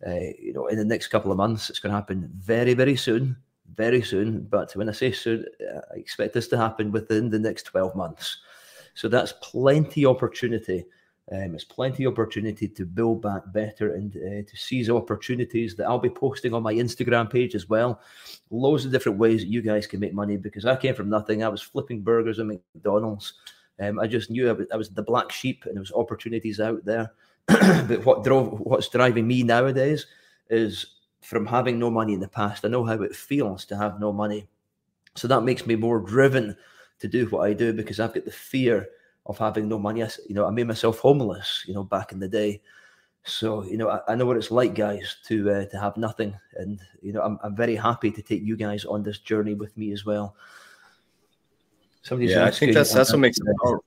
uh, 0.06 0.32
you 0.40 0.54
know, 0.54 0.68
in 0.68 0.78
the 0.78 0.86
next 0.86 1.08
couple 1.08 1.32
of 1.32 1.38
months, 1.38 1.70
it's 1.70 1.80
going 1.80 1.92
to 1.92 1.96
happen 1.96 2.30
very, 2.36 2.74
very 2.74 2.96
soon, 2.96 3.36
very 3.76 4.02
soon. 4.02 4.42
But 4.42 4.76
when 4.76 4.90
I 4.90 4.94
say 4.94 5.12
soon, 5.12 5.46
I 5.94 5.98
expect 5.98 6.34
this 6.34 6.48
to 6.50 6.58
happen 6.58 6.92
within 6.92 7.30
the 7.30 7.40
next 7.40 7.64
12 7.64 7.96
months. 7.96 8.38
So 8.94 9.08
that's 9.08 9.34
plenty 9.42 10.06
opportunity 10.06 10.86
um, 11.32 11.54
it's 11.54 11.64
plenty 11.64 12.06
of 12.06 12.14
opportunity 12.14 12.68
to 12.68 12.86
build 12.86 13.22
back 13.22 13.44
better 13.54 13.94
and 13.94 14.16
uh, 14.16 14.50
to 14.50 14.58
seize 14.58 14.90
opportunities 14.90 15.76
that 15.76 15.86
I'll 15.86 16.00
be 16.00 16.10
posting 16.10 16.56
on 16.56 16.64
my 16.64 16.74
Instagram 16.74 17.30
page 17.30 17.54
as 17.54 17.70
well. 17.70 18.02
Loads 18.50 18.86
of 18.86 18.92
different 18.92 19.20
ways 19.20 19.42
that 19.42 19.50
you 19.50 19.62
guys 19.62 19.86
can 19.86 20.00
make 20.00 20.14
money 20.14 20.38
because 20.38 20.66
I 20.66 20.76
came 20.76 20.96
from 20.96 21.10
nothing. 21.10 21.44
I 21.44 21.50
was 21.50 21.62
flipping 21.62 22.02
burgers 22.02 22.40
at 22.40 22.48
McDonald's. 22.48 23.34
Um, 23.80 24.00
I 24.00 24.08
just 24.08 24.32
knew 24.32 24.50
I 24.50 24.54
was, 24.54 24.68
I 24.74 24.76
was, 24.76 24.90
the 24.90 25.04
black 25.04 25.32
sheep 25.32 25.66
and 25.66 25.76
there 25.76 25.82
was 25.82 25.92
opportunities 25.92 26.60
out 26.60 26.84
there. 26.84 27.12
but 27.48 28.04
what 28.06 28.24
drove, 28.24 28.60
what's 28.60 28.90
driving 28.90 29.28
me 29.28 29.44
nowadays 29.44 30.08
is 30.50 30.96
from 31.22 31.46
having 31.46 31.78
no 31.78 31.92
money 31.92 32.14
in 32.14 32.20
the 32.20 32.28
past. 32.28 32.66
I 32.66 32.70
know 32.70 32.84
how 32.84 33.02
it 33.04 33.16
feels 33.16 33.66
to 33.66 33.78
have 33.78 34.00
no 34.00 34.12
money. 34.12 34.48
So 35.16 35.28
that 35.28 35.42
makes 35.42 35.68
me 35.68 35.76
more 35.76 36.00
driven 36.00 36.56
to 37.00 37.08
do 37.08 37.28
what 37.28 37.42
I 37.42 37.54
do 37.54 37.72
because 37.72 38.00
I've 38.00 38.14
got 38.14 38.26
the 38.26 38.32
fear 38.32 38.88
of 39.30 39.38
having 39.38 39.70
no 39.70 39.78
money. 39.80 40.04
I, 40.04 40.10
You 40.28 40.36
know, 40.36 40.46
I 40.46 40.50
made 40.50 40.68
myself 40.68 41.00
homeless, 41.00 41.64
you 41.68 41.74
know, 41.74 41.84
back 41.84 42.12
in 42.12 42.20
the 42.20 42.28
day. 42.28 42.62
So, 43.24 43.64
you 43.64 43.78
know, 43.78 43.90
I, 43.90 44.00
I 44.10 44.16
know 44.16 44.26
what 44.26 44.38
it's 44.38 44.50
like, 44.50 44.74
guys, 44.74 45.18
to 45.28 45.52
uh, 45.52 45.66
to 45.68 45.80
have 45.80 45.96
nothing. 45.98 46.36
And, 46.56 46.82
you 47.02 47.14
know, 47.14 47.22
I'm, 47.22 47.38
I'm 47.44 47.56
very 47.56 47.76
happy 47.76 48.12
to 48.12 48.22
take 48.22 48.42
you 48.42 48.58
guys 48.58 48.86
on 48.86 49.04
this 49.04 49.20
journey 49.20 49.54
with 49.54 49.78
me 49.78 49.94
as 49.94 50.04
well. 50.04 50.36
Somebody's 52.02 52.32
yeah, 52.32 52.46
I 52.46 52.52
think 52.52 52.74
that's 52.74 52.92
that's 52.92 53.12
what 53.14 53.20
makes 53.20 53.38
it 53.38 53.46
powerful. 53.64 53.86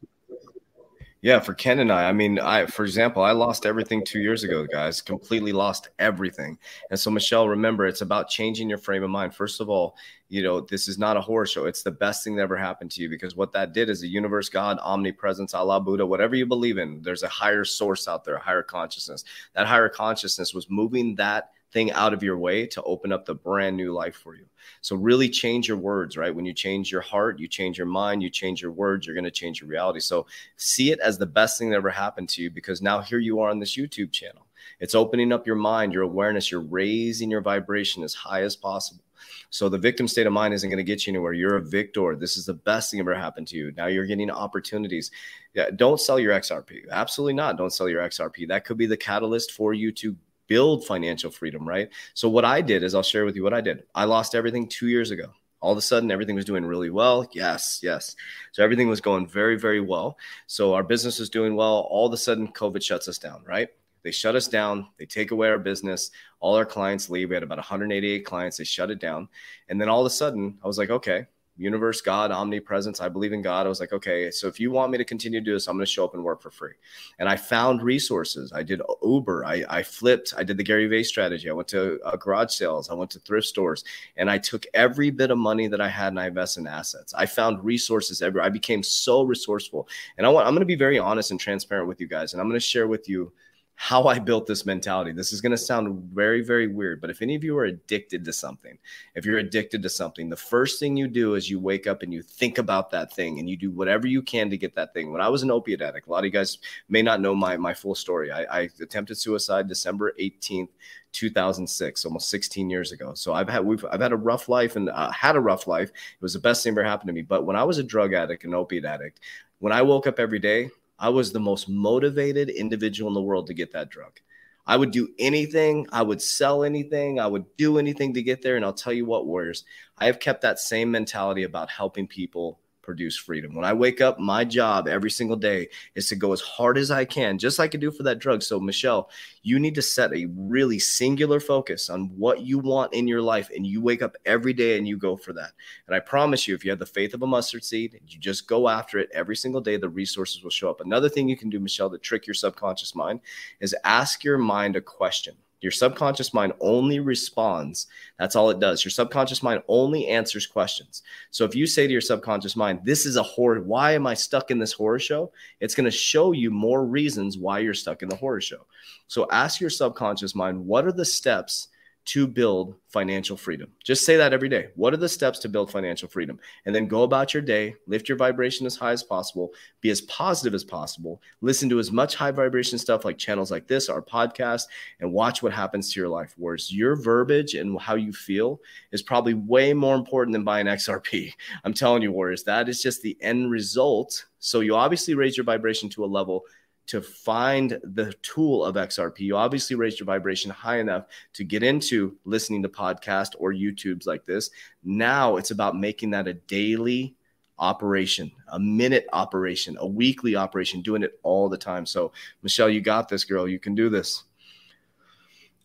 Yeah, 1.23 1.39
for 1.39 1.55
Ken 1.55 1.79
and 1.79 1.93
I, 1.93 2.09
I 2.09 2.13
mean, 2.13 2.41
I 2.41 2.67
for 2.67 2.85
example, 2.85 3.23
I 3.23 3.31
lost 3.31 3.65
everything 3.65 4.05
two 4.05 4.19
years 4.19 4.43
ago, 4.43 4.67
guys. 4.67 5.01
Completely 5.01 5.53
lost 5.53 5.89
everything. 6.01 6.59
And 6.91 6.99
so, 6.99 7.13
Michelle, 7.13 7.49
remember, 7.49 7.87
it's 7.87 8.01
about 8.01 8.29
changing 8.29 8.69
your 8.69 8.79
frame 8.79 9.05
of 9.05 9.11
mind. 9.11 9.33
First 9.33 9.61
of 9.61 9.71
all, 9.71 9.95
you 10.29 10.43
know, 10.43 10.63
this 10.63 10.89
is 10.89 10.99
not 10.99 11.17
a 11.17 11.21
horror 11.21 11.47
show. 11.47 11.67
It's 11.67 11.85
the 11.85 11.93
best 11.93 12.25
thing 12.25 12.35
that 12.35 12.43
ever 12.43 12.57
happened 12.57 12.91
to 12.93 13.03
you 13.03 13.09
because 13.09 13.37
what 13.37 13.53
that 13.53 13.73
did 13.73 13.89
is 13.89 14.01
the 14.01 14.09
universe, 14.09 14.49
God, 14.49 14.81
omnipresence, 14.83 15.55
Allah, 15.55 15.81
Buddha, 15.81 16.05
whatever 16.05 16.35
you 16.35 16.45
believe 16.45 16.77
in, 16.77 17.01
there's 17.03 17.23
a 17.23 17.29
higher 17.29 17.65
source 17.65 18.09
out 18.09 18.25
there, 18.25 18.35
a 18.35 18.41
higher 18.41 18.65
consciousness. 18.65 19.23
That 19.55 19.69
higher 19.69 19.89
consciousness 19.89 20.53
was 20.53 20.69
moving 20.69 21.15
that 21.17 21.51
thing 21.73 21.91
out 21.93 22.13
of 22.13 22.23
your 22.23 22.39
way 22.39 22.67
to 22.67 22.83
open 22.83 23.13
up 23.13 23.25
the 23.25 23.35
brand 23.35 23.77
new 23.77 23.93
life 23.93 24.15
for 24.17 24.35
you. 24.35 24.45
So 24.81 24.95
really 24.97 25.29
change 25.29 25.69
your 25.69 25.77
words, 25.77 26.17
right? 26.17 26.35
When 26.35 26.45
you 26.45 26.53
change 26.53 26.93
your 26.93 27.01
heart, 27.01 27.39
you 27.39 27.49
change 27.49 27.79
your 27.79 27.87
mind, 27.87 28.23
you 28.23 28.31
change 28.31 28.61
your 28.61 28.73
words, 28.73 29.07
you're 29.07 29.15
going 29.15 29.25
to 29.25 29.31
change 29.31 29.61
your 29.61 29.69
reality. 29.69 30.01
So 30.01 30.27
see 30.57 30.91
it 30.93 31.01
as 31.01 31.19
the 31.19 31.27
best 31.27 31.59
thing 31.59 31.71
that 31.71 31.77
ever 31.77 31.91
happened 31.91 32.29
to 32.31 32.43
you 32.43 32.51
because 32.51 32.83
now 32.83 33.01
here 33.01 33.19
you 33.19 33.41
are 33.41 33.51
on 33.51 33.59
this 33.59 33.77
YouTube 33.77 34.13
channel. 34.13 34.47
It's 34.81 34.95
opening 34.95 35.33
up 35.33 35.47
your 35.47 35.57
mind, 35.57 35.93
your 35.93 36.03
awareness, 36.03 36.51
you're 36.51 36.61
raising 36.61 37.31
your 37.31 37.41
vibration 37.41 38.03
as 38.03 38.15
high 38.15 38.43
as 38.43 38.55
possible. 38.55 39.03
So 39.51 39.69
the 39.69 39.79
victim 39.79 40.09
state 40.09 40.27
of 40.27 40.33
mind 40.33 40.55
isn't 40.55 40.69
going 40.69 40.79
to 40.79 40.85
get 40.85 41.07
you 41.07 41.13
anywhere. 41.13 41.33
You're 41.33 41.57
a 41.57 41.63
victor. 41.63 42.17
This 42.17 42.37
is 42.37 42.47
the 42.47 42.55
best 42.55 42.91
thing 42.91 43.01
ever 43.01 43.15
happened 43.15 43.47
to 43.49 43.57
you. 43.57 43.73
Now 43.77 43.87
you're 43.87 44.07
getting 44.07 44.31
opportunities. 44.31 45.11
Yeah, 45.55 45.71
don't 45.75 46.01
sell 46.01 46.19
your 46.19 46.33
XRP. 46.33 46.89
Absolutely 46.91 47.35
not. 47.35 47.57
Don't 47.57 47.73
sell 47.73 47.89
your 47.89 48.03
XRP. 48.03 48.49
That 48.49 48.65
could 48.65 48.79
be 48.79 48.87
the 48.87 48.97
catalyst 48.97 49.53
for 49.53 49.75
you 49.75 49.93
to 49.93 50.17
build 50.47 50.87
financial 50.87 51.31
freedom, 51.31 51.67
right? 51.67 51.89
So 52.15 52.29
what 52.29 52.45
I 52.45 52.61
did 52.61 52.83
is 52.83 52.95
I'll 52.95 53.03
share 53.03 53.25
with 53.25 53.37
you 53.37 53.43
what 53.43 53.55
I 53.55 53.61
did. 53.61 53.85
I 53.95 54.05
lost 54.05 54.35
everything 54.35 54.69
2 54.69 54.89
years 54.89 55.11
ago. 55.11 55.33
All 55.61 55.73
of 55.73 55.79
a 55.79 55.83
sudden 55.83 56.11
everything 56.11 56.35
was 56.35 56.45
doing 56.45 56.65
really 56.65 56.91
well. 56.91 57.29
Yes, 57.33 57.81
yes. 57.83 58.17
So 58.51 58.65
everything 58.65 58.89
was 58.89 59.01
going 59.01 59.29
very 59.29 59.57
very 59.57 59.81
well. 59.81 60.19
So 60.47 60.75
our 60.75 60.83
business 60.83 61.21
was 61.21 61.31
doing 61.31 61.55
well. 61.55 61.87
All 61.89 62.07
of 62.07 62.13
a 62.13 62.17
sudden 62.17 62.49
COVID 62.49 62.83
shuts 62.83 63.07
us 63.07 63.19
down, 63.19 63.45
right? 63.47 63.69
They 64.03 64.11
shut 64.11 64.35
us 64.35 64.49
down. 64.49 64.89
They 64.99 65.07
take 65.07 65.31
away 65.31 65.49
our 65.49 65.61
business. 65.61 66.11
All 66.41 66.57
our 66.57 66.67
clients 66.67 67.09
leave. 67.09 67.29
We 67.29 67.37
had 67.37 67.45
about 67.45 67.59
188 67.59 68.25
clients. 68.25 68.57
They 68.57 68.65
shut 68.65 68.91
it 68.91 68.99
down. 68.99 69.29
And 69.69 69.81
then 69.81 69.89
all 69.89 70.01
of 70.01 70.07
a 70.07 70.11
sudden, 70.11 70.59
I 70.65 70.67
was 70.67 70.77
like, 70.77 70.91
okay, 70.91 71.27
universe, 71.57 72.01
God, 72.01 72.31
omnipresence. 72.31 73.01
I 73.01 73.09
believe 73.09 73.33
in 73.33 73.43
God. 73.43 73.67
I 73.67 73.69
was 73.69 73.81
like, 73.81 73.93
okay, 73.93 74.31
so 74.31 74.49
if 74.49 74.59
you 74.59 74.71
want 74.71 74.91
me 74.91 74.99
to 74.99 75.05
continue 75.05 75.41
to 75.41 75.45
do 75.45 75.53
this, 75.53 75.67
I'm 75.67 75.77
going 75.77 75.85
to 75.85 75.91
show 75.91 76.05
up 76.05 76.15
and 76.15 76.25
work 76.25 76.41
for 76.41 76.51
free. 76.51 76.73
And 77.19 77.29
I 77.29 77.37
found 77.37 77.83
resources. 77.83 78.53
I 78.55 78.63
did 78.63 78.81
Uber. 79.03 79.45
I, 79.45 79.65
I 79.69 79.83
flipped. 79.83 80.35
I 80.37 80.45
did 80.45 80.57
the 80.57 80.65
Gary 80.65 80.87
Vee 80.87 81.05
strategy. 81.05 81.51
I 81.51 81.53
went 81.53 81.69
to 81.69 82.01
uh, 82.05 82.17
garage 82.17 82.53
sales. 82.53 82.91
I 82.91 82.95
went 82.95 83.11
to 83.13 83.19
thrift 83.21 83.47
stores 83.47 83.85
and 84.17 84.31
I 84.31 84.39
took 84.39 84.65
every 84.73 85.11
bit 85.11 85.31
of 85.31 85.39
money 85.39 85.69
that 85.69 85.81
I 85.81 85.89
had 85.89 86.09
and 86.09 86.21
I 86.21 86.27
invested 86.27 86.61
in 86.61 86.67
assets. 86.67 87.13
I 87.15 87.27
found 87.27 87.65
resources 87.65 88.23
everywhere. 88.23 88.47
I 88.47 88.51
became 88.51 88.83
so 88.83 89.23
resourceful. 89.23 89.89
And 90.17 90.27
I 90.27 90.31
want, 90.31 90.47
I'm 90.47 90.55
going 90.55 90.61
to 90.61 90.67
be 90.67 90.77
very 90.77 90.99
honest 90.99 91.31
and 91.31 91.39
transparent 91.39 91.89
with 91.89 92.01
you 92.01 92.09
guys. 92.09 92.33
And 92.33 92.41
I'm 92.41 92.49
going 92.49 92.61
to 92.61 92.67
share 92.67 92.89
with 92.89 93.09
you 93.09 93.33
how 93.75 94.05
I 94.05 94.19
built 94.19 94.47
this 94.47 94.65
mentality. 94.65 95.13
This 95.13 95.33
is 95.33 95.41
going 95.41 95.51
to 95.51 95.59
sound 95.59 96.11
very, 96.13 96.43
very 96.43 96.69
weird, 96.69 97.01
but 97.01 97.11
if 97.11 97.21
any 97.21 97.35
of 97.35 97.43
you 97.43 97.57
are 97.59 97.65
addicted 97.65 98.25
to 98.25 98.33
something, 98.33 98.79
if 99.15 99.25
you're 99.25 99.39
addicted 99.39 99.83
to 99.83 99.89
something, 99.89 100.29
the 100.29 100.37
first 100.37 100.79
thing 100.79 100.97
you 100.97 101.09
do 101.09 101.35
is 101.35 101.51
you 101.51 101.59
wake 101.59 101.87
up 101.87 102.03
and 102.03 102.13
you 102.13 102.23
think 102.23 102.59
about 102.59 102.91
that 102.91 103.13
thing 103.13 103.39
and 103.39 103.51
you 103.51 103.57
do 103.57 103.71
whatever 103.71 104.07
you 104.07 104.23
can 104.23 104.51
to 104.51 104.57
get 104.57 104.75
that 104.77 104.95
thing. 104.95 105.11
When 105.13 105.21
I 105.21 105.29
was 105.29 105.43
an 105.43 105.51
opiate 105.51 105.83
addict, 105.83 106.07
a 106.07 106.11
lot 106.11 106.21
of 106.21 106.27
you 106.27 106.31
guys 106.31 106.59
may 106.89 107.03
not 107.03 107.21
know 107.21 107.35
my, 107.35 107.57
my 107.57 107.75
full 107.75 107.95
story. 107.95 108.31
I, 108.31 108.45
I 108.45 108.61
attempted 108.81 109.17
suicide 109.17 109.69
December 109.69 110.15
18th, 110.21 110.69
2006, 111.13 112.05
almost 112.05 112.31
16 112.31 112.71
years 112.71 112.93
ago. 112.93 113.15
So 113.15 113.33
I've 113.33 113.49
had 113.49 113.65
we've 113.65 113.85
I've 113.91 114.01
had 114.01 114.13
a 114.13 114.17
rough 114.17 114.49
life 114.49 114.77
and 114.77 114.89
uh, 114.91 115.11
had 115.11 115.37
a 115.37 115.41
rough 115.41 115.67
life. 115.67 115.91
It 115.91 116.23
was 116.23 116.33
the 116.35 116.39
best 116.39 116.63
thing 116.63 116.73
ever 116.73 116.85
happened 116.85 117.09
to 117.09 117.13
me. 117.13 117.23
But 117.23 117.45
when 117.45 117.57
I 117.57 117.65
was 117.65 117.79
a 117.79 117.83
drug 117.83 118.15
addict, 118.15 118.45
an 118.45 118.55
opiate 118.55 118.85
addict, 118.85 119.21
when 119.59 119.73
I 119.73 119.83
woke 119.83 120.07
up 120.07 120.19
every 120.19 120.39
day, 120.39 120.71
I 121.03 121.09
was 121.09 121.33
the 121.33 121.41
most 121.41 121.69
motivated 121.69 122.49
individual 122.49 123.11
in 123.11 123.15
the 123.15 123.21
world 123.21 123.49
to 123.49 123.55
get 123.55 123.73
that 123.73 123.91
drug. 123.91 124.21
I 124.65 124.77
would 124.77 124.93
do 124.93 125.09
anything, 125.19 125.89
I 125.91 126.03
would 126.03 126.23
sell 126.23 126.63
anything, 126.63 127.19
I 127.19 127.27
would 127.27 127.45
do 127.57 127.79
anything 127.79 128.15
to 128.15 128.23
get 128.23 128.41
there. 128.41 128.55
And 128.55 128.65
I'll 128.65 128.73
tell 128.73 128.93
you 128.93 129.05
what, 129.05 129.27
Warriors, 129.27 129.65
I 129.99 130.07
have 130.07 130.21
kept 130.21 130.43
that 130.43 130.61
same 130.61 130.93
mentality 130.93 131.43
about 131.43 131.69
helping 131.71 132.07
people 132.07 132.61
produce 132.83 133.17
freedom. 133.17 133.55
When 133.55 133.65
I 133.65 133.73
wake 133.73 134.01
up, 134.01 134.19
my 134.19 134.45
job 134.45 134.89
every 134.89 135.11
single 135.11 135.37
day 135.37 135.69
is 135.95 136.09
to 136.09 136.17
go 136.17 136.33
as 136.33 136.41
hard 136.41 136.77
as 136.77 136.91
I 136.91 137.05
can, 137.05 137.39
just 137.39 137.59
like 137.59 137.75
I 137.75 137.79
do 137.79 137.91
for 137.91 138.03
that 138.03 138.19
drug. 138.19 138.43
So, 138.43 138.61
Michelle, 138.61 139.09
you 139.43 139.59
need 139.59 139.75
to 139.77 139.83
set 139.83 140.13
a 140.13 140.27
really 140.37 140.79
singular 140.79 141.41
focus 141.41 141.89
on 141.89 142.07
what 142.17 142.41
you 142.43 142.59
want 142.59 142.93
in 142.95 143.09
your 143.09 143.23
life. 143.23 143.51
And 143.55 143.67
you 143.67 143.81
wake 143.81 144.03
up 144.03 144.17
every 144.27 144.53
day 144.53 144.77
and 144.77 144.87
you 144.87 144.97
go 144.97 145.17
for 145.17 145.33
that. 145.33 145.53
And 145.87 145.97
I 145.97 146.01
promise 146.01 146.47
you, 146.47 146.55
if 146.55 146.65
you 146.65 146.71
have 146.71 146.79
the 146.79 146.87
faith 146.87 147.15
of 147.15 147.23
a 147.23 147.27
mustard 147.27 147.65
seed 147.65 147.95
and 147.95 148.13
you 148.13 148.19
just 148.19 148.47
go 148.47 148.69
after 148.69 148.99
it 148.99 149.11
every 149.15 149.37
single 149.37 149.61
day, 149.61 149.77
the 149.77 149.89
resources 149.89 150.43
will 150.43 150.51
show 150.51 150.71
up. 150.71 150.81
Another 150.81 151.09
thing 151.09 151.29
you 151.29 151.37
can 151.37 151.51
do, 151.51 151.61
Michelle, 151.61 151.91
to 151.91 151.99
trick 151.99 152.27
your 152.27 152.35
subconscious 152.35 152.95
mind 152.95 153.21
is 153.61 153.75
ask 153.85 154.25
your 154.25 154.39
mind 154.39 154.77
a 154.77 154.81
question. 154.81 155.37
Your 155.63 155.71
subconscious 155.71 156.35
mind 156.35 156.53
only 156.61 157.01
responds. 157.01 157.87
That's 158.19 158.37
all 158.37 158.51
it 158.51 158.61
does. 158.61 158.85
Your 158.85 158.91
subconscious 158.91 159.43
mind 159.43 159.63
only 159.69 160.09
answers 160.09 160.47
questions. 160.47 161.03
So 161.31 161.45
if 161.45 161.55
you 161.55 161.67
say 161.67 161.87
to 161.87 161.93
your 161.93 162.03
subconscious 162.03 162.57
mind, 162.57 162.81
This 162.85 163.07
is 163.07 163.17
a 163.17 163.23
horror, 163.23 163.63
why 163.63 163.93
am 163.93 164.07
I 164.07 164.15
stuck 164.15 164.51
in 164.51 164.59
this 164.59 164.73
horror 164.73 164.99
show? 164.99 165.33
It's 165.61 165.75
going 165.75 165.85
to 165.85 165.91
show 165.91 166.33
you 166.33 166.51
more 166.51 166.85
reasons 166.85 167.39
why 167.39 167.61
you're 167.61 167.75
stuck 167.75 168.03
in 168.03 168.09
the 168.09 168.17
horror 168.17 168.41
show. 168.41 168.67
So 169.07 169.27
ask 169.31 169.61
your 169.61 169.71
subconscious 169.71 170.35
mind, 170.35 170.67
What 170.67 170.85
are 170.85 170.93
the 170.93 171.05
steps 171.05 171.69
to 172.05 172.27
build 172.27 172.75
financial 172.89 173.37
freedom. 173.37 173.71
Just 173.83 174.05
say 174.05 174.17
that 174.17 174.33
every 174.33 174.49
day. 174.49 174.69
What 174.75 174.93
are 174.93 174.99
the 174.99 175.09
steps 175.09 175.39
to 175.41 175.49
build 175.49 175.71
financial 175.71 176.09
freedom? 176.09 176.39
And 176.67 176.75
then 176.75 176.87
go 176.87 177.05
about 177.05 177.33
your 177.33 177.43
day, 177.43 177.75
lift 177.87 178.09
your 178.09 178.19
vibration 178.19 178.67
as 178.67 178.77
high 178.77 178.91
as 178.91 179.03
possible, 179.03 179.53
be 179.81 179.91
as 179.91 180.01
positive 180.03 180.53
as 180.53 180.65
possible, 180.65 181.23
listen 181.41 181.69
to 181.71 181.79
as 181.79 181.93
much 181.93 182.15
high 182.15 182.33
vibration 182.33 182.79
stuff 182.79 183.05
like 183.05 183.19
channels 183.19 183.51
like 183.51 183.69
this, 183.69 183.89
our 183.89 184.03
podcast, 184.03 184.65
and 185.01 185.13
watch 185.13 185.43
what 185.43 185.53
happens 185.53 185.93
to 185.93 186.01
your 186.01 186.09
life. 186.09 186.35
Whereas 186.37 186.75
your 186.75 186.97
verbiage 186.97 187.55
and 187.55 187.81
how 187.81 187.95
you 187.95 188.13
feel 188.13 188.61
is 188.91 189.03
probably 189.03 189.35
way 189.35 189.73
more 189.73 189.95
important 189.95 190.33
than 190.33 190.45
buying 190.45 190.67
XRP. 190.67 191.33
I'm 191.65 191.75
telling 191.75 192.03
you, 192.03 192.13
Warriors, 192.13 192.43
that 192.45 192.69
is 192.69 192.83
just 192.83 193.03
the 193.03 193.17
end 193.21 193.51
result. 193.51 194.27
So 194.41 194.61
you 194.61 194.75
obviously 194.75 195.15
raise 195.15 195.37
your 195.37 195.45
vibration 195.45 195.89
to 195.91 196.05
a 196.05 196.07
level 196.07 196.45
to 196.87 197.01
find 197.01 197.79
the 197.83 198.13
tool 198.23 198.65
of 198.65 198.75
XRP. 198.75 199.21
You 199.21 199.37
obviously 199.37 199.77
raised 199.77 200.01
your 200.01 200.07
vibration 200.07 200.51
high 200.51 200.79
enough 200.79 201.07
to 201.35 201.45
get 201.45 201.63
into 201.63 202.17
listening 202.25 202.63
to 202.63 202.69
podcasts 202.69 203.35
or 203.39 203.53
YouTubes 203.53 204.07
like 204.07 204.27
this. 204.27 204.51
Now 204.85 205.37
it's 205.37 205.53
about 205.53 205.79
making 205.79 206.11
that 206.11 206.29
a 206.29 206.35
daily 206.35 207.17
operation, 207.59 208.31
a 208.49 208.59
minute 208.59 209.07
operation, 209.13 209.77
a 209.81 209.87
weekly 209.87 210.37
operation, 210.37 210.83
doing 210.83 211.03
it 211.03 211.19
all 211.23 211.49
the 211.49 211.57
time. 211.57 211.87
So, 211.87 212.13
Michelle, 212.43 212.69
you 212.69 212.81
got 212.81 213.09
this, 213.09 213.25
girl. 213.25 213.49
You 213.49 213.59
can 213.59 213.75
do 213.75 213.89
this. 213.89 214.25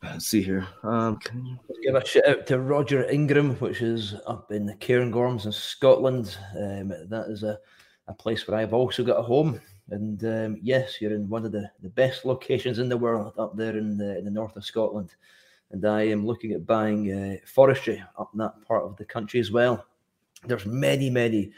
Let's 0.03 0.27
see 0.27 0.43
here. 0.43 0.67
Um, 0.84 1.17
can... 1.17 1.60
Give 1.84 1.95
a 1.95 2.06
shout 2.06 2.27
out 2.27 2.47
to 2.47 2.60
Roger 2.60 3.10
Ingram, 3.10 3.56
which 3.56 3.82
is 3.82 4.15
up 4.27 4.51
in 4.51 4.65
the 4.65 4.75
Cairngorms 4.75 5.45
in 5.45 5.51
Scotland. 5.51 6.38
Um, 6.56 6.89
that 6.89 7.25
is 7.30 7.43
a, 7.43 7.58
a 8.08 8.13
place 8.13 8.47
where 8.47 8.60
I've 8.60 8.73
also 8.73 9.03
got 9.03 9.19
a 9.19 9.23
home. 9.23 9.60
And 9.89 10.23
um, 10.26 10.58
yes, 10.62 11.00
you're 11.00 11.13
in 11.13 11.30
one 11.30 11.45
of 11.45 11.52
the, 11.52 11.69
the 11.82 11.89
best 11.89 12.26
locations 12.26 12.80
in 12.80 12.89
the 12.89 12.97
world 12.97 13.34
up 13.38 13.56
there 13.56 13.78
in 13.78 13.97
the, 13.97 14.17
in 14.17 14.26
the 14.26 14.32
north 14.32 14.56
of 14.56 14.65
Scotland. 14.65 15.15
And 15.71 15.86
I 15.86 16.04
am 16.04 16.26
looking 16.26 16.52
at 16.54 16.65
buying 16.65 17.12
uh, 17.12 17.38
forestry 17.45 18.04
up 18.17 18.30
in 18.34 18.39
that 18.39 18.62
part 18.65 18.84
of 18.84 18.97
the 18.97 19.06
country 19.06 19.39
as 19.39 19.52
well. 19.52 19.86
There's 20.45 20.65
many, 20.65 21.10
many, 21.10 21.52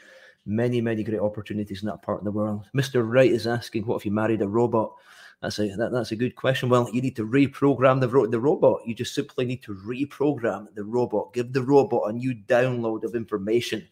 many, 0.45 0.81
many 0.81 1.03
great 1.03 1.19
opportunities 1.19 1.81
in 1.81 1.87
that 1.87 2.01
part 2.01 2.19
of 2.19 2.25
the 2.25 2.31
world. 2.31 2.69
Mr. 2.75 3.07
Wright 3.07 3.31
is 3.31 3.47
asking, 3.47 3.85
what 3.85 3.97
if 3.97 4.05
you 4.05 4.11
married 4.11 4.41
a 4.41 4.47
robot? 4.47 4.93
That's 5.41 5.59
a 5.59 5.69
that, 5.77 5.91
that's 5.91 6.11
a 6.11 6.17
good 6.17 6.35
question. 6.35 6.67
Well, 6.67 6.89
you 6.91 7.01
need 7.01 7.15
to 7.15 7.25
reprogram 7.25 8.01
the 8.01 8.09
ro- 8.09 8.27
the 8.27 8.39
robot. 8.39 8.81
You 8.85 8.93
just 8.93 9.15
simply 9.15 9.45
need 9.45 9.63
to 9.63 9.73
reprogram 9.73 10.67
the 10.75 10.83
robot. 10.83 11.33
Give 11.33 11.53
the 11.53 11.63
robot 11.63 12.09
a 12.09 12.11
new 12.11 12.35
download 12.35 13.03
of 13.03 13.15
information 13.15 13.87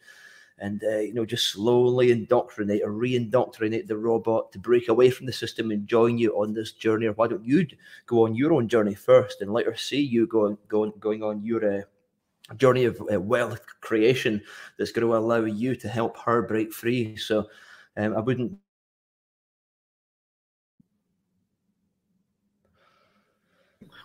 and 0.60 0.84
uh, 0.84 0.98
you 0.98 1.14
know 1.14 1.26
just 1.26 1.48
slowly 1.48 2.12
indoctrinate 2.12 2.82
or 2.84 2.92
re-indoctrinate 2.92 3.88
the 3.88 3.98
robot 3.98 4.52
to 4.52 4.60
break 4.60 4.90
away 4.90 5.10
from 5.10 5.26
the 5.26 5.34
system 5.34 5.72
and 5.72 5.88
join 5.88 6.18
you 6.18 6.32
on 6.34 6.54
this 6.54 6.72
journey 6.72 7.06
or 7.06 7.14
why 7.14 7.28
don't 7.28 7.46
you 7.46 7.66
go 8.06 8.26
on 8.26 8.36
your 8.36 8.54
own 8.54 8.68
journey 8.68 8.96
first 8.96 9.42
and 9.42 9.54
let 9.54 9.66
her 9.66 9.76
see 9.76 10.02
you 10.02 10.26
going 10.28 10.58
going 10.68 10.92
going 11.00 11.24
on 11.24 11.44
your 11.44 11.80
uh, 11.80 11.82
journey 12.56 12.86
of 12.86 13.00
uh, 13.12 13.20
wealth 13.20 13.62
creation 13.82 14.42
that's 14.78 14.92
going 14.92 15.06
to 15.06 15.16
allow 15.16 15.44
you 15.44 15.76
to 15.76 15.88
help 15.88 16.18
her 16.18 16.42
break 16.42 16.74
free 16.74 17.16
so 17.16 17.48
um, 17.98 18.16
i 18.16 18.20
wouldn't 18.20 18.58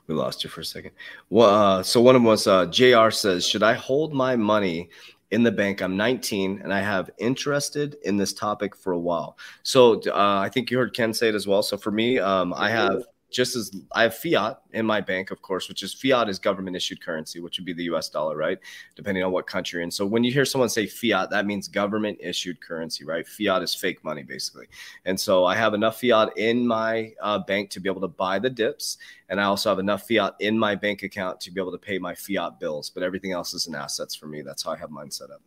we 0.09 0.15
lost 0.15 0.43
you 0.43 0.51
for 0.51 0.61
a 0.61 0.65
second. 0.65 0.91
Well, 1.31 1.49
uh, 1.49 1.83
so 1.85 2.01
one 2.01 2.17
of 2.17 2.23
was 2.23 2.49
uh, 2.49 2.67
Jr. 2.67 3.11
says, 3.11 3.47
"Should 3.47 3.63
I 3.63 3.75
hold 3.75 4.13
my 4.13 4.35
money 4.35 4.91
in 5.33 5.43
the 5.43 5.51
bank. 5.51 5.81
I'm 5.81 5.97
19 5.97 6.61
and 6.63 6.73
I 6.73 6.81
have 6.81 7.11
interested 7.19 7.97
in 8.05 8.19
this 8.19 8.35
topic 8.35 8.77
for 8.77 8.93
a 8.93 8.99
while. 8.99 9.39
So 9.63 10.01
uh, 10.07 10.39
I 10.39 10.51
think 10.51 10.71
you 10.71 10.77
heard 10.77 10.95
Ken 10.95 11.13
say 11.15 11.31
it 11.31 11.35
as 11.35 11.47
well. 11.47 11.63
So 11.63 11.79
for 11.79 11.91
me, 11.91 12.19
um, 12.19 12.53
I 12.55 12.69
have 12.69 13.03
just 13.33 13.57
as 13.57 13.71
I 13.95 14.03
have 14.05 14.15
fiat 14.15 14.61
in 14.73 14.87
my 14.87 15.01
bank, 15.01 15.31
of 15.31 15.43
course, 15.43 15.69
which 15.69 15.83
is 15.83 15.93
fiat 15.93 16.29
is 16.29 16.39
government 16.39 16.77
issued 16.77 17.05
currency, 17.05 17.41
which 17.41 17.59
would 17.59 17.65
be 17.65 17.73
the 17.73 17.85
US 17.85 18.09
dollar, 18.09 18.37
right? 18.37 18.59
Depending 18.95 19.25
on 19.25 19.33
what 19.33 19.47
country. 19.47 19.83
And 19.83 19.93
so 19.93 20.07
when 20.07 20.23
you 20.23 20.33
hear 20.33 20.45
someone 20.45 20.69
say 20.69 20.87
fiat, 20.87 21.31
that 21.31 21.47
means 21.47 21.69
government 21.69 22.19
issued 22.21 22.61
currency, 22.61 23.05
right? 23.05 23.27
Fiat 23.27 23.63
is 23.63 23.75
fake 23.75 24.05
money, 24.05 24.23
basically. 24.23 24.67
And 25.05 25.19
so 25.19 25.45
I 25.45 25.57
have 25.57 25.75
enough 25.75 26.01
fiat 26.01 26.37
in 26.37 26.67
my 26.67 27.13
uh, 27.21 27.39
bank 27.41 27.71
to 27.71 27.81
be 27.81 27.89
able 27.89 28.03
to 28.03 28.09
buy 28.09 28.39
the 28.39 28.51
dips. 28.51 28.99
And 29.29 29.41
I 29.41 29.45
also 29.45 29.71
have 29.71 29.79
enough 29.79 30.07
fiat 30.07 30.35
in 30.41 30.59
my 30.59 30.75
bank 30.75 31.03
account 31.03 31.41
to 31.41 31.51
be 31.51 31.61
able 31.61 31.73
to 31.73 31.79
pay 31.79 31.99
my 31.99 32.15
fiat 32.15 32.61
bills. 32.61 32.91
But 32.91 33.03
everything 33.03 33.33
else 33.33 33.55
is 33.55 33.67
in 33.67 33.75
assets 33.75 34.15
for 34.15 34.27
me. 34.27 34.43
That's 34.43 34.63
how 34.63 34.73
I 34.73 34.77
have 34.77 34.91
mine 34.91 35.11
set 35.11 35.31
up. 35.31 35.41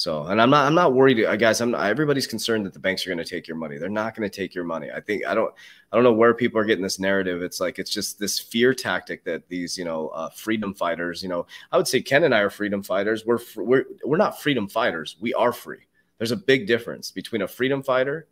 So, 0.00 0.22
and 0.22 0.40
I'm 0.40 0.48
not, 0.48 0.64
I'm 0.64 0.74
not 0.74 0.94
worried, 0.94 1.22
uh, 1.22 1.36
guys. 1.36 1.60
I'm 1.60 1.72
not, 1.72 1.84
everybody's 1.84 2.26
concerned 2.26 2.64
that 2.64 2.72
the 2.72 2.78
banks 2.78 3.06
are 3.06 3.10
going 3.10 3.22
to 3.22 3.24
take 3.24 3.46
your 3.46 3.58
money. 3.58 3.76
They're 3.76 3.90
not 3.90 4.16
going 4.16 4.26
to 4.28 4.34
take 4.34 4.54
your 4.54 4.64
money. 4.64 4.88
I 4.90 4.98
think 4.98 5.26
I 5.26 5.34
don't, 5.34 5.52
I 5.92 5.96
don't 5.96 6.04
know 6.04 6.12
where 6.14 6.32
people 6.32 6.58
are 6.58 6.64
getting 6.64 6.82
this 6.82 6.98
narrative. 6.98 7.42
It's 7.42 7.60
like 7.60 7.78
it's 7.78 7.90
just 7.90 8.18
this 8.18 8.38
fear 8.38 8.72
tactic 8.72 9.24
that 9.24 9.46
these, 9.50 9.76
you 9.76 9.84
know, 9.84 10.08
uh, 10.08 10.30
freedom 10.30 10.72
fighters. 10.72 11.22
You 11.22 11.28
know, 11.28 11.46
I 11.70 11.76
would 11.76 11.86
say 11.86 12.00
Ken 12.00 12.24
and 12.24 12.34
I 12.34 12.38
are 12.38 12.48
freedom 12.48 12.82
fighters. 12.82 13.26
We're 13.26 13.40
we're 13.56 13.84
we're 14.02 14.16
not 14.16 14.40
freedom 14.40 14.68
fighters. 14.68 15.16
We 15.20 15.34
are 15.34 15.52
free. 15.52 15.86
There's 16.16 16.32
a 16.32 16.36
big 16.36 16.66
difference 16.66 17.10
between 17.10 17.42
a 17.42 17.48
freedom 17.48 17.82
fighter. 17.82 18.26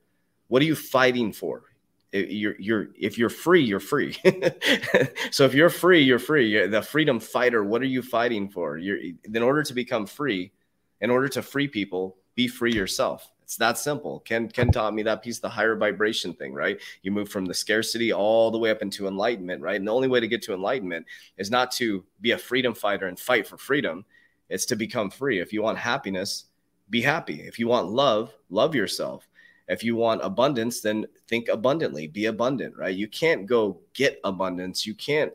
What 0.46 0.62
are 0.62 0.66
you 0.66 0.74
fighting 0.74 1.34
for? 1.34 1.64
you're 2.10 2.58
you're 2.58 2.88
if 2.98 3.18
you're 3.18 3.28
free 3.28 3.62
you're 3.62 3.78
free 3.78 4.16
so 5.30 5.44
if 5.44 5.52
you're 5.52 5.68
free 5.68 6.02
you're 6.02 6.18
free 6.18 6.48
you're 6.48 6.66
the 6.66 6.80
freedom 6.80 7.20
fighter 7.20 7.62
what 7.62 7.82
are 7.82 7.84
you 7.84 8.00
fighting 8.00 8.48
for 8.48 8.78
you're 8.78 8.96
in 8.96 9.42
order 9.42 9.62
to 9.62 9.74
become 9.74 10.06
free 10.06 10.50
in 11.00 11.10
order 11.10 11.28
to 11.28 11.42
free 11.42 11.68
people 11.68 12.16
be 12.34 12.48
free 12.48 12.72
yourself. 12.72 13.30
It's 13.42 13.56
that 13.56 13.78
simple. 13.78 14.20
Ken 14.20 14.48
ken 14.48 14.70
taught 14.70 14.94
me 14.94 15.02
that 15.04 15.22
piece 15.22 15.38
the 15.38 15.48
higher 15.48 15.74
vibration 15.74 16.34
thing 16.34 16.52
right? 16.52 16.80
You 17.02 17.10
move 17.10 17.28
from 17.28 17.46
the 17.46 17.54
scarcity 17.54 18.12
all 18.12 18.50
the 18.50 18.58
way 18.58 18.70
up 18.70 18.82
into 18.82 19.08
enlightenment 19.08 19.62
right? 19.62 19.76
And 19.76 19.88
the 19.88 19.94
only 19.94 20.08
way 20.08 20.20
to 20.20 20.28
get 20.28 20.42
to 20.42 20.54
enlightenment 20.54 21.06
is 21.38 21.50
not 21.50 21.70
to 21.72 22.04
be 22.20 22.32
a 22.32 22.38
freedom 22.38 22.74
fighter 22.74 23.06
and 23.06 23.18
fight 23.18 23.46
for 23.46 23.56
freedom. 23.56 24.04
It's 24.48 24.66
to 24.66 24.76
become 24.76 25.10
free. 25.10 25.40
If 25.40 25.52
you 25.52 25.62
want 25.62 25.78
happiness 25.78 26.44
be 26.90 27.02
happy. 27.02 27.42
If 27.42 27.58
you 27.58 27.68
want 27.68 27.90
love 27.90 28.34
love 28.50 28.74
yourself. 28.74 29.28
If 29.68 29.84
you 29.84 29.96
want 29.96 30.22
abundance, 30.24 30.80
then 30.80 31.06
think 31.26 31.48
abundantly, 31.48 32.06
be 32.06 32.26
abundant, 32.26 32.76
right? 32.76 32.94
You 32.94 33.06
can't 33.06 33.44
go 33.44 33.80
get 33.92 34.18
abundance. 34.24 34.86
You 34.86 34.94
can't 34.94 35.32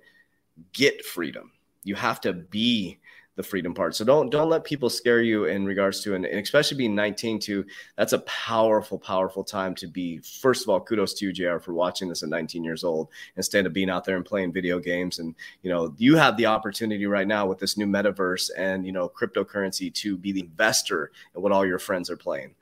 get 0.72 1.05
freedom. 1.05 1.51
You 1.84 1.93
have 1.95 2.20
to 2.22 2.34
be 2.34 2.97
the 3.36 3.43
freedom 3.43 3.73
part. 3.73 3.95
So 3.95 4.05
don't 4.05 4.29
don't 4.29 4.49
let 4.49 4.63
people 4.63 4.89
scare 4.89 5.21
you 5.21 5.45
in 5.45 5.65
regards 5.65 6.01
to 6.01 6.15
and, 6.15 6.25
especially 6.25 6.77
being 6.77 6.95
19 6.95 7.39
too. 7.39 7.65
That's 7.97 8.13
a 8.13 8.19
powerful, 8.19 8.99
powerful 8.99 9.43
time 9.43 9.73
to 9.75 9.88
be. 9.88 10.19
First 10.19 10.63
of 10.63 10.69
all, 10.69 10.79
kudos 10.79 11.13
to 11.15 11.25
you, 11.25 11.34
JR, 11.34 11.57
for 11.57 11.73
watching 11.73 12.09
this 12.09 12.23
at 12.23 12.29
19 12.29 12.63
years 12.63 12.84
old 12.84 13.09
instead 13.36 13.65
of 13.65 13.73
being 13.73 13.89
out 13.89 14.05
there 14.05 14.17
and 14.17 14.25
playing 14.25 14.53
video 14.53 14.79
games. 14.79 15.19
And 15.19 15.36
you 15.63 15.69
know, 15.69 15.93
you 15.97 16.15
have 16.15 16.38
the 16.38 16.45
opportunity 16.45 17.05
right 17.05 17.27
now 17.27 17.45
with 17.45 17.59
this 17.59 17.77
new 17.77 17.88
metaverse 17.88 18.51
and 18.57 18.86
you 18.86 18.91
know 18.91 19.09
cryptocurrency 19.09 19.93
to 19.93 20.17
be 20.17 20.31
the 20.31 20.41
investor 20.41 21.11
in 21.36 21.41
what 21.41 21.51
all 21.51 21.65
your 21.65 21.79
friends 21.79 22.09
are 22.09 22.17
playing. 22.17 22.53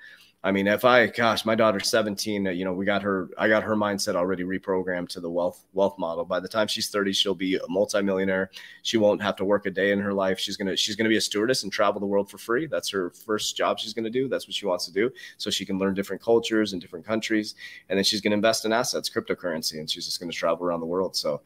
I 0.44 0.52
mean, 0.52 0.66
if 0.66 0.86
I, 0.86 1.06
gosh, 1.06 1.46
my 1.46 1.54
daughter's 1.54 1.88
17, 1.90 2.48
uh, 2.48 2.50
you 2.50 2.66
know, 2.66 2.74
we 2.74 2.84
got 2.84 3.04
her, 3.04 3.30
I 3.38 3.48
got 3.48 3.62
her 3.62 3.76
mindset 3.76 4.16
already 4.16 4.44
reprogrammed 4.44 5.10
to 5.10 5.20
the 5.20 5.30
wealth, 5.30 5.64
wealth 5.74 6.00
model. 6.00 6.26
By 6.26 6.40
the 6.40 6.48
time 6.48 6.68
she's 6.68 6.90
30, 6.90 7.14
she'll 7.14 7.36
be 7.36 7.58
a 7.58 7.68
multimillionaire. 7.70 8.50
She 8.82 8.98
won't 8.98 9.22
have 9.22 9.36
to 9.36 9.46
work 9.46 9.68
a 9.68 9.70
day 9.70 9.92
in 9.92 10.00
her 10.00 10.14
life. 10.14 10.40
She's 10.40 10.58
going 10.58 10.68
to, 10.68 10.76
she's 10.76 10.96
going 10.96 11.06
to 11.06 11.10
be 11.10 11.18
a 11.18 11.22
stewardess 11.22 11.62
and 11.62 11.72
travel 11.72 12.00
the 12.00 12.08
world 12.08 12.32
for 12.32 12.40
free. 12.40 12.66
That's 12.66 12.90
her 12.90 13.12
first 13.12 13.56
job 13.56 13.78
she's 13.78 13.94
going 13.94 14.06
to 14.06 14.10
do. 14.10 14.28
That's 14.28 14.48
what 14.48 14.56
she 14.56 14.66
wants 14.66 14.86
to 14.86 14.92
do. 14.92 15.12
So 15.38 15.52
she 15.52 15.64
can 15.64 15.78
learn 15.78 15.94
different 15.94 16.24
cultures 16.24 16.74
and 16.74 16.82
different 16.82 17.06
countries. 17.06 17.54
And 17.90 17.98
then 17.98 18.04
she's 18.04 18.20
going 18.20 18.32
to 18.32 18.36
invest 18.36 18.66
in 18.66 18.74
assets, 18.74 19.12
cryptocurrency, 19.12 19.80
and 19.80 19.88
she's 19.88 20.06
just 20.06 20.20
going 20.20 20.32
to 20.32 20.36
travel 20.38 20.66
around 20.66 20.80
the 20.80 20.88
world. 20.88 21.16
So, 21.16 21.42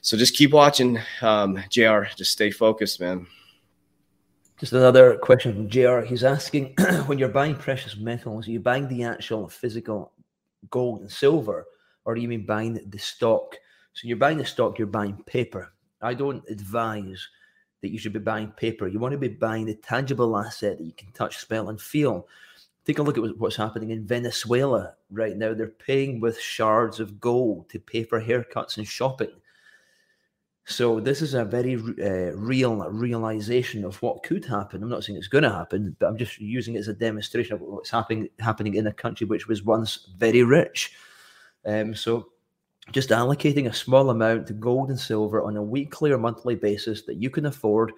so 0.00 0.16
just 0.16 0.34
keep 0.34 0.52
watching, 0.52 0.98
um, 1.20 1.62
JR, 1.68 2.04
just 2.16 2.32
stay 2.32 2.50
focused, 2.50 2.98
man. 2.98 3.26
Just 4.58 4.72
another 4.72 5.18
question 5.18 5.52
from 5.52 5.68
JR. 5.68 6.00
He's 6.00 6.24
asking 6.24 6.74
when 7.06 7.18
you're 7.18 7.28
buying 7.28 7.54
precious 7.54 7.94
metals, 7.94 8.48
are 8.48 8.52
you 8.52 8.60
buying 8.60 8.88
the 8.88 9.04
actual 9.04 9.48
physical 9.48 10.12
gold 10.70 11.02
and 11.02 11.12
silver, 11.12 11.66
or 12.06 12.14
do 12.14 12.22
you 12.22 12.28
mean 12.28 12.46
buying 12.46 12.80
the 12.88 12.98
stock? 12.98 13.54
So 13.92 14.08
you're 14.08 14.16
buying 14.16 14.38
the 14.38 14.46
stock, 14.46 14.78
you're 14.78 14.86
buying 14.86 15.22
paper. 15.26 15.74
I 16.00 16.14
don't 16.14 16.42
advise 16.48 17.28
that 17.82 17.90
you 17.90 17.98
should 17.98 18.14
be 18.14 18.18
buying 18.18 18.50
paper. 18.52 18.88
You 18.88 18.98
want 18.98 19.12
to 19.12 19.18
be 19.18 19.28
buying 19.28 19.66
the 19.66 19.74
tangible 19.74 20.38
asset 20.38 20.78
that 20.78 20.84
you 20.84 20.92
can 20.92 21.12
touch, 21.12 21.36
smell, 21.36 21.68
and 21.68 21.78
feel. 21.78 22.26
Take 22.86 22.98
a 22.98 23.02
look 23.02 23.18
at 23.18 23.38
what's 23.38 23.56
happening 23.56 23.90
in 23.90 24.06
Venezuela 24.06 24.94
right 25.10 25.36
now. 25.36 25.52
They're 25.52 25.66
paying 25.66 26.18
with 26.18 26.40
shards 26.40 26.98
of 26.98 27.20
gold 27.20 27.68
to 27.68 27.78
pay 27.78 28.04
for 28.04 28.22
haircuts 28.22 28.78
and 28.78 28.88
shopping. 28.88 29.32
So 30.68 30.98
this 30.98 31.22
is 31.22 31.34
a 31.34 31.44
very 31.44 31.76
uh, 31.76 32.34
real 32.36 32.74
realization 32.90 33.84
of 33.84 34.02
what 34.02 34.24
could 34.24 34.44
happen. 34.44 34.82
I'm 34.82 34.88
not 34.88 35.04
saying 35.04 35.16
it's 35.16 35.28
going 35.28 35.44
to 35.44 35.52
happen, 35.52 35.94
but 36.00 36.06
I'm 36.06 36.18
just 36.18 36.40
using 36.40 36.74
it 36.74 36.80
as 36.80 36.88
a 36.88 36.92
demonstration 36.92 37.54
of 37.54 37.60
what's 37.60 37.88
happening 37.88 38.28
happening 38.40 38.74
in 38.74 38.88
a 38.88 38.92
country 38.92 39.28
which 39.28 39.46
was 39.46 39.62
once 39.62 40.08
very 40.18 40.42
rich. 40.42 40.92
Um, 41.64 41.94
so 41.94 42.30
just 42.90 43.10
allocating 43.10 43.68
a 43.68 43.72
small 43.72 44.10
amount 44.10 44.48
to 44.48 44.54
gold 44.54 44.90
and 44.90 44.98
silver 44.98 45.40
on 45.40 45.56
a 45.56 45.62
weekly 45.62 46.10
or 46.10 46.18
monthly 46.18 46.56
basis 46.56 47.02
that 47.02 47.22
you 47.22 47.30
can 47.30 47.46
afford. 47.46 47.92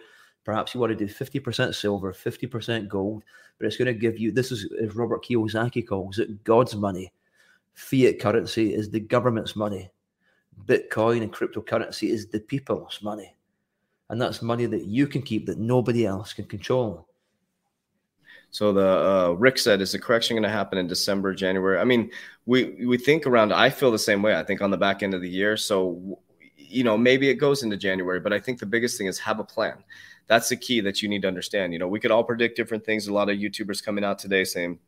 Perhaps 0.44 0.74
you 0.74 0.80
want 0.80 0.90
to 0.90 1.06
do 1.06 1.12
50% 1.12 1.74
silver, 1.74 2.12
50% 2.12 2.86
gold, 2.86 3.24
but 3.56 3.66
it's 3.66 3.78
going 3.78 3.86
to 3.86 3.94
give 3.94 4.18
you 4.18 4.30
this 4.30 4.52
is 4.52 4.68
as 4.82 4.94
Robert 4.94 5.24
Kiyosaki 5.24 5.88
calls 5.88 6.18
it 6.18 6.44
God's 6.44 6.76
money. 6.76 7.14
Fiat 7.72 8.20
currency 8.20 8.74
is 8.74 8.90
the 8.90 9.00
government's 9.00 9.56
money 9.56 9.90
Bitcoin 10.66 11.22
and 11.22 11.32
cryptocurrency 11.32 12.11
is 12.11 12.26
the 12.26 12.40
people's 12.40 13.00
money. 13.02 13.34
And 14.11 14.20
that's 14.20 14.42
money 14.42 14.66
that 14.66 14.86
you 14.86 15.06
can 15.06 15.22
keep 15.22 15.46
that 15.46 15.59
nobody 15.59 16.06
else 16.06 16.32
can 16.32 16.46
control. 16.46 17.06
So 18.50 18.72
the 18.72 18.88
uh, 18.88 19.32
Rick 19.32 19.59
said, 19.59 19.80
is 19.80 19.92
the 19.92 19.98
correction 19.98 20.34
going 20.34 20.42
to 20.42 20.48
happen 20.48 20.78
in 20.78 20.86
December, 20.86 21.34
January? 21.34 21.78
I 21.78 21.84
mean, 21.84 22.11
we 22.46 22.86
we 22.86 22.96
think 22.96 23.26
around. 23.26 23.52
I 23.52 23.68
feel 23.68 23.90
the 23.90 23.98
same 23.98 24.22
way. 24.22 24.34
I 24.36 24.42
think 24.42 24.62
on 24.62 24.70
the 24.70 24.78
back 24.78 25.02
end 25.02 25.12
of 25.12 25.20
the 25.20 25.28
year. 25.28 25.56
So, 25.56 26.18
you 26.56 26.82
know, 26.82 26.96
maybe 26.96 27.28
it 27.28 27.34
goes 27.34 27.62
into 27.62 27.76
January, 27.76 28.20
but 28.20 28.32
I 28.32 28.40
think 28.40 28.59
the 28.59 28.66
biggest 28.66 28.96
thing 28.96 29.06
is 29.06 29.18
have 29.18 29.38
a 29.38 29.44
plan. 29.44 29.84
That's 30.28 30.48
the 30.48 30.56
key 30.56 30.80
that 30.80 31.02
you 31.02 31.09
need 31.09 31.22
to 31.22 31.28
understand. 31.28 31.72
You 31.72 31.78
know, 31.78 31.88
we 31.88 32.00
could 32.00 32.11
all 32.11 32.24
predict 32.24 32.56
different 32.56 32.84
things. 32.84 33.06
A 33.06 33.12
lot 33.12 33.28
of 33.28 33.36
YouTubers 33.36 33.84
coming 33.84 34.04
out 34.04 34.18
today 34.18 34.44
saying 34.44 34.78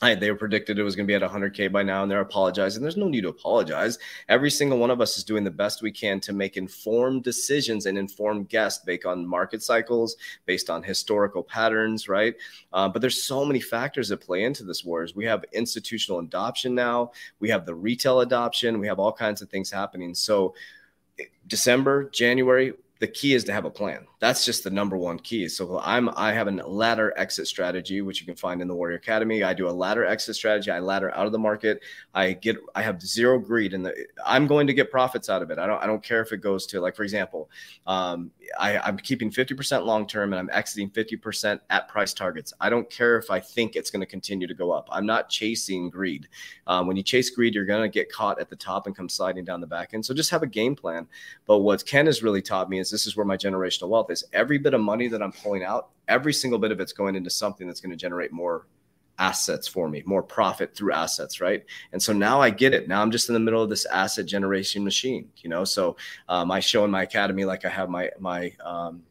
I, 0.00 0.14
they 0.14 0.30
were 0.30 0.36
predicted 0.36 0.78
it 0.78 0.84
was 0.84 0.94
going 0.94 1.08
to 1.08 1.10
be 1.10 1.14
at 1.16 1.28
100K 1.28 1.72
by 1.72 1.82
now, 1.82 2.02
and 2.02 2.10
they're 2.10 2.20
apologizing. 2.20 2.82
There's 2.82 2.96
no 2.96 3.08
need 3.08 3.22
to 3.22 3.30
apologize. 3.30 3.98
Every 4.28 4.50
single 4.50 4.78
one 4.78 4.90
of 4.90 5.00
us 5.00 5.18
is 5.18 5.24
doing 5.24 5.42
the 5.42 5.50
best 5.50 5.82
we 5.82 5.90
can 5.90 6.20
to 6.20 6.32
make 6.32 6.56
informed 6.56 7.24
decisions 7.24 7.86
and 7.86 7.98
informed 7.98 8.48
guests 8.48 8.84
based 8.84 9.06
on 9.06 9.26
market 9.26 9.60
cycles, 9.60 10.16
based 10.46 10.70
on 10.70 10.84
historical 10.84 11.42
patterns, 11.42 12.08
right? 12.08 12.36
Uh, 12.72 12.88
but 12.88 13.02
there's 13.02 13.24
so 13.24 13.44
many 13.44 13.60
factors 13.60 14.08
that 14.08 14.20
play 14.20 14.44
into 14.44 14.62
this 14.62 14.84
wars. 14.84 15.16
We 15.16 15.24
have 15.24 15.44
institutional 15.52 16.20
adoption 16.20 16.76
now, 16.76 17.10
we 17.40 17.48
have 17.48 17.66
the 17.66 17.74
retail 17.74 18.20
adoption, 18.20 18.78
we 18.78 18.86
have 18.86 19.00
all 19.00 19.12
kinds 19.12 19.42
of 19.42 19.50
things 19.50 19.68
happening. 19.68 20.14
So, 20.14 20.54
December, 21.48 22.08
January, 22.10 22.74
the 23.00 23.08
key 23.08 23.34
is 23.34 23.44
to 23.44 23.52
have 23.52 23.64
a 23.64 23.70
plan. 23.70 24.06
That's 24.20 24.44
just 24.44 24.64
the 24.64 24.70
number 24.70 24.96
one 24.96 25.18
key. 25.18 25.48
So 25.48 25.80
I'm 25.82 26.08
I 26.16 26.32
have 26.32 26.48
a 26.48 26.50
ladder 26.50 27.12
exit 27.16 27.46
strategy, 27.46 28.00
which 28.00 28.20
you 28.20 28.26
can 28.26 28.34
find 28.34 28.60
in 28.60 28.66
the 28.66 28.74
Warrior 28.74 28.96
Academy. 28.96 29.44
I 29.44 29.54
do 29.54 29.68
a 29.68 29.70
ladder 29.70 30.04
exit 30.04 30.34
strategy. 30.34 30.70
I 30.70 30.80
ladder 30.80 31.14
out 31.14 31.26
of 31.26 31.32
the 31.32 31.38
market. 31.38 31.82
I 32.14 32.32
get 32.32 32.56
I 32.74 32.82
have 32.82 33.00
zero 33.00 33.38
greed, 33.38 33.74
and 33.74 33.92
I'm 34.26 34.48
going 34.48 34.66
to 34.66 34.74
get 34.74 34.90
profits 34.90 35.28
out 35.28 35.40
of 35.40 35.50
it. 35.50 35.58
I 35.58 35.66
don't 35.66 35.82
I 35.82 35.86
don't 35.86 36.02
care 36.02 36.20
if 36.20 36.32
it 36.32 36.38
goes 36.38 36.66
to 36.66 36.80
like 36.80 36.96
for 36.96 37.04
example, 37.04 37.48
um, 37.86 38.32
I, 38.58 38.78
I'm 38.78 38.96
keeping 38.96 39.30
50% 39.30 39.84
long 39.84 40.06
term 40.06 40.32
and 40.32 40.40
I'm 40.40 40.50
exiting 40.50 40.90
50% 40.90 41.60
at 41.70 41.88
price 41.88 42.12
targets. 42.12 42.52
I 42.60 42.70
don't 42.70 42.88
care 42.90 43.18
if 43.18 43.30
I 43.30 43.40
think 43.40 43.76
it's 43.76 43.90
going 43.90 44.00
to 44.00 44.06
continue 44.06 44.46
to 44.46 44.54
go 44.54 44.70
up. 44.72 44.88
I'm 44.90 45.06
not 45.06 45.28
chasing 45.28 45.90
greed. 45.90 46.28
Um, 46.66 46.86
when 46.86 46.96
you 46.96 47.02
chase 47.02 47.30
greed, 47.30 47.54
you're 47.54 47.64
going 47.64 47.82
to 47.82 47.88
get 47.88 48.10
caught 48.10 48.40
at 48.40 48.48
the 48.48 48.56
top 48.56 48.86
and 48.86 48.96
come 48.96 49.08
sliding 49.08 49.44
down 49.44 49.60
the 49.60 49.66
back 49.66 49.90
end. 49.94 50.04
So 50.04 50.14
just 50.14 50.30
have 50.30 50.42
a 50.42 50.46
game 50.46 50.74
plan. 50.74 51.06
But 51.46 51.58
what 51.58 51.84
Ken 51.86 52.06
has 52.06 52.22
really 52.22 52.42
taught 52.42 52.70
me 52.70 52.78
is 52.78 52.90
this 52.90 53.06
is 53.06 53.16
where 53.16 53.26
my 53.26 53.36
generational 53.36 53.88
wealth 53.88 54.07
is. 54.10 54.24
Every 54.32 54.58
bit 54.58 54.74
of 54.74 54.80
money 54.80 55.08
that 55.08 55.22
I'm 55.22 55.32
pulling 55.32 55.64
out, 55.64 55.88
every 56.08 56.32
single 56.32 56.58
bit 56.58 56.72
of 56.72 56.80
it's 56.80 56.92
going 56.92 57.16
into 57.16 57.30
something 57.30 57.66
that's 57.66 57.80
going 57.80 57.90
to 57.90 57.96
generate 57.96 58.32
more 58.32 58.66
assets 59.18 59.66
for 59.66 59.88
me, 59.88 60.02
more 60.06 60.22
profit 60.22 60.74
through 60.74 60.92
assets, 60.92 61.40
right? 61.40 61.64
And 61.92 62.02
so 62.02 62.12
now 62.12 62.40
I 62.40 62.50
get 62.50 62.72
it. 62.72 62.88
Now 62.88 63.02
I'm 63.02 63.10
just 63.10 63.28
in 63.28 63.34
the 63.34 63.40
middle 63.40 63.62
of 63.62 63.68
this 63.68 63.84
asset 63.86 64.26
generation 64.26 64.84
machine, 64.84 65.28
you 65.38 65.50
know. 65.50 65.64
So 65.64 65.96
um, 66.28 66.50
I 66.50 66.60
show 66.60 66.84
in 66.84 66.90
my 66.90 67.02
academy, 67.02 67.44
like 67.44 67.64
I 67.64 67.68
have 67.68 67.90
my 67.90 68.10
my 68.18 68.52
um, 68.64 69.02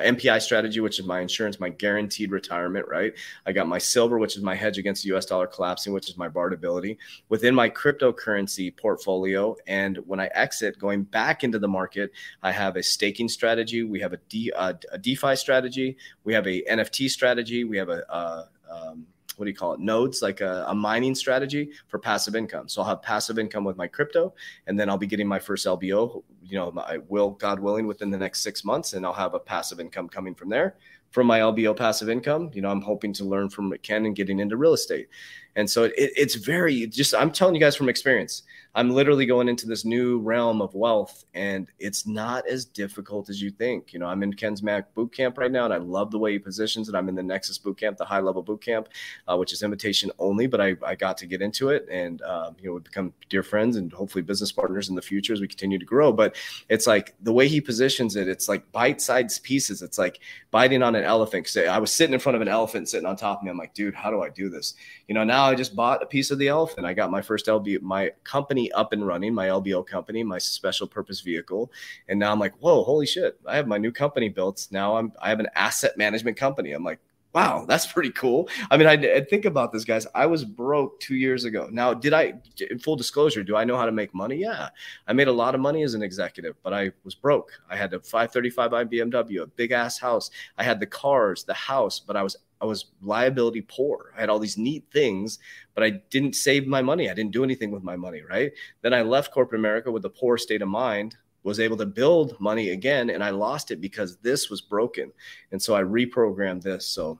MPI 0.00 0.40
strategy, 0.40 0.80
which 0.80 0.98
is 0.98 1.06
my 1.06 1.20
insurance, 1.20 1.60
my 1.60 1.68
guaranteed 1.68 2.30
retirement, 2.30 2.86
right? 2.88 3.12
I 3.46 3.52
got 3.52 3.68
my 3.68 3.78
silver, 3.78 4.18
which 4.18 4.36
is 4.36 4.42
my 4.42 4.54
hedge 4.54 4.78
against 4.78 5.02
the 5.02 5.14
US 5.14 5.26
dollar 5.26 5.46
collapsing, 5.46 5.92
which 5.92 6.08
is 6.08 6.16
my 6.16 6.28
bartability 6.28 6.96
within 7.28 7.54
my 7.54 7.68
cryptocurrency 7.68 8.74
portfolio. 8.76 9.56
And 9.66 9.98
when 10.06 10.20
I 10.20 10.26
exit, 10.34 10.78
going 10.78 11.02
back 11.02 11.44
into 11.44 11.58
the 11.58 11.68
market, 11.68 12.12
I 12.42 12.52
have 12.52 12.76
a 12.76 12.82
staking 12.82 13.28
strategy. 13.28 13.82
We 13.82 14.00
have 14.00 14.12
a, 14.12 14.18
D, 14.28 14.52
uh, 14.54 14.74
a 14.90 14.98
DeFi 14.98 15.36
strategy. 15.36 15.96
We 16.24 16.34
have 16.34 16.46
a 16.46 16.62
NFT 16.62 17.10
strategy. 17.10 17.64
We 17.64 17.76
have 17.76 17.88
a, 17.88 18.02
a 18.08 18.48
um, 18.72 19.06
what 19.36 19.44
do 19.44 19.50
you 19.50 19.56
call 19.56 19.74
it? 19.74 19.80
Nodes 19.80 20.22
like 20.22 20.40
a, 20.40 20.64
a, 20.68 20.74
mining 20.74 21.14
strategy 21.14 21.70
for 21.86 21.98
passive 21.98 22.34
income. 22.34 22.68
So 22.68 22.82
i'll 22.82 22.88
have 22.88 23.02
passive 23.02 23.38
income 23.38 23.64
with 23.64 23.76
my 23.76 23.86
crypto 23.86 24.34
and 24.66 24.78
then 24.78 24.88
i'll 24.88 24.98
be 24.98 25.06
getting 25.06 25.28
my 25.28 25.38
first 25.38 25.66
lbo 25.66 26.22
you 26.44 26.58
know 26.58 26.72
i 26.78 26.98
will 27.08 27.30
god 27.30 27.60
willing 27.60 27.86
within 27.86 28.10
the 28.10 28.18
next 28.18 28.42
six 28.42 28.64
months 28.64 28.94
and 28.94 29.06
i'll 29.06 29.12
have 29.12 29.34
a 29.34 29.38
passive 29.38 29.80
income 29.80 30.08
coming 30.08 30.34
from 30.34 30.48
there. 30.48 30.76
From 31.10 31.26
my 31.26 31.40
lbo 31.40 31.76
passive 31.76 32.08
income 32.08 32.50
you 32.52 32.62
know 32.62 32.70
i'm 32.70 32.80
hoping 32.80 33.12
to 33.14 33.24
learn 33.24 33.48
from 33.48 33.72
ken 33.82 34.06
and 34.06 34.16
getting 34.16 34.40
into 34.40 34.56
real 34.56 34.72
estate. 34.72 35.08
And 35.54 35.68
so 35.68 35.84
it, 35.84 35.92
it's 35.96 36.34
very 36.34 36.86
just 36.86 37.14
i'm 37.14 37.30
telling 37.30 37.54
you 37.54 37.60
guys 37.60 37.76
from 37.76 37.88
experience 37.88 38.42
I'm 38.74 38.90
literally 38.90 39.26
going 39.26 39.48
into 39.48 39.66
this 39.66 39.84
new 39.84 40.18
realm 40.20 40.62
of 40.62 40.74
wealth, 40.74 41.24
and 41.34 41.68
it's 41.78 42.06
not 42.06 42.48
as 42.48 42.64
difficult 42.64 43.28
as 43.28 43.42
you 43.42 43.50
think. 43.50 43.92
You 43.92 43.98
know, 43.98 44.06
I'm 44.06 44.22
in 44.22 44.32
Ken's 44.32 44.62
Mac 44.62 44.94
boot 44.94 45.12
camp 45.12 45.36
right 45.36 45.52
now, 45.52 45.66
and 45.66 45.74
I 45.74 45.76
love 45.76 46.10
the 46.10 46.18
way 46.18 46.32
he 46.32 46.38
positions 46.38 46.88
it. 46.88 46.94
I'm 46.94 47.08
in 47.10 47.14
the 47.14 47.22
Nexus 47.22 47.58
boot 47.58 47.76
camp, 47.76 47.98
the 47.98 48.04
high 48.04 48.20
level 48.20 48.42
boot 48.42 48.62
camp, 48.62 48.88
uh, 49.28 49.36
which 49.36 49.52
is 49.52 49.62
invitation 49.62 50.10
only, 50.18 50.46
but 50.46 50.60
I, 50.60 50.76
I 50.86 50.94
got 50.94 51.18
to 51.18 51.26
get 51.26 51.42
into 51.42 51.68
it, 51.68 51.86
and 51.90 52.22
um, 52.22 52.56
you 52.60 52.68
know, 52.68 52.74
we 52.74 52.80
become 52.80 53.12
dear 53.28 53.42
friends 53.42 53.76
and 53.76 53.92
hopefully 53.92 54.22
business 54.22 54.52
partners 54.52 54.88
in 54.88 54.94
the 54.94 55.02
future 55.02 55.34
as 55.34 55.40
we 55.40 55.48
continue 55.48 55.78
to 55.78 55.84
grow. 55.84 56.10
But 56.10 56.36
it's 56.70 56.86
like 56.86 57.14
the 57.20 57.32
way 57.32 57.48
he 57.48 57.60
positions 57.60 58.16
it, 58.16 58.26
it's 58.26 58.48
like 58.48 58.70
bite-sized 58.72 59.42
pieces. 59.42 59.82
It's 59.82 59.98
like 59.98 60.20
biting 60.50 60.82
on 60.82 60.94
an 60.94 61.04
elephant. 61.04 61.46
Cause 61.46 61.56
I 61.58 61.78
was 61.78 61.92
sitting 61.92 62.14
in 62.14 62.20
front 62.20 62.36
of 62.36 62.42
an 62.42 62.48
elephant 62.48 62.88
sitting 62.88 63.06
on 63.06 63.16
top 63.16 63.38
of 63.38 63.44
me. 63.44 63.50
I'm 63.50 63.58
like, 63.58 63.74
dude, 63.74 63.94
how 63.94 64.10
do 64.10 64.22
I 64.22 64.28
do 64.28 64.48
this? 64.48 64.74
You 65.08 65.14
know, 65.14 65.24
now 65.24 65.44
I 65.44 65.54
just 65.54 65.76
bought 65.76 66.02
a 66.02 66.06
piece 66.06 66.30
of 66.30 66.38
the 66.38 66.48
elephant. 66.48 66.86
I 66.86 66.94
got 66.94 67.10
my 67.10 67.22
first 67.22 67.46
LBO, 67.46 67.80
my 67.82 68.12
company 68.24 68.61
up 68.72 68.92
and 68.92 69.06
running, 69.06 69.34
my 69.34 69.48
LBO 69.48 69.86
company, 69.86 70.22
my 70.22 70.38
special 70.38 70.86
purpose 70.86 71.20
vehicle, 71.20 71.72
and 72.08 72.18
now 72.18 72.32
I'm 72.32 72.38
like, 72.38 72.54
whoa, 72.58 72.84
holy 72.84 73.06
shit! 73.06 73.38
I 73.46 73.56
have 73.56 73.66
my 73.66 73.78
new 73.78 73.92
company 73.92 74.28
built. 74.28 74.68
Now 74.70 74.96
I'm 74.96 75.12
I 75.20 75.28
have 75.28 75.40
an 75.40 75.48
asset 75.54 75.96
management 75.98 76.36
company. 76.36 76.72
I'm 76.72 76.84
like, 76.84 77.00
wow, 77.34 77.64
that's 77.66 77.86
pretty 77.86 78.10
cool. 78.10 78.48
I 78.70 78.76
mean, 78.76 78.86
I, 78.86 78.92
I, 78.92 79.24
think 79.24 79.44
about 79.44 79.72
this, 79.72 79.84
guys. 79.84 80.06
I 80.14 80.26
was 80.26 80.44
broke 80.44 81.00
two 81.00 81.14
years 81.14 81.44
ago. 81.44 81.68
Now, 81.70 81.94
did 81.94 82.12
I, 82.12 82.34
in 82.70 82.78
full 82.78 82.96
disclosure, 82.96 83.42
do 83.42 83.56
I 83.56 83.64
know 83.64 83.76
how 83.76 83.86
to 83.86 83.92
make 83.92 84.14
money? 84.14 84.36
Yeah, 84.36 84.68
I 85.08 85.12
made 85.12 85.28
a 85.28 85.32
lot 85.32 85.54
of 85.54 85.60
money 85.60 85.82
as 85.82 85.94
an 85.94 86.02
executive, 86.02 86.56
but 86.62 86.74
I 86.74 86.92
was 87.04 87.14
broke. 87.14 87.52
I 87.70 87.76
had 87.76 87.92
a 87.94 87.98
535i 87.98 88.92
BMW, 88.92 89.42
a 89.42 89.46
big 89.46 89.72
ass 89.72 89.98
house. 89.98 90.30
I 90.58 90.64
had 90.64 90.80
the 90.80 90.86
cars, 90.86 91.44
the 91.44 91.54
house, 91.54 92.00
but 92.00 92.16
I 92.16 92.22
was 92.22 92.36
I 92.62 92.64
was 92.64 92.86
liability 93.02 93.62
poor. 93.62 94.14
I 94.16 94.20
had 94.20 94.30
all 94.30 94.38
these 94.38 94.56
neat 94.56 94.84
things, 94.92 95.40
but 95.74 95.82
I 95.82 95.90
didn't 96.10 96.36
save 96.36 96.66
my 96.66 96.80
money. 96.80 97.10
I 97.10 97.14
didn't 97.14 97.32
do 97.32 97.42
anything 97.42 97.72
with 97.72 97.82
my 97.82 97.96
money, 97.96 98.22
right? 98.22 98.52
Then 98.82 98.94
I 98.94 99.02
left 99.02 99.32
corporate 99.32 99.58
America 99.58 99.90
with 99.90 100.04
a 100.04 100.10
poor 100.10 100.38
state 100.38 100.62
of 100.62 100.68
mind 100.68 101.16
was 101.42 101.58
able 101.58 101.76
to 101.76 101.86
build 101.86 102.38
money 102.40 102.70
again 102.70 103.10
and 103.10 103.22
I 103.22 103.30
lost 103.30 103.72
it 103.72 103.80
because 103.80 104.16
this 104.18 104.48
was 104.48 104.60
broken. 104.60 105.12
And 105.50 105.60
so 105.60 105.74
I 105.74 105.82
reprogrammed 105.82 106.62
this. 106.62 106.86
So 106.86 107.18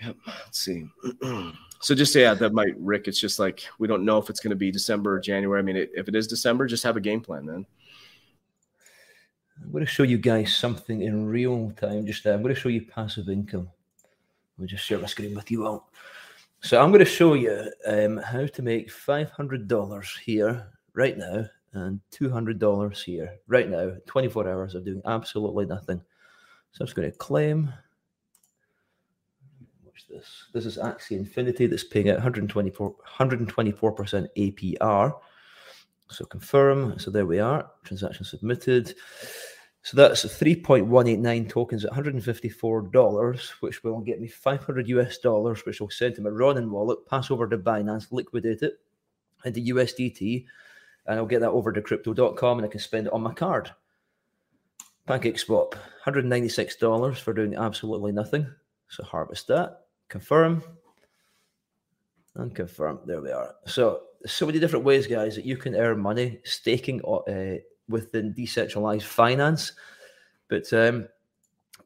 yep, 0.00 0.16
let's 0.26 0.60
see. 0.60 0.86
so 1.80 1.94
just 1.94 2.14
yeah, 2.14 2.34
that 2.34 2.52
might 2.52 2.78
Rick, 2.78 3.08
it's 3.08 3.20
just 3.20 3.38
like 3.38 3.64
we 3.78 3.88
don't 3.88 4.04
know 4.04 4.18
if 4.18 4.30
it's 4.30 4.40
going 4.40 4.50
to 4.50 4.56
be 4.56 4.70
December 4.70 5.16
or 5.16 5.20
January. 5.20 5.58
I 5.58 5.62
mean, 5.62 5.76
it, 5.76 5.90
if 5.94 6.08
it 6.08 6.14
is 6.14 6.26
December, 6.28 6.66
just 6.66 6.84
have 6.84 6.96
a 6.96 7.00
game 7.00 7.20
plan, 7.20 7.46
man. 7.46 7.66
I'm 9.60 9.70
going 9.70 9.84
to 9.84 9.90
show 9.90 10.02
you 10.02 10.18
guys 10.18 10.56
something 10.56 11.02
in 11.02 11.26
real 11.26 11.72
time. 11.72 12.06
Just 12.06 12.26
I'm 12.26 12.42
going 12.42 12.54
to 12.54 12.60
show 12.60 12.68
you 12.68 12.82
passive 12.82 13.28
income. 13.28 13.68
Me 14.58 14.66
just 14.66 14.84
share 14.84 14.98
my 14.98 15.06
screen 15.06 15.34
with 15.34 15.50
you 15.50 15.66
all. 15.66 15.90
So 16.60 16.80
I'm 16.80 16.90
going 16.90 17.04
to 17.04 17.10
show 17.10 17.34
you 17.34 17.70
um, 17.86 18.18
how 18.18 18.46
to 18.46 18.62
make 18.62 18.88
$500 18.90 20.18
here 20.18 20.68
right 20.94 21.18
now 21.18 21.46
and 21.72 22.00
$200 22.12 23.02
here 23.02 23.34
right 23.48 23.68
now, 23.68 23.92
24 24.06 24.48
hours 24.48 24.74
of 24.74 24.84
doing 24.84 25.02
absolutely 25.04 25.66
nothing. 25.66 26.00
So 26.72 26.82
I'm 26.82 26.86
just 26.86 26.94
going 26.94 27.10
to 27.10 27.16
claim. 27.18 27.72
Watch 29.84 30.06
this. 30.08 30.44
This 30.52 30.66
is 30.66 30.78
Axie 30.78 31.16
Infinity 31.16 31.66
that's 31.66 31.84
paying 31.84 32.10
out 32.10 32.16
124, 32.16 32.94
124% 33.18 34.26
APR. 34.36 35.12
So 36.10 36.24
confirm. 36.26 36.98
So 36.98 37.10
there 37.10 37.26
we 37.26 37.40
are. 37.40 37.70
Transaction 37.84 38.24
submitted. 38.24 38.94
So 39.84 39.96
that's 39.96 40.24
3.189 40.24 41.48
tokens 41.48 41.84
at 41.84 41.90
$154, 41.90 43.50
which 43.60 43.82
will 43.82 44.00
get 44.00 44.20
me 44.20 44.28
500 44.28 44.88
US 44.88 45.18
dollars, 45.18 45.66
which 45.66 45.80
I'll 45.80 45.90
send 45.90 46.14
to 46.14 46.22
my 46.22 46.30
Ronin 46.30 46.70
wallet, 46.70 47.04
pass 47.08 47.30
over 47.30 47.48
to 47.48 47.58
Binance, 47.58 48.12
liquidate 48.12 48.62
it 48.62 48.78
into 49.44 49.74
USDT, 49.74 50.44
and 51.06 51.18
I'll 51.18 51.26
get 51.26 51.40
that 51.40 51.50
over 51.50 51.72
to 51.72 51.82
crypto.com 51.82 52.58
and 52.58 52.66
I 52.66 52.70
can 52.70 52.80
spend 52.80 53.08
it 53.08 53.12
on 53.12 53.22
my 53.22 53.34
card. 53.34 53.72
Pancake 55.06 55.38
Swap, 55.38 55.74
$196 56.06 57.18
for 57.18 57.32
doing 57.32 57.56
absolutely 57.56 58.12
nothing. 58.12 58.46
So 58.88 59.02
harvest 59.02 59.48
that, 59.48 59.86
confirm, 60.08 60.62
and 62.36 62.54
confirm. 62.54 63.00
There 63.04 63.20
we 63.20 63.32
are. 63.32 63.54
So, 63.66 64.02
so 64.26 64.46
many 64.46 64.60
different 64.60 64.84
ways, 64.84 65.08
guys, 65.08 65.34
that 65.34 65.44
you 65.44 65.56
can 65.56 65.74
earn 65.74 65.98
money 65.98 66.38
staking 66.44 67.00
uh, 67.04 67.58
within 67.92 68.32
decentralized 68.32 69.06
finance. 69.06 69.72
But 70.48 70.72
um, 70.72 71.06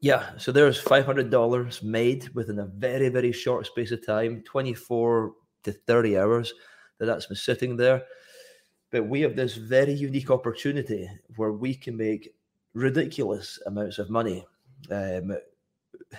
yeah, 0.01 0.37
so 0.37 0.51
there's 0.51 0.81
$500 0.81 1.83
made 1.83 2.29
within 2.29 2.59
a 2.59 2.65
very, 2.65 3.09
very 3.09 3.31
short 3.31 3.65
space 3.65 3.91
of 3.91 4.05
time 4.05 4.41
24 4.43 5.33
to 5.63 5.71
30 5.71 6.17
hours 6.17 6.53
that 6.97 7.05
that's 7.05 7.27
been 7.27 7.37
sitting 7.37 7.77
there. 7.77 8.03
But 8.89 9.07
we 9.07 9.21
have 9.21 9.35
this 9.35 9.55
very 9.55 9.93
unique 9.93 10.31
opportunity 10.31 11.09
where 11.35 11.51
we 11.51 11.75
can 11.75 11.97
make 11.97 12.33
ridiculous 12.73 13.59
amounts 13.65 13.99
of 13.99 14.09
money. 14.09 14.45
Um, 14.89 15.35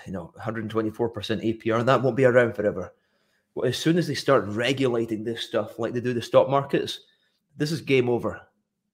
you 0.07 0.13
know, 0.13 0.33
124% 0.39 0.93
APR, 0.93 1.79
and 1.79 1.89
that 1.89 2.03
won't 2.03 2.17
be 2.17 2.25
around 2.25 2.55
forever. 2.55 2.93
Well, 3.55 3.69
as 3.69 3.79
soon 3.79 3.97
as 3.97 4.07
they 4.07 4.15
start 4.15 4.45
regulating 4.47 5.25
this 5.25 5.43
stuff 5.43 5.79
like 5.79 5.93
they 5.93 6.01
do 6.01 6.13
the 6.13 6.23
stock 6.23 6.49
markets, 6.49 7.01
this 7.57 7.73
is 7.73 7.81
game 7.81 8.09
over. 8.09 8.41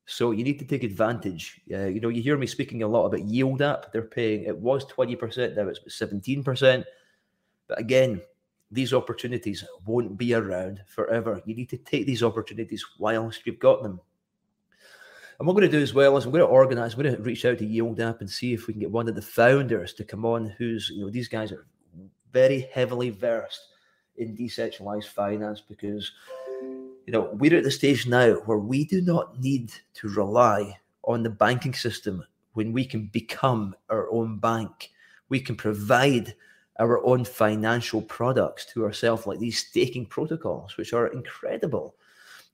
So 0.06 0.32
you 0.32 0.44
need 0.44 0.58
to 0.58 0.66
take 0.66 0.84
advantage. 0.84 1.60
Uh, 1.72 1.86
you 1.86 2.00
know, 2.00 2.10
you 2.10 2.22
hear 2.22 2.36
me 2.36 2.46
speaking 2.46 2.82
a 2.82 2.88
lot 2.88 3.06
about 3.06 3.24
Yield 3.24 3.62
App. 3.62 3.92
They're 3.92 4.02
paying, 4.02 4.44
it 4.44 4.56
was 4.56 4.84
20%, 4.84 5.56
now 5.56 5.68
it's 5.68 5.80
17%. 5.88 6.84
But 7.68 7.78
again, 7.78 8.20
these 8.70 8.92
opportunities 8.92 9.64
won't 9.86 10.18
be 10.18 10.34
around 10.34 10.82
forever. 10.86 11.40
You 11.46 11.54
need 11.54 11.70
to 11.70 11.78
take 11.78 12.06
these 12.06 12.22
opportunities 12.22 12.84
whilst 12.98 13.46
you've 13.46 13.58
got 13.58 13.82
them. 13.82 14.00
And 15.38 15.46
what 15.46 15.54
I'm 15.54 15.60
going 15.60 15.70
to 15.70 15.78
do 15.78 15.82
as 15.82 15.94
well 15.94 16.16
is 16.16 16.24
I'm 16.24 16.30
going 16.30 16.44
to 16.44 16.46
organize, 16.46 16.94
I'm 16.94 17.02
going 17.02 17.16
to 17.16 17.22
reach 17.22 17.44
out 17.44 17.58
to 17.58 17.66
Yield 17.66 17.98
App 18.00 18.20
and 18.20 18.30
see 18.30 18.52
if 18.52 18.66
we 18.66 18.74
can 18.74 18.80
get 18.80 18.90
one 18.90 19.08
of 19.08 19.14
the 19.14 19.22
founders 19.22 19.92
to 19.94 20.04
come 20.04 20.24
on 20.24 20.54
who's, 20.58 20.90
you 20.90 21.04
know, 21.04 21.10
these 21.10 21.28
guys 21.28 21.50
are 21.50 21.66
very 22.32 22.68
heavily 22.72 23.10
versed 23.10 23.60
in 24.16 24.34
decentralized 24.34 25.08
finance 25.08 25.60
because, 25.60 26.12
you 27.06 27.12
know, 27.12 27.30
we're 27.34 27.56
at 27.56 27.64
the 27.64 27.70
stage 27.70 28.06
now 28.06 28.34
where 28.46 28.58
we 28.58 28.84
do 28.84 29.00
not 29.02 29.38
need 29.40 29.72
to 29.94 30.08
rely 30.08 30.78
on 31.04 31.22
the 31.22 31.30
banking 31.30 31.74
system 31.74 32.24
when 32.54 32.72
we 32.72 32.84
can 32.84 33.06
become 33.06 33.74
our 33.90 34.10
own 34.10 34.38
bank. 34.38 34.90
We 35.28 35.40
can 35.40 35.56
provide 35.56 36.34
our 36.78 37.04
own 37.04 37.24
financial 37.24 38.02
products 38.02 38.66
to 38.66 38.84
ourselves, 38.84 39.26
like 39.26 39.38
these 39.38 39.58
staking 39.58 40.06
protocols, 40.06 40.76
which 40.76 40.92
are 40.92 41.08
incredible, 41.08 41.94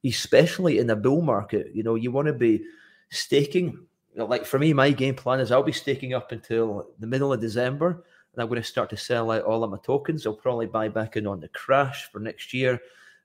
especially 0.04 0.78
in 0.78 0.90
a 0.90 0.96
bull 0.96 1.22
market. 1.22 1.70
You 1.74 1.82
know, 1.82 1.94
you 1.94 2.10
want 2.10 2.26
to 2.26 2.32
be 2.32 2.64
staking. 3.10 3.86
Like 4.16 4.44
for 4.44 4.58
me, 4.58 4.72
my 4.72 4.90
game 4.90 5.14
plan 5.14 5.40
is 5.40 5.52
I'll 5.52 5.62
be 5.62 5.72
staking 5.72 6.14
up 6.14 6.32
until 6.32 6.88
the 6.98 7.06
middle 7.06 7.32
of 7.32 7.40
December, 7.40 8.04
and 8.32 8.42
I'm 8.42 8.48
going 8.48 8.60
to 8.60 8.66
start 8.66 8.90
to 8.90 8.96
sell 8.96 9.30
out 9.30 9.44
all 9.44 9.62
of 9.62 9.70
my 9.70 9.78
tokens. 9.82 10.26
I'll 10.26 10.34
probably 10.34 10.66
buy 10.66 10.88
back 10.88 11.16
in 11.16 11.26
on 11.26 11.40
the 11.40 11.48
crash 11.48 12.10
for 12.10 12.18
next 12.18 12.52
year. 12.52 12.80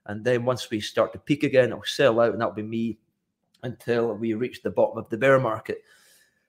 And 0.08 0.24
then 0.24 0.44
once 0.44 0.70
we 0.70 0.80
start 0.80 1.12
to 1.12 1.18
peak 1.18 1.42
again, 1.42 1.72
I'll 1.72 1.82
sell 1.84 2.20
out, 2.20 2.32
and 2.32 2.40
that'll 2.40 2.54
be 2.54 2.62
me 2.62 2.98
until 3.62 4.14
we 4.14 4.34
reach 4.34 4.62
the 4.62 4.70
bottom 4.70 4.98
of 4.98 5.08
the 5.08 5.16
bear 5.16 5.38
market. 5.38 5.82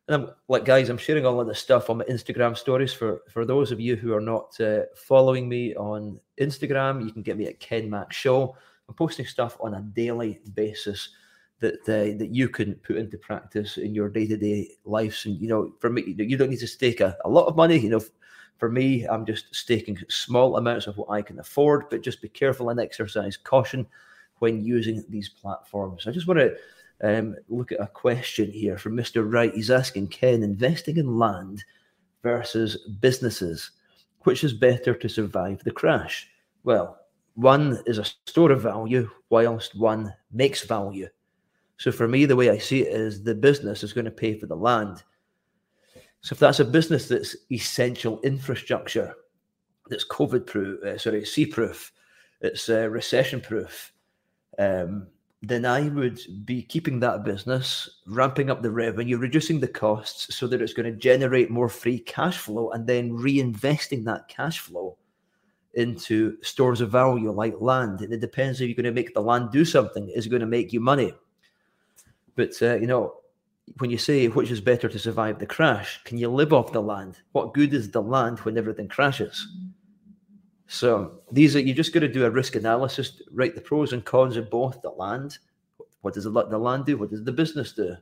And 0.07 0.23
I'm 0.23 0.29
like, 0.47 0.63
guys, 0.63 0.89
I'm 0.89 0.97
sharing 0.97 1.25
all 1.25 1.41
of 1.41 1.47
this 1.47 1.59
stuff 1.59 1.89
on 1.89 1.97
my 1.97 2.05
Instagram 2.05 2.57
stories. 2.57 2.93
For 2.93 3.21
for 3.29 3.45
those 3.45 3.71
of 3.71 3.79
you 3.79 3.95
who 3.95 4.13
are 4.13 4.21
not 4.21 4.59
uh, 4.61 4.83
following 4.95 5.49
me 5.49 5.75
on 5.75 6.19
Instagram, 6.39 7.05
you 7.05 7.11
can 7.11 7.23
get 7.23 7.37
me 7.37 7.47
at 7.47 7.59
Ken 7.59 7.89
Mac 7.89 8.13
Show. 8.13 8.55
I'm 8.87 8.95
posting 8.95 9.25
stuff 9.25 9.57
on 9.59 9.73
a 9.73 9.81
daily 9.81 10.39
basis 10.53 11.09
that 11.59 11.81
uh, 11.89 12.17
that 12.19 12.29
you 12.31 12.47
can 12.47 12.75
put 12.75 12.95
into 12.95 13.17
practice 13.17 13.77
in 13.77 13.93
your 13.93 14.07
day 14.07 14.27
to 14.27 14.37
day 14.37 14.69
lives. 14.85 15.25
And 15.25 15.37
you 15.41 15.49
know, 15.49 15.73
for 15.79 15.89
me, 15.89 16.15
you 16.17 16.37
don't 16.37 16.51
need 16.51 16.59
to 16.59 16.67
stake 16.67 17.01
a, 17.01 17.17
a 17.25 17.29
lot 17.29 17.47
of 17.47 17.57
money. 17.57 17.77
You 17.77 17.89
know, 17.89 18.01
for 18.57 18.69
me, 18.69 19.05
I'm 19.05 19.25
just 19.25 19.53
staking 19.55 19.97
small 20.09 20.57
amounts 20.57 20.87
of 20.87 20.97
what 20.97 21.09
I 21.09 21.21
can 21.21 21.39
afford, 21.39 21.89
but 21.89 22.01
just 22.01 22.21
be 22.21 22.29
careful 22.29 22.69
and 22.69 22.79
exercise 22.79 23.37
caution 23.37 23.85
when 24.39 24.63
using 24.63 25.03
these 25.09 25.29
platforms. 25.29 26.07
I 26.07 26.11
just 26.11 26.27
want 26.27 26.39
to 26.39 26.55
um, 27.01 27.35
look 27.49 27.71
at 27.71 27.81
a 27.81 27.87
question 27.87 28.51
here 28.51 28.77
from 28.77 28.95
Mr. 28.95 29.31
Wright. 29.31 29.53
He's 29.53 29.71
asking 29.71 30.07
Ken, 30.07 30.43
investing 30.43 30.97
in 30.97 31.17
land 31.19 31.63
versus 32.23 32.77
businesses, 32.99 33.71
which 34.21 34.43
is 34.43 34.53
better 34.53 34.93
to 34.93 35.09
survive 35.09 35.63
the 35.63 35.71
crash? 35.71 36.27
Well, 36.63 36.97
one 37.35 37.79
is 37.85 37.99
a 37.99 38.05
store 38.25 38.51
of 38.51 38.63
value, 38.63 39.09
whilst 39.29 39.77
one 39.77 40.13
makes 40.31 40.65
value. 40.65 41.07
So 41.77 41.91
for 41.91 42.07
me, 42.07 42.25
the 42.25 42.35
way 42.35 42.49
I 42.49 42.57
see 42.57 42.81
it 42.81 42.93
is 42.93 43.23
the 43.23 43.35
business 43.35 43.83
is 43.83 43.93
going 43.93 44.05
to 44.05 44.11
pay 44.11 44.37
for 44.37 44.47
the 44.47 44.55
land. 44.55 45.03
So 46.27 46.33
if 46.33 46.39
that's 46.39 46.59
a 46.59 46.65
business 46.65 47.07
that's 47.07 47.37
essential 47.53 48.19
infrastructure, 48.19 49.15
that's 49.89 50.05
COVID 50.05 50.45
proof, 50.45 50.83
uh, 50.83 50.97
sorry, 50.97 51.23
C 51.23 51.45
proof, 51.45 51.93
it's 52.41 52.67
uh, 52.67 52.89
recession 52.89 53.39
proof, 53.39 53.93
um, 54.59 55.07
then 55.41 55.65
I 55.65 55.87
would 55.87 56.19
be 56.43 56.63
keeping 56.63 56.99
that 56.99 57.23
business, 57.23 58.01
ramping 58.07 58.49
up 58.49 58.61
the 58.61 58.69
revenue, 58.69 59.17
reducing 59.17 59.61
the 59.61 59.69
costs 59.69 60.35
so 60.35 60.47
that 60.47 60.61
it's 60.61 60.73
going 60.73 60.91
to 60.91 60.99
generate 60.99 61.49
more 61.49 61.69
free 61.69 61.99
cash 61.99 62.37
flow 62.39 62.71
and 62.71 62.85
then 62.85 63.11
reinvesting 63.11 64.03
that 64.03 64.27
cash 64.27 64.59
flow 64.59 64.97
into 65.75 66.35
stores 66.43 66.81
of 66.81 66.91
value 66.91 67.31
like 67.31 67.55
land. 67.61 68.01
And 68.01 68.11
it 68.11 68.19
depends 68.19 68.59
if 68.59 68.67
you're 68.67 68.75
going 68.75 68.83
to 68.83 68.91
make 68.91 69.13
the 69.13 69.21
land 69.21 69.51
do 69.51 69.63
something, 69.63 70.09
is 70.09 70.27
going 70.27 70.41
to 70.41 70.45
make 70.45 70.73
you 70.73 70.81
money? 70.81 71.13
But, 72.35 72.61
uh, 72.61 72.75
you 72.75 72.87
know, 72.87 73.21
when 73.79 73.89
you 73.89 73.97
say 73.97 74.27
which 74.27 74.51
is 74.51 74.61
better 74.61 74.87
to 74.89 74.99
survive 74.99 75.39
the 75.39 75.45
crash, 75.45 76.01
can 76.03 76.17
you 76.17 76.29
live 76.29 76.53
off 76.53 76.71
the 76.71 76.81
land? 76.81 77.19
What 77.33 77.53
good 77.53 77.73
is 77.73 77.91
the 77.91 78.01
land 78.01 78.39
when 78.39 78.57
everything 78.57 78.87
crashes? 78.87 79.47
So 80.67 81.21
these 81.31 81.55
are 81.55 81.59
you 81.59 81.73
just 81.73 81.93
got 81.93 82.01
to 82.01 82.07
do 82.07 82.25
a 82.25 82.29
risk 82.29 82.55
analysis, 82.55 83.21
write 83.31 83.55
the 83.55 83.61
pros 83.61 83.93
and 83.93 84.03
cons 84.03 84.37
of 84.37 84.49
both 84.49 84.81
the 84.81 84.89
land. 84.89 85.37
What 86.01 86.13
does 86.13 86.25
the, 86.25 86.29
land 86.29 86.85
do? 86.85 86.97
What 86.97 87.09
does 87.09 87.23
the 87.23 87.31
business 87.31 87.73
do? 87.73 87.95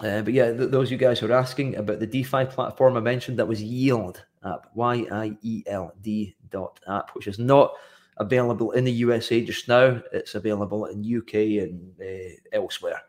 Uh, 0.00 0.22
but 0.22 0.32
yeah, 0.32 0.52
th- 0.52 0.70
those 0.70 0.90
you 0.90 0.96
guys 0.96 1.18
who 1.18 1.26
are 1.26 1.32
asking 1.32 1.76
about 1.76 2.00
the 2.00 2.06
DeFi 2.06 2.46
platform 2.46 2.96
I 2.96 3.00
mentioned, 3.00 3.38
that 3.38 3.46
was 3.46 3.62
Yield 3.62 4.24
app, 4.44 4.66
Y 4.74 5.06
I 5.12 5.36
E 5.42 5.62
L 5.66 5.92
D 6.00 6.34
dot 6.48 6.80
app, 6.88 7.10
which 7.14 7.26
is 7.26 7.38
not 7.38 7.74
available 8.16 8.72
in 8.72 8.84
the 8.84 8.92
USA 8.92 9.44
just 9.44 9.68
now. 9.68 10.00
It's 10.12 10.34
available 10.34 10.86
in 10.86 11.00
UK 11.00 11.34
and 11.62 11.92
uh, 12.00 12.34
elsewhere. 12.52 13.02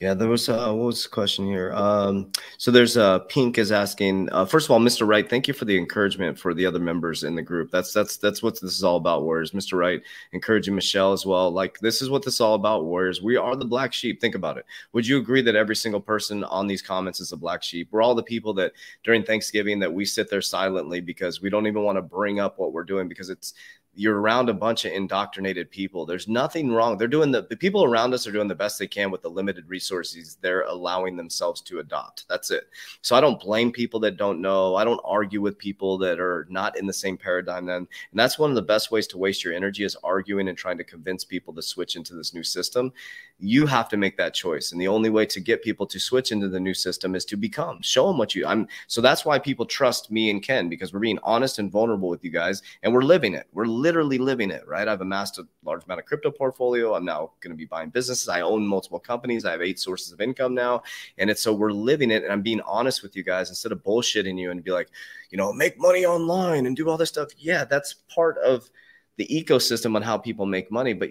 Yeah, 0.00 0.14
there 0.14 0.28
was 0.28 0.48
uh, 0.48 0.72
what 0.72 0.86
was 0.86 1.02
the 1.02 1.10
question 1.10 1.44
here? 1.44 1.74
Um, 1.74 2.32
so 2.56 2.70
there's 2.70 2.96
uh, 2.96 3.18
Pink 3.18 3.58
is 3.58 3.70
asking. 3.70 4.30
Uh, 4.32 4.46
first 4.46 4.66
of 4.66 4.70
all, 4.70 4.80
Mr. 4.80 5.06
Wright, 5.06 5.28
thank 5.28 5.46
you 5.46 5.52
for 5.52 5.66
the 5.66 5.76
encouragement 5.76 6.38
for 6.38 6.54
the 6.54 6.64
other 6.64 6.78
members 6.78 7.22
in 7.22 7.34
the 7.34 7.42
group. 7.42 7.70
That's 7.70 7.92
that's 7.92 8.16
that's 8.16 8.42
what 8.42 8.58
this 8.58 8.72
is 8.72 8.82
all 8.82 8.96
about, 8.96 9.24
Warriors. 9.24 9.50
Mr. 9.50 9.78
Wright 9.78 10.00
encouraging 10.32 10.74
Michelle 10.74 11.12
as 11.12 11.26
well. 11.26 11.50
Like 11.50 11.78
this 11.80 12.00
is 12.00 12.08
what 12.08 12.24
this 12.24 12.32
is 12.32 12.40
all 12.40 12.54
about, 12.54 12.86
Warriors. 12.86 13.20
We 13.20 13.36
are 13.36 13.54
the 13.54 13.66
black 13.66 13.92
sheep. 13.92 14.22
Think 14.22 14.34
about 14.34 14.56
it. 14.56 14.64
Would 14.94 15.06
you 15.06 15.18
agree 15.18 15.42
that 15.42 15.54
every 15.54 15.76
single 15.76 16.00
person 16.00 16.44
on 16.44 16.66
these 16.66 16.80
comments 16.80 17.20
is 17.20 17.32
a 17.32 17.36
black 17.36 17.62
sheep? 17.62 17.88
We're 17.90 18.00
all 18.00 18.14
the 18.14 18.22
people 18.22 18.54
that 18.54 18.72
during 19.04 19.22
Thanksgiving 19.22 19.78
that 19.80 19.92
we 19.92 20.06
sit 20.06 20.30
there 20.30 20.40
silently 20.40 21.02
because 21.02 21.42
we 21.42 21.50
don't 21.50 21.66
even 21.66 21.82
want 21.82 21.98
to 21.98 22.02
bring 22.02 22.40
up 22.40 22.58
what 22.58 22.72
we're 22.72 22.84
doing 22.84 23.06
because 23.06 23.28
it's 23.28 23.52
you're 24.00 24.18
around 24.18 24.48
a 24.48 24.54
bunch 24.54 24.86
of 24.86 24.92
indoctrinated 24.92 25.70
people. 25.70 26.06
There's 26.06 26.26
nothing 26.26 26.72
wrong. 26.72 26.96
They're 26.96 27.06
doing 27.06 27.30
the, 27.30 27.42
the 27.42 27.56
people 27.56 27.84
around 27.84 28.14
us 28.14 28.26
are 28.26 28.32
doing 28.32 28.48
the 28.48 28.54
best 28.54 28.78
they 28.78 28.86
can 28.86 29.10
with 29.10 29.20
the 29.20 29.28
limited 29.28 29.68
resources 29.68 30.38
they're 30.40 30.62
allowing 30.62 31.16
themselves 31.16 31.60
to 31.62 31.80
adopt. 31.80 32.26
That's 32.26 32.50
it. 32.50 32.70
So 33.02 33.14
I 33.14 33.20
don't 33.20 33.38
blame 33.38 33.70
people 33.70 34.00
that 34.00 34.16
don't 34.16 34.40
know. 34.40 34.74
I 34.74 34.84
don't 34.84 35.02
argue 35.04 35.42
with 35.42 35.58
people 35.58 35.98
that 35.98 36.18
are 36.18 36.46
not 36.48 36.78
in 36.78 36.86
the 36.86 36.94
same 36.94 37.18
paradigm 37.18 37.66
then. 37.66 37.76
And 37.76 37.88
that's 38.14 38.38
one 38.38 38.48
of 38.48 38.56
the 38.56 38.62
best 38.62 38.90
ways 38.90 39.06
to 39.08 39.18
waste 39.18 39.44
your 39.44 39.52
energy 39.52 39.84
is 39.84 39.98
arguing 40.02 40.48
and 40.48 40.56
trying 40.56 40.78
to 40.78 40.84
convince 40.84 41.22
people 41.22 41.52
to 41.52 41.60
switch 41.60 41.94
into 41.94 42.14
this 42.14 42.32
new 42.32 42.42
system. 42.42 42.94
You 43.40 43.66
have 43.66 43.88
to 43.88 43.96
make 43.96 44.16
that 44.18 44.34
choice. 44.34 44.72
And 44.72 44.80
the 44.80 44.88
only 44.88 45.10
way 45.10 45.24
to 45.26 45.40
get 45.40 45.62
people 45.62 45.86
to 45.86 45.98
switch 45.98 46.30
into 46.30 46.48
the 46.48 46.60
new 46.60 46.74
system 46.74 47.14
is 47.14 47.24
to 47.26 47.36
become. 47.36 47.80
Show 47.82 48.06
them 48.06 48.18
what 48.18 48.34
you 48.34 48.46
I'm 48.46 48.68
so 48.86 49.00
that's 49.00 49.24
why 49.24 49.38
people 49.38 49.66
trust 49.66 50.10
me 50.10 50.30
and 50.30 50.42
Ken 50.42 50.68
because 50.68 50.92
we're 50.92 51.00
being 51.00 51.18
honest 51.22 51.58
and 51.58 51.70
vulnerable 51.70 52.08
with 52.08 52.22
you 52.24 52.30
guys 52.30 52.62
and 52.82 52.92
we're 52.92 53.02
living 53.02 53.34
it. 53.34 53.46
We're 53.52 53.66
literally 53.66 54.18
living 54.18 54.50
it, 54.50 54.66
right? 54.68 54.86
I've 54.86 55.00
amassed 55.00 55.38
a 55.38 55.46
large 55.64 55.84
amount 55.84 56.00
of 56.00 56.06
crypto 56.06 56.30
portfolio. 56.30 56.94
I'm 56.94 57.04
now 57.04 57.32
going 57.40 57.52
to 57.52 57.56
be 57.56 57.64
buying 57.64 57.90
businesses. 57.90 58.28
I 58.28 58.42
own 58.42 58.66
multiple 58.66 59.00
companies. 59.00 59.44
I 59.44 59.52
have 59.52 59.62
eight 59.62 59.78
sources 59.78 60.12
of 60.12 60.20
income 60.20 60.54
now. 60.54 60.82
And 61.18 61.30
it's 61.30 61.42
so 61.42 61.52
we're 61.52 61.72
living 61.72 62.10
it. 62.10 62.22
And 62.22 62.32
I'm 62.32 62.42
being 62.42 62.60
honest 62.62 63.02
with 63.02 63.16
you 63.16 63.22
guys 63.22 63.48
instead 63.48 63.72
of 63.72 63.82
bullshitting 63.82 64.38
you 64.38 64.50
and 64.50 64.62
be 64.62 64.70
like, 64.70 64.90
you 65.30 65.38
know, 65.38 65.52
make 65.52 65.78
money 65.78 66.04
online 66.04 66.66
and 66.66 66.76
do 66.76 66.88
all 66.88 66.96
this 66.96 67.08
stuff. 67.08 67.28
Yeah, 67.38 67.64
that's 67.64 67.94
part 68.14 68.38
of 68.38 68.68
the 69.16 69.26
ecosystem 69.26 69.96
on 69.96 70.02
how 70.02 70.18
people 70.18 70.46
make 70.46 70.70
money. 70.70 70.92
But 70.92 71.10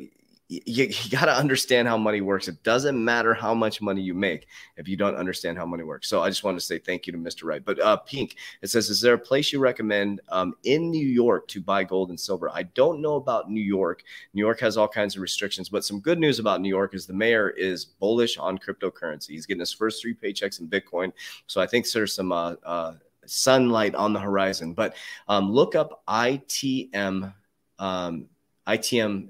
you, 0.49 0.85
you 0.85 1.09
got 1.11 1.25
to 1.25 1.35
understand 1.35 1.87
how 1.87 1.95
money 1.95 2.21
works. 2.21 2.47
It 2.47 2.63
doesn't 2.63 3.01
matter 3.03 3.35
how 3.35 3.53
much 3.53 3.81
money 3.81 4.01
you 4.01 4.15
make 4.15 4.47
if 4.77 4.87
you 4.87 4.97
don't 4.97 5.15
understand 5.15 5.59
how 5.59 5.65
money 5.65 5.83
works. 5.83 6.09
So 6.09 6.23
I 6.23 6.29
just 6.29 6.43
want 6.43 6.57
to 6.57 6.65
say 6.65 6.79
thank 6.79 7.05
you 7.05 7.13
to 7.13 7.19
Mr. 7.19 7.43
Wright. 7.43 7.63
But 7.63 7.79
uh, 7.79 7.97
Pink, 7.97 8.35
it 8.63 8.71
says, 8.71 8.89
is 8.89 8.99
there 8.99 9.13
a 9.13 9.19
place 9.19 9.53
you 9.53 9.59
recommend 9.59 10.21
um, 10.29 10.55
in 10.63 10.89
New 10.89 11.07
York 11.07 11.47
to 11.49 11.61
buy 11.61 11.83
gold 11.83 12.09
and 12.09 12.19
silver? 12.19 12.49
I 12.49 12.63
don't 12.63 12.99
know 12.99 13.15
about 13.15 13.51
New 13.51 13.61
York. 13.61 14.01
New 14.33 14.39
York 14.39 14.59
has 14.59 14.75
all 14.75 14.87
kinds 14.87 15.15
of 15.15 15.21
restrictions, 15.21 15.69
but 15.69 15.85
some 15.85 15.99
good 15.99 16.19
news 16.19 16.39
about 16.39 16.61
New 16.61 16.69
York 16.69 16.95
is 16.95 17.05
the 17.05 17.13
mayor 17.13 17.51
is 17.51 17.85
bullish 17.85 18.39
on 18.39 18.57
cryptocurrency. 18.57 19.29
He's 19.29 19.45
getting 19.45 19.59
his 19.59 19.73
first 19.73 20.01
three 20.01 20.15
paychecks 20.15 20.59
in 20.59 20.67
Bitcoin. 20.67 21.13
So 21.45 21.61
I 21.61 21.67
think 21.67 21.89
there's 21.91 22.15
some 22.15 22.31
uh, 22.31 22.55
uh, 22.65 22.93
sunlight 23.27 23.93
on 23.93 24.13
the 24.13 24.19
horizon. 24.19 24.73
But 24.73 24.95
um, 25.27 25.51
look 25.51 25.75
up 25.75 26.03
ITM. 26.07 27.33
Um, 27.77 28.25
ITM 28.67 29.29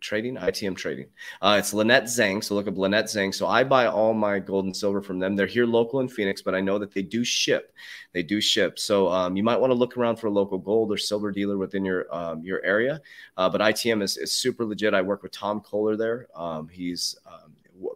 trading, 0.00 0.36
ITM 0.36 0.76
trading. 0.76 1.06
Uh, 1.42 1.56
it's 1.58 1.74
Lynette 1.74 2.04
Zhang. 2.04 2.42
So 2.42 2.54
look 2.54 2.68
up 2.68 2.76
Lynette 2.76 3.06
Zhang. 3.06 3.34
So 3.34 3.46
I 3.46 3.64
buy 3.64 3.86
all 3.86 4.14
my 4.14 4.38
gold 4.38 4.64
and 4.64 4.76
silver 4.76 5.02
from 5.02 5.18
them. 5.18 5.36
They're 5.36 5.46
here 5.46 5.66
local 5.66 6.00
in 6.00 6.08
Phoenix, 6.08 6.42
but 6.42 6.54
I 6.54 6.60
know 6.60 6.78
that 6.78 6.92
they 6.92 7.02
do 7.02 7.24
ship. 7.24 7.74
They 8.12 8.22
do 8.22 8.40
ship. 8.40 8.78
So 8.78 9.08
um, 9.08 9.36
you 9.36 9.42
might 9.42 9.60
want 9.60 9.70
to 9.70 9.74
look 9.74 9.96
around 9.96 10.16
for 10.16 10.28
a 10.28 10.30
local 10.30 10.58
gold 10.58 10.92
or 10.92 10.96
silver 10.96 11.30
dealer 11.30 11.58
within 11.58 11.84
your 11.84 12.06
um, 12.14 12.42
your 12.42 12.64
area. 12.64 13.00
Uh, 13.36 13.48
but 13.48 13.60
ITM 13.60 14.02
is, 14.02 14.16
is 14.16 14.32
super 14.32 14.64
legit. 14.64 14.94
I 14.94 15.02
work 15.02 15.22
with 15.22 15.32
Tom 15.32 15.60
Kohler 15.60 15.96
there. 15.96 16.28
Um, 16.34 16.68
he's 16.68 17.16
um, 17.26 17.43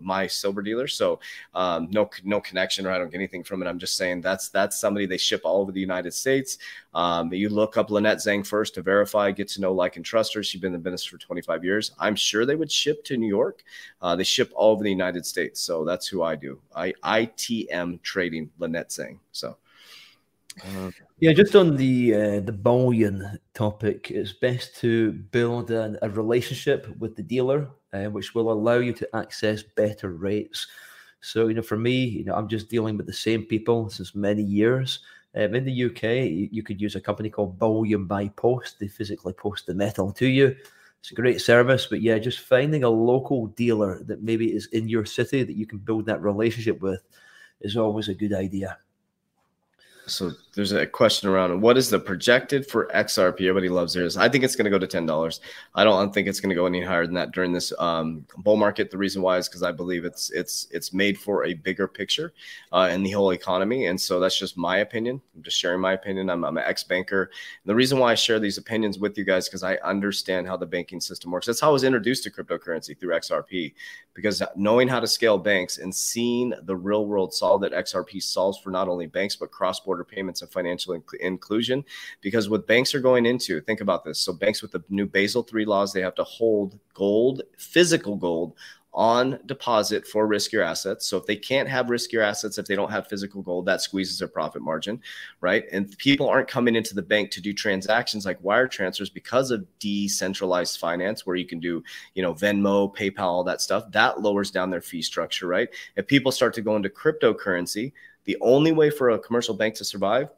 my 0.01 0.27
silver 0.27 0.63
dealer. 0.63 0.87
So 0.87 1.21
um, 1.55 1.89
no 1.91 2.09
no 2.25 2.41
connection 2.41 2.87
or 2.87 2.91
I 2.91 2.99
don't 2.99 3.11
get 3.11 3.19
anything 3.19 3.45
from 3.45 3.63
it. 3.63 3.67
I'm 3.67 3.79
just 3.79 3.97
saying 3.97 4.21
that's 4.21 4.49
that's 4.49 4.79
somebody 4.79 5.07
they 5.07 5.19
ship 5.19 5.43
all 5.45 5.61
over 5.61 5.73
the 5.73 5.81
United 5.81 6.13
States. 6.15 6.59
Um, 6.95 7.33
you 7.33 7.49
look 7.49 7.77
up 7.77 7.91
Lynette 7.91 8.19
Zhang 8.19 8.47
first 8.47 8.75
to 8.75 8.83
verify, 8.83 9.31
get 9.31 9.49
to 9.49 9.61
know, 9.61 9.73
like, 9.73 9.97
and 9.97 10.05
trust 10.05 10.35
her. 10.35 10.43
She's 10.43 10.61
been 10.61 10.75
in 10.75 10.81
the 10.83 10.91
business 10.91 11.05
for 11.05 11.19
25 11.19 11.65
years. 11.65 11.93
I'm 11.99 12.17
sure 12.17 12.45
they 12.47 12.57
would 12.57 12.73
ship 12.73 13.05
to 13.05 13.17
New 13.17 13.29
York. 13.29 13.63
Uh, 14.03 14.17
they 14.17 14.25
ship 14.25 14.51
all 14.55 14.73
over 14.73 14.83
the 14.83 14.91
United 14.91 15.25
States. 15.27 15.61
So 15.61 15.85
that's 15.85 16.07
who 16.07 16.23
I 16.23 16.35
do. 16.35 16.61
I 16.75 16.93
ITM 17.05 18.03
trading 18.03 18.51
Lynette 18.59 18.91
Zhang. 18.91 19.19
So. 19.33 19.57
Uh, 20.65 20.91
yeah, 21.21 21.33
just 21.33 21.55
on 21.55 21.77
the 21.77 22.15
uh, 22.15 22.41
the 22.41 22.53
bullion 22.53 23.39
topic, 23.55 24.11
it's 24.11 24.33
best 24.33 24.77
to 24.79 25.13
build 25.13 25.71
a, 25.71 25.97
a 26.03 26.11
relationship 26.11 26.89
with 26.99 27.15
the 27.15 27.23
dealer 27.23 27.69
uh, 27.93 28.07
which 28.07 28.35
will 28.35 28.53
allow 28.53 28.79
you 28.79 28.93
to 28.93 29.17
access 29.17 29.63
better 29.63 30.13
rates. 30.13 30.67
So, 31.21 31.49
you 31.49 31.55
know, 31.55 31.63
for 31.63 31.77
me, 31.77 32.05
you 32.05 32.25
know, 32.25 32.35
I'm 32.35 32.49
just 32.49 32.69
dealing 32.69 32.97
with 32.97 33.07
the 33.07 33.13
same 33.13 33.45
people 33.45 33.91
since 33.91 34.15
many 34.15 34.43
years. 34.43 35.01
Um, 35.35 35.55
in 35.55 35.65
the 35.65 35.85
UK, 35.85 36.03
you, 36.03 36.49
you 36.51 36.63
could 36.63 36.81
use 36.81 36.95
a 36.97 37.01
company 37.01 37.29
called 37.29 37.59
Bullion 37.59 38.07
by 38.07 38.29
Post. 38.29 38.79
They 38.79 38.89
physically 38.89 39.33
post 39.33 39.67
the 39.67 39.75
metal 39.75 40.13
to 40.13 40.27
you. 40.27 40.55
It's 41.01 41.13
a 41.13 41.15
great 41.15 41.41
service, 41.41 41.87
but 41.87 42.03
yeah, 42.03 42.19
just 42.19 42.41
finding 42.41 42.83
a 42.83 42.89
local 42.89 43.47
dealer 43.49 44.03
that 44.05 44.23
maybe 44.23 44.53
is 44.53 44.67
in 44.67 44.89
your 44.89 45.05
city 45.05 45.45
that 45.45 45.57
you 45.57 45.67
can 45.67 45.79
build 45.79 46.07
that 46.07 46.23
relationship 46.23 46.81
with 46.81 47.03
is 47.61 47.77
always 47.77 48.09
a 48.09 48.15
good 48.15 48.33
idea. 48.33 48.79
So 50.09 50.33
there's 50.55 50.73
a 50.73 50.87
question 50.87 51.29
around 51.29 51.61
what 51.61 51.79
is 51.79 51.89
the 51.89 52.01
projected 52.01 52.67
for 52.67 52.89
XRP? 52.89 53.43
Everybody 53.43 53.69
loves 53.69 53.95
theirs. 53.95 54.17
I 54.17 54.29
think 54.29 54.43
it's 54.43 54.57
going 54.57 54.65
to 54.65 54.71
go 54.71 54.79
to 54.79 54.87
ten 54.87 55.07
dollars. 55.07 55.41
I 55.75 55.85
don't 55.85 56.13
think 56.13 56.27
it's 56.27 56.41
going 56.41 56.49
to 56.49 56.55
go 56.57 56.67
any 56.67 56.83
higher 56.83 57.07
than 57.07 57.15
that 57.15 57.31
during 57.31 57.53
this 57.53 57.73
um, 57.79 58.27
bull 58.39 58.57
market. 58.57 58.91
The 58.91 58.99
reason 58.99 59.23
why 59.23 59.39
is 59.39 59.49
because 59.49 59.63
I 59.63 59.71
believe 59.71 60.05
it's 60.05 60.31
it's 60.31 60.67
it's 60.73 60.93
made 60.93 61.19
for 61.19 61.45
a 61.45 61.55
bigger 61.55 61.87
picture 61.87 62.33
uh, 62.73 62.89
in 62.91 63.03
the 63.03 63.13
whole 63.13 63.33
economy, 63.33 63.87
and 63.87 64.01
so 64.01 64.19
that's 64.19 64.39
just 64.39 64.57
my 64.57 64.79
opinion. 64.79 65.21
I'm 65.37 65.43
just 65.43 65.59
sharing 65.59 65.81
my 65.81 65.93
opinion. 65.93 66.31
I'm, 66.31 66.45
I'm 66.45 66.57
an 66.57 66.65
ex 66.67 66.83
banker. 66.83 67.31
The 67.65 67.75
reason 67.75 67.99
why 67.99 68.13
I 68.13 68.17
share 68.17 68.41
these 68.41 68.59
opinions 68.59 68.99
with 68.99 69.17
you 69.17 69.25
guys 69.25 69.49
because 69.49 69.63
I 69.63 69.77
understand 69.77 70.49
how 70.49 70.57
the 70.57 70.67
banking 70.67 71.01
system 71.01 71.31
works. 71.31 71.47
That's 71.47 71.61
how 71.61 71.69
I 71.69 71.73
was 71.73 71.85
introduced 71.85 72.25
to 72.25 72.31
cryptocurrency 72.31 72.99
through 72.99 73.15
XRP, 73.15 73.75
because 74.15 74.43
knowing 74.57 74.89
how 74.89 74.99
to 74.99 75.07
scale 75.07 75.39
banks 75.39 75.79
and 75.79 75.95
seeing 75.95 76.53
the 76.63 76.75
real 76.75 77.07
world 77.07 77.33
solve 77.33 77.61
that 77.61 77.73
XRP 77.73 78.21
solves 78.21 78.59
for 78.59 78.71
not 78.71 78.89
only 78.89 79.07
banks 79.07 79.37
but 79.37 79.53
cross 79.53 79.79
border 79.79 79.98
payments 80.05 80.43
and 80.43 80.51
financial 80.51 80.95
inc- 80.95 81.21
inclusion. 81.21 81.85
Because 82.21 82.49
what 82.49 82.67
banks 82.67 82.95
are 82.95 83.01
going 83.01 83.27
into, 83.27 83.61
think 83.61 83.81
about 83.81 84.05
this. 84.05 84.21
So, 84.21 84.33
banks 84.33 84.63
with 84.63 84.73
the 84.73 84.83
new 84.89 85.07
Basel 85.07 85.47
III 85.53 85.65
laws, 85.65 85.93
they 85.93 86.03
have 86.03 86.15
to 86.17 86.25
hold 86.25 86.79
gold, 86.95 87.43
physical 87.57 88.17
gold, 88.17 88.55
on 88.99 89.39
deposit 89.47 90.07
for 90.07 90.27
riskier 90.27 90.65
assets. 90.65 91.07
So 91.07 91.17
if 91.19 91.27
they 91.27 91.37
can't 91.37 91.69
have 91.69 91.87
riskier 91.87 92.25
assets, 92.25 92.59
if 92.59 92.67
they 92.67 92.75
don't 92.75 92.91
have 92.91 93.07
physical 93.07 93.43
gold, 93.43 93.67
that 93.67 93.81
squeezes 93.81 94.19
their 94.19 94.29
profit 94.29 94.63
margin, 94.63 95.01
right? 95.41 95.65
And 95.71 95.97
people 95.99 96.29
aren't 96.29 96.49
coming 96.49 96.75
into 96.75 96.95
the 96.95 97.03
bank 97.03 97.31
to 97.33 97.41
do 97.41 97.53
transactions 97.53 98.25
like 98.25 98.43
wire 98.43 98.67
transfers 98.67 99.09
because 99.09 99.51
of 99.51 99.67
decentralized 99.79 100.81
finance, 100.81 101.27
where 101.27 101.37
you 101.37 101.47
can 101.47 101.61
do, 101.61 101.83
you 102.15 102.23
know, 102.23 102.35
Venmo, 102.35 102.93
PayPal, 102.93 103.21
all 103.21 103.45
that 103.45 103.61
stuff. 103.61 103.85
That 103.93 104.21
lowers 104.21 104.51
down 104.51 104.71
their 104.71 104.81
fee 104.81 105.03
structure, 105.03 105.47
right? 105.47 105.69
If 105.95 106.07
people 106.07 106.33
start 106.33 106.55
to 106.55 106.63
go 106.63 106.75
into 106.75 106.89
cryptocurrency, 106.89 107.93
the 108.29 108.37
only 108.43 108.73
way 108.73 108.91
for 108.91 109.09
a 109.09 109.19
commercial 109.19 109.55
bank 109.55 109.75
to 109.77 109.85
survive 109.87 110.29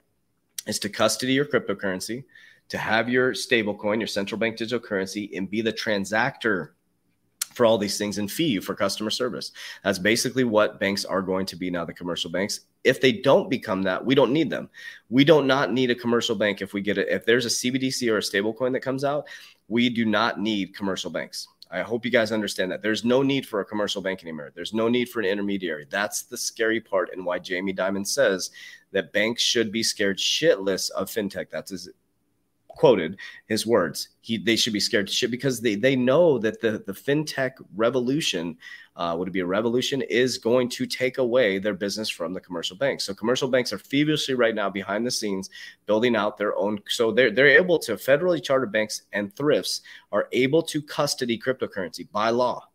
is 0.68 0.78
to 0.78 0.88
custody 0.88 1.32
your 1.32 1.44
cryptocurrency, 1.44 2.22
to 2.68 2.78
have 2.78 3.08
your 3.08 3.32
stablecoin, 3.32 3.98
your 3.98 4.06
central 4.06 4.38
bank 4.38 4.56
digital 4.56 4.78
currency, 4.78 5.28
and 5.34 5.50
be 5.50 5.60
the 5.60 5.72
transactor 5.72 6.68
for 7.52 7.66
all 7.66 7.78
these 7.78 7.98
things 7.98 8.18
and 8.18 8.30
fee 8.30 8.46
you 8.46 8.60
for 8.60 8.76
customer 8.76 9.10
service. 9.10 9.50
That's 9.82 9.98
basically 9.98 10.44
what 10.44 10.78
banks 10.78 11.04
are 11.04 11.20
going 11.20 11.46
to 11.46 11.56
be 11.56 11.68
now, 11.68 11.84
the 11.84 11.92
commercial 11.92 12.30
banks. 12.30 12.60
If 12.84 13.00
they 13.00 13.10
don't 13.10 13.50
become 13.50 13.82
that, 13.82 14.06
we 14.06 14.14
don't 14.14 14.32
need 14.32 14.50
them. 14.50 14.70
We 15.08 15.24
don't 15.24 15.48
not 15.48 15.72
need 15.72 15.90
a 15.90 15.96
commercial 15.96 16.36
bank 16.36 16.62
if 16.62 16.72
we 16.72 16.82
get 16.82 16.96
it. 16.96 17.08
If 17.08 17.26
there's 17.26 17.46
a 17.46 17.48
CBDC 17.48 18.08
or 18.08 18.18
a 18.18 18.20
stablecoin 18.20 18.72
that 18.74 18.80
comes 18.82 19.02
out, 19.02 19.26
we 19.66 19.88
do 19.88 20.04
not 20.04 20.38
need 20.38 20.76
commercial 20.76 21.10
banks. 21.10 21.48
I 21.70 21.82
hope 21.82 22.04
you 22.04 22.10
guys 22.10 22.32
understand 22.32 22.72
that. 22.72 22.82
There's 22.82 23.04
no 23.04 23.22
need 23.22 23.46
for 23.46 23.60
a 23.60 23.64
commercial 23.64 24.02
bank 24.02 24.22
anymore. 24.22 24.50
There's 24.54 24.74
no 24.74 24.88
need 24.88 25.08
for 25.08 25.20
an 25.20 25.26
intermediary. 25.26 25.86
That's 25.88 26.22
the 26.22 26.36
scary 26.36 26.80
part 26.80 27.10
and 27.12 27.24
why 27.24 27.38
Jamie 27.38 27.74
Dimon 27.74 28.06
says 28.06 28.50
that 28.90 29.12
banks 29.12 29.42
should 29.42 29.70
be 29.70 29.82
scared 29.84 30.18
shitless 30.18 30.90
of 30.90 31.08
fintech. 31.08 31.48
That's 31.50 31.70
his 31.70 31.88
quoted 32.80 33.18
his 33.46 33.66
words. 33.66 34.08
He 34.22 34.38
they 34.38 34.56
should 34.56 34.72
be 34.72 34.80
scared 34.80 35.06
to 35.06 35.12
shit 35.12 35.30
because 35.30 35.60
they 35.60 35.74
they 35.74 35.94
know 35.94 36.38
that 36.38 36.62
the 36.62 36.82
the 36.86 36.94
fintech 36.94 37.52
revolution, 37.76 38.56
uh, 38.96 39.14
would 39.18 39.28
it 39.28 39.32
be 39.32 39.40
a 39.40 39.46
revolution, 39.46 40.00
is 40.00 40.38
going 40.38 40.70
to 40.70 40.86
take 40.86 41.18
away 41.18 41.58
their 41.58 41.74
business 41.74 42.08
from 42.08 42.32
the 42.32 42.40
commercial 42.40 42.78
banks. 42.78 43.04
So 43.04 43.12
commercial 43.12 43.48
banks 43.48 43.70
are 43.74 43.78
feverishly 43.78 44.34
right 44.34 44.54
now 44.54 44.70
behind 44.70 45.06
the 45.06 45.10
scenes 45.10 45.50
building 45.84 46.16
out 46.16 46.38
their 46.38 46.56
own. 46.56 46.80
So 46.88 47.12
they're 47.12 47.30
they're 47.30 47.58
able 47.62 47.78
to 47.80 47.96
federally 47.96 48.42
chartered 48.42 48.72
banks 48.72 49.02
and 49.12 49.36
thrifts 49.36 49.82
are 50.10 50.28
able 50.32 50.62
to 50.62 50.80
custody 50.80 51.38
cryptocurrency 51.38 52.10
by 52.10 52.30
law. 52.30 52.66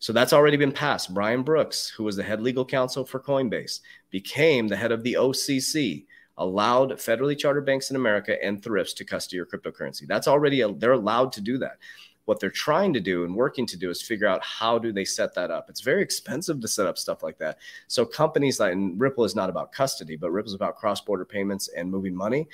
So 0.00 0.12
that's 0.12 0.32
already 0.32 0.56
been 0.56 0.72
passed. 0.72 1.14
Brian 1.14 1.44
Brooks, 1.44 1.88
who 1.88 2.02
was 2.02 2.16
the 2.16 2.24
head 2.24 2.42
legal 2.42 2.64
counsel 2.64 3.04
for 3.04 3.20
Coinbase, 3.20 3.80
became 4.10 4.66
the 4.66 4.76
head 4.76 4.90
of 4.90 5.04
the 5.04 5.14
OCC 5.14 6.06
allowed 6.38 6.90
federally 6.92 7.38
chartered 7.38 7.66
banks 7.66 7.90
in 7.90 7.96
America 7.96 8.42
and 8.44 8.62
thrifts 8.62 8.94
to 8.94 9.04
custody 9.04 9.36
your 9.36 9.46
cryptocurrency. 9.46 10.06
That's 10.06 10.28
already 10.28 10.62
a, 10.62 10.72
they're 10.72 10.92
allowed 10.92 11.32
to 11.32 11.40
do 11.40 11.58
that. 11.58 11.78
What 12.24 12.40
they're 12.40 12.50
trying 12.50 12.94
to 12.94 13.00
do 13.00 13.24
and 13.24 13.34
working 13.34 13.66
to 13.66 13.76
do 13.76 13.90
is 13.90 14.00
figure 14.00 14.26
out 14.26 14.42
how 14.42 14.78
do 14.78 14.92
they 14.92 15.04
set 15.04 15.34
that 15.34 15.50
up. 15.50 15.68
It's 15.68 15.82
very 15.82 16.02
expensive 16.02 16.60
to 16.60 16.68
set 16.68 16.86
up 16.86 16.96
stuff 16.96 17.22
like 17.22 17.36
that. 17.38 17.58
So 17.86 18.06
companies 18.06 18.58
like 18.58 18.74
Ripple 18.96 19.24
is 19.24 19.36
not 19.36 19.50
about 19.50 19.72
custody, 19.72 20.16
but 20.16 20.30
Ripple 20.30 20.48
is 20.48 20.54
about 20.54 20.76
cross-border 20.76 21.26
payments 21.26 21.68
and 21.68 21.90
moving 21.90 22.16
money. 22.16 22.48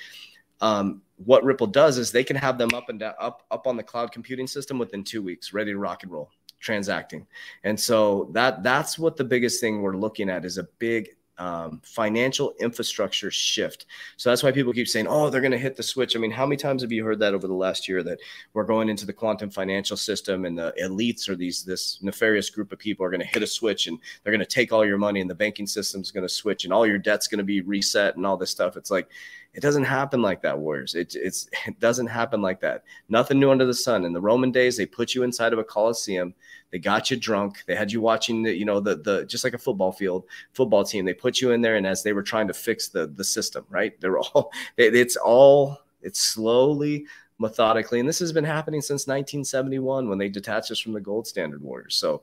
Um, 0.59 1.01
what 1.23 1.43
Ripple 1.43 1.67
does 1.67 1.97
is 1.97 2.11
they 2.11 2.23
can 2.23 2.35
have 2.35 2.57
them 2.57 2.73
up 2.75 2.89
and 2.89 2.99
down, 2.99 3.13
up 3.19 3.43
up 3.49 3.65
on 3.65 3.77
the 3.77 3.83
cloud 3.83 4.11
computing 4.11 4.45
system 4.45 4.77
within 4.77 5.03
two 5.03 5.23
weeks, 5.23 5.53
ready 5.53 5.71
to 5.71 5.77
rock 5.77 6.03
and 6.03 6.11
roll, 6.11 6.29
transacting. 6.59 7.25
And 7.63 7.79
so 7.79 8.29
that 8.33 8.61
that's 8.61 8.99
what 8.99 9.15
the 9.17 9.23
biggest 9.23 9.61
thing 9.61 9.81
we're 9.81 9.97
looking 9.97 10.29
at 10.29 10.45
is 10.45 10.57
a 10.57 10.67
big 10.77 11.09
um, 11.41 11.81
financial 11.83 12.53
infrastructure 12.59 13.31
shift. 13.31 13.87
So 14.15 14.29
that's 14.29 14.43
why 14.43 14.51
people 14.51 14.73
keep 14.73 14.87
saying, 14.87 15.07
"Oh, 15.09 15.31
they're 15.31 15.41
going 15.41 15.51
to 15.51 15.57
hit 15.57 15.75
the 15.75 15.81
switch." 15.81 16.15
I 16.15 16.19
mean, 16.19 16.29
how 16.29 16.45
many 16.45 16.55
times 16.55 16.83
have 16.83 16.91
you 16.91 17.03
heard 17.03 17.17
that 17.17 17.33
over 17.33 17.47
the 17.47 17.53
last 17.53 17.89
year 17.89 18.03
that 18.03 18.19
we're 18.53 18.63
going 18.63 18.89
into 18.89 19.07
the 19.07 19.13
quantum 19.13 19.49
financial 19.49 19.97
system 19.97 20.45
and 20.45 20.55
the 20.55 20.71
elites 20.79 21.27
or 21.27 21.35
these 21.35 21.63
this 21.63 21.97
nefarious 22.03 22.51
group 22.51 22.71
of 22.71 22.77
people 22.77 23.03
are 23.03 23.09
going 23.09 23.21
to 23.21 23.25
hit 23.25 23.41
a 23.41 23.47
switch 23.47 23.87
and 23.87 23.97
they're 24.23 24.31
going 24.31 24.39
to 24.39 24.45
take 24.45 24.71
all 24.71 24.85
your 24.85 24.99
money 24.99 25.19
and 25.19 25.29
the 25.29 25.35
banking 25.35 25.65
system 25.65 25.99
is 25.99 26.11
going 26.11 26.25
to 26.25 26.29
switch 26.29 26.63
and 26.63 26.71
all 26.71 26.85
your 26.85 26.99
debt's 26.99 27.27
going 27.27 27.39
to 27.39 27.43
be 27.43 27.61
reset 27.61 28.15
and 28.17 28.25
all 28.25 28.37
this 28.37 28.51
stuff. 28.51 28.77
It's 28.77 28.91
like 28.91 29.09
it 29.53 29.61
doesn't 29.61 29.83
happen 29.83 30.21
like 30.21 30.41
that, 30.43 30.57
Warriors. 30.57 30.95
It, 30.95 31.15
it's 31.15 31.49
it 31.65 31.79
doesn't 31.79 32.07
happen 32.07 32.41
like 32.41 32.61
that. 32.61 32.83
Nothing 33.09 33.39
new 33.39 33.49
under 33.49 33.65
the 33.65 33.73
sun. 33.73 34.05
In 34.05 34.13
the 34.13 34.21
Roman 34.21 34.51
days, 34.51 34.77
they 34.77 34.85
put 34.85 35.15
you 35.15 35.23
inside 35.23 35.53
of 35.53 35.59
a 35.59 35.63
coliseum. 35.63 36.35
They 36.71 36.79
got 36.79 37.11
you 37.11 37.17
drunk. 37.17 37.63
They 37.67 37.75
had 37.75 37.91
you 37.91 38.01
watching 38.01 38.43
the, 38.43 38.53
you 38.53 38.65
know, 38.65 38.79
the 38.79 38.95
the 38.95 39.25
just 39.25 39.43
like 39.43 39.53
a 39.53 39.57
football 39.57 39.91
field, 39.91 40.25
football 40.53 40.83
team. 40.83 41.05
They 41.05 41.13
put 41.13 41.41
you 41.41 41.51
in 41.51 41.61
there, 41.61 41.75
and 41.75 41.85
as 41.85 42.03
they 42.03 42.13
were 42.13 42.23
trying 42.23 42.47
to 42.47 42.53
fix 42.53 42.87
the 42.89 43.07
the 43.07 43.23
system, 43.23 43.65
right? 43.69 43.99
They're 43.99 44.19
all 44.19 44.51
it, 44.77 44.95
it's 44.95 45.15
all 45.15 45.79
it's 46.01 46.21
slowly 46.21 47.05
methodically 47.37 47.99
and 47.99 48.07
this 48.07 48.19
has 48.19 48.31
been 48.31 48.43
happening 48.43 48.81
since 48.81 49.07
1971 49.07 50.07
when 50.07 50.19
they 50.19 50.29
detached 50.29 50.69
us 50.69 50.77
from 50.77 50.93
the 50.93 51.01
gold 51.01 51.25
standard 51.25 51.59
warriors 51.59 51.95
so 51.95 52.21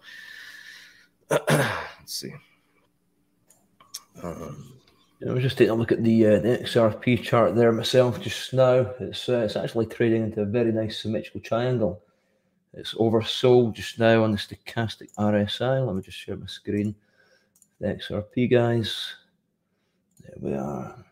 let's 1.31 1.75
see 2.05 2.33
um, 4.23 4.79
I 5.27 5.33
was 5.33 5.43
just 5.43 5.59
taking 5.59 5.73
a 5.73 5.75
look 5.75 5.93
at 5.93 6.05
the, 6.05 6.27
uh, 6.27 6.39
the 6.39 6.59
XRP 6.59 7.23
chart 7.23 7.57
there 7.57 7.73
myself 7.73 8.21
just 8.21 8.53
now. 8.53 8.93
It's 9.01 9.29
uh, 9.29 9.39
it's 9.39 9.57
actually 9.57 9.87
trading 9.87 10.23
into 10.23 10.43
a 10.43 10.47
very 10.47 10.73
nice 10.73 11.03
symmetrical 11.03 11.41
triangle. 11.41 12.03
It's 12.75 12.95
oversold 12.95 13.75
just 13.75 13.99
now 13.99 14.23
on 14.23 14.33
the 14.33 14.39
stochastic 14.39 15.13
RSI. 15.19 15.87
Let 15.87 15.97
me 15.97 16.03
just 16.03 16.19
share 16.19 16.37
my 16.37 16.47
screen. 16.47 16.95
The 17.81 17.89
XRP 17.89 18.51
guys. 18.51 19.15
There 20.23 20.37
we 20.41 20.55
are. 20.55 21.05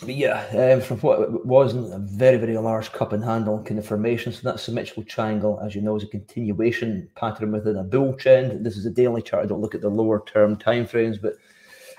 But 0.00 0.14
yeah, 0.14 0.72
um, 0.74 0.80
from 0.80 0.98
what 1.00 1.44
wasn't 1.44 1.92
a 1.92 1.98
very, 1.98 2.38
very 2.38 2.56
large 2.56 2.90
cup 2.90 3.12
and 3.12 3.22
handle 3.22 3.62
kind 3.62 3.78
of 3.78 3.86
formation. 3.86 4.32
So 4.32 4.40
that 4.44 4.58
symmetrical 4.58 5.02
triangle, 5.04 5.60
as 5.62 5.74
you 5.74 5.82
know, 5.82 5.96
is 5.96 6.04
a 6.04 6.06
continuation 6.06 7.10
pattern 7.16 7.52
within 7.52 7.76
a 7.76 7.84
bull 7.84 8.14
trend. 8.14 8.64
This 8.64 8.78
is 8.78 8.86
a 8.86 8.90
daily 8.90 9.20
chart. 9.20 9.44
I 9.44 9.46
don't 9.46 9.60
look 9.60 9.74
at 9.74 9.82
the 9.82 9.90
lower 9.90 10.24
term 10.24 10.56
timeframes, 10.56 11.20
but 11.20 11.34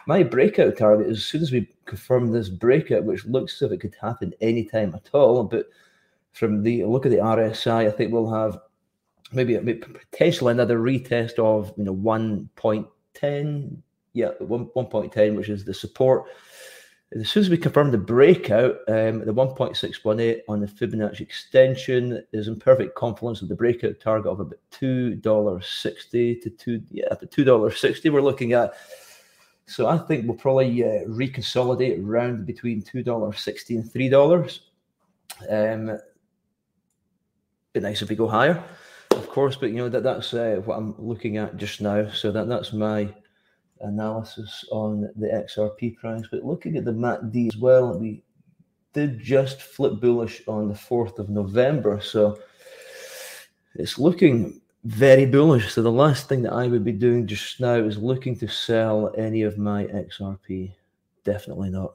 my 0.07 0.23
breakout 0.23 0.77
target 0.77 1.07
is 1.07 1.19
as 1.19 1.25
soon 1.25 1.41
as 1.43 1.51
we 1.51 1.69
confirm 1.85 2.31
this 2.31 2.49
breakout, 2.49 3.03
which 3.03 3.25
looks 3.25 3.61
as 3.61 3.67
if 3.67 3.71
it 3.71 3.81
could 3.81 3.95
happen 4.01 4.33
anytime 4.41 4.95
at 4.95 5.09
all. 5.13 5.43
But 5.43 5.67
from 6.33 6.63
the 6.63 6.85
look 6.85 7.05
at 7.05 7.11
the 7.11 7.17
RSI, 7.17 7.87
I 7.87 7.91
think 7.91 8.11
we'll 8.11 8.31
have 8.31 8.57
maybe, 9.31 9.57
maybe 9.59 9.79
potentially 9.79 10.51
another 10.51 10.79
retest 10.79 11.39
of 11.39 11.73
you 11.77 11.83
know 11.83 11.95
1.10, 11.95 13.77
yeah, 14.13 14.29
1, 14.39 14.65
1.10, 14.67 15.35
which 15.35 15.49
is 15.49 15.65
the 15.65 15.73
support. 15.73 16.25
As 17.13 17.29
soon 17.29 17.41
as 17.41 17.49
we 17.49 17.57
confirm 17.57 17.91
the 17.91 17.97
breakout, 17.97 18.77
um, 18.87 19.25
the 19.25 19.33
1.618 19.33 20.41
on 20.47 20.61
the 20.61 20.67
Fibonacci 20.67 21.19
extension 21.19 22.25
is 22.31 22.47
in 22.47 22.57
perfect 22.57 22.95
confluence 22.95 23.41
with 23.41 23.49
the 23.49 23.55
breakout 23.55 23.99
target 23.99 24.31
of 24.31 24.39
about 24.39 24.59
$2.60 24.71 26.41
to 26.41 26.49
two, 26.51 26.81
yeah, 26.89 27.13
the 27.19 27.27
$2.60 27.27 28.13
we're 28.13 28.21
looking 28.21 28.53
at. 28.53 28.73
So 29.71 29.87
I 29.87 29.97
think 29.97 30.25
we'll 30.25 30.37
probably 30.37 30.83
uh, 30.83 31.05
reconsolidate 31.07 32.05
around 32.05 32.45
between 32.45 32.81
two 32.81 33.03
dollars 33.03 33.39
sixty 33.39 33.77
and 33.77 33.89
three 33.89 34.09
dollars. 34.09 34.61
Um, 35.49 35.97
be 37.73 37.79
nice 37.79 38.01
if 38.01 38.09
we 38.09 38.15
go 38.15 38.27
higher, 38.27 38.63
of 39.11 39.27
course, 39.29 39.55
but 39.55 39.69
you 39.69 39.77
know 39.77 39.89
that 39.89 40.03
that's 40.03 40.33
uh, 40.33 40.61
what 40.65 40.77
I'm 40.77 40.95
looking 40.97 41.37
at 41.37 41.57
just 41.57 41.81
now. 41.81 42.09
So 42.09 42.31
that 42.31 42.47
that's 42.47 42.73
my 42.73 43.13
analysis 43.79 44.65
on 44.71 45.09
the 45.15 45.27
XRP 45.27 45.97
price. 45.97 46.23
But 46.29 46.43
looking 46.43 46.77
at 46.77 46.85
the 46.85 46.91
MACD 46.91 47.47
as 47.47 47.57
well, 47.57 47.97
we 47.97 48.23
did 48.93 49.19
just 49.19 49.61
flip 49.61 49.99
bullish 49.99 50.41
on 50.47 50.67
the 50.67 50.75
fourth 50.75 51.17
of 51.17 51.29
November, 51.29 52.01
so 52.01 52.39
it's 53.75 53.97
looking 53.97 54.61
very 54.83 55.25
bullish. 55.25 55.73
So 55.73 55.81
the 55.81 55.91
last 55.91 56.27
thing 56.27 56.41
that 56.43 56.53
I 56.53 56.67
would 56.67 56.83
be 56.83 56.91
doing 56.91 57.27
just 57.27 57.59
now 57.59 57.75
is 57.75 57.97
looking 57.97 58.37
to 58.39 58.47
sell 58.47 59.13
any 59.17 59.43
of 59.43 59.57
my 59.57 59.85
XRP. 59.85 60.73
Definitely 61.23 61.69
not. 61.69 61.93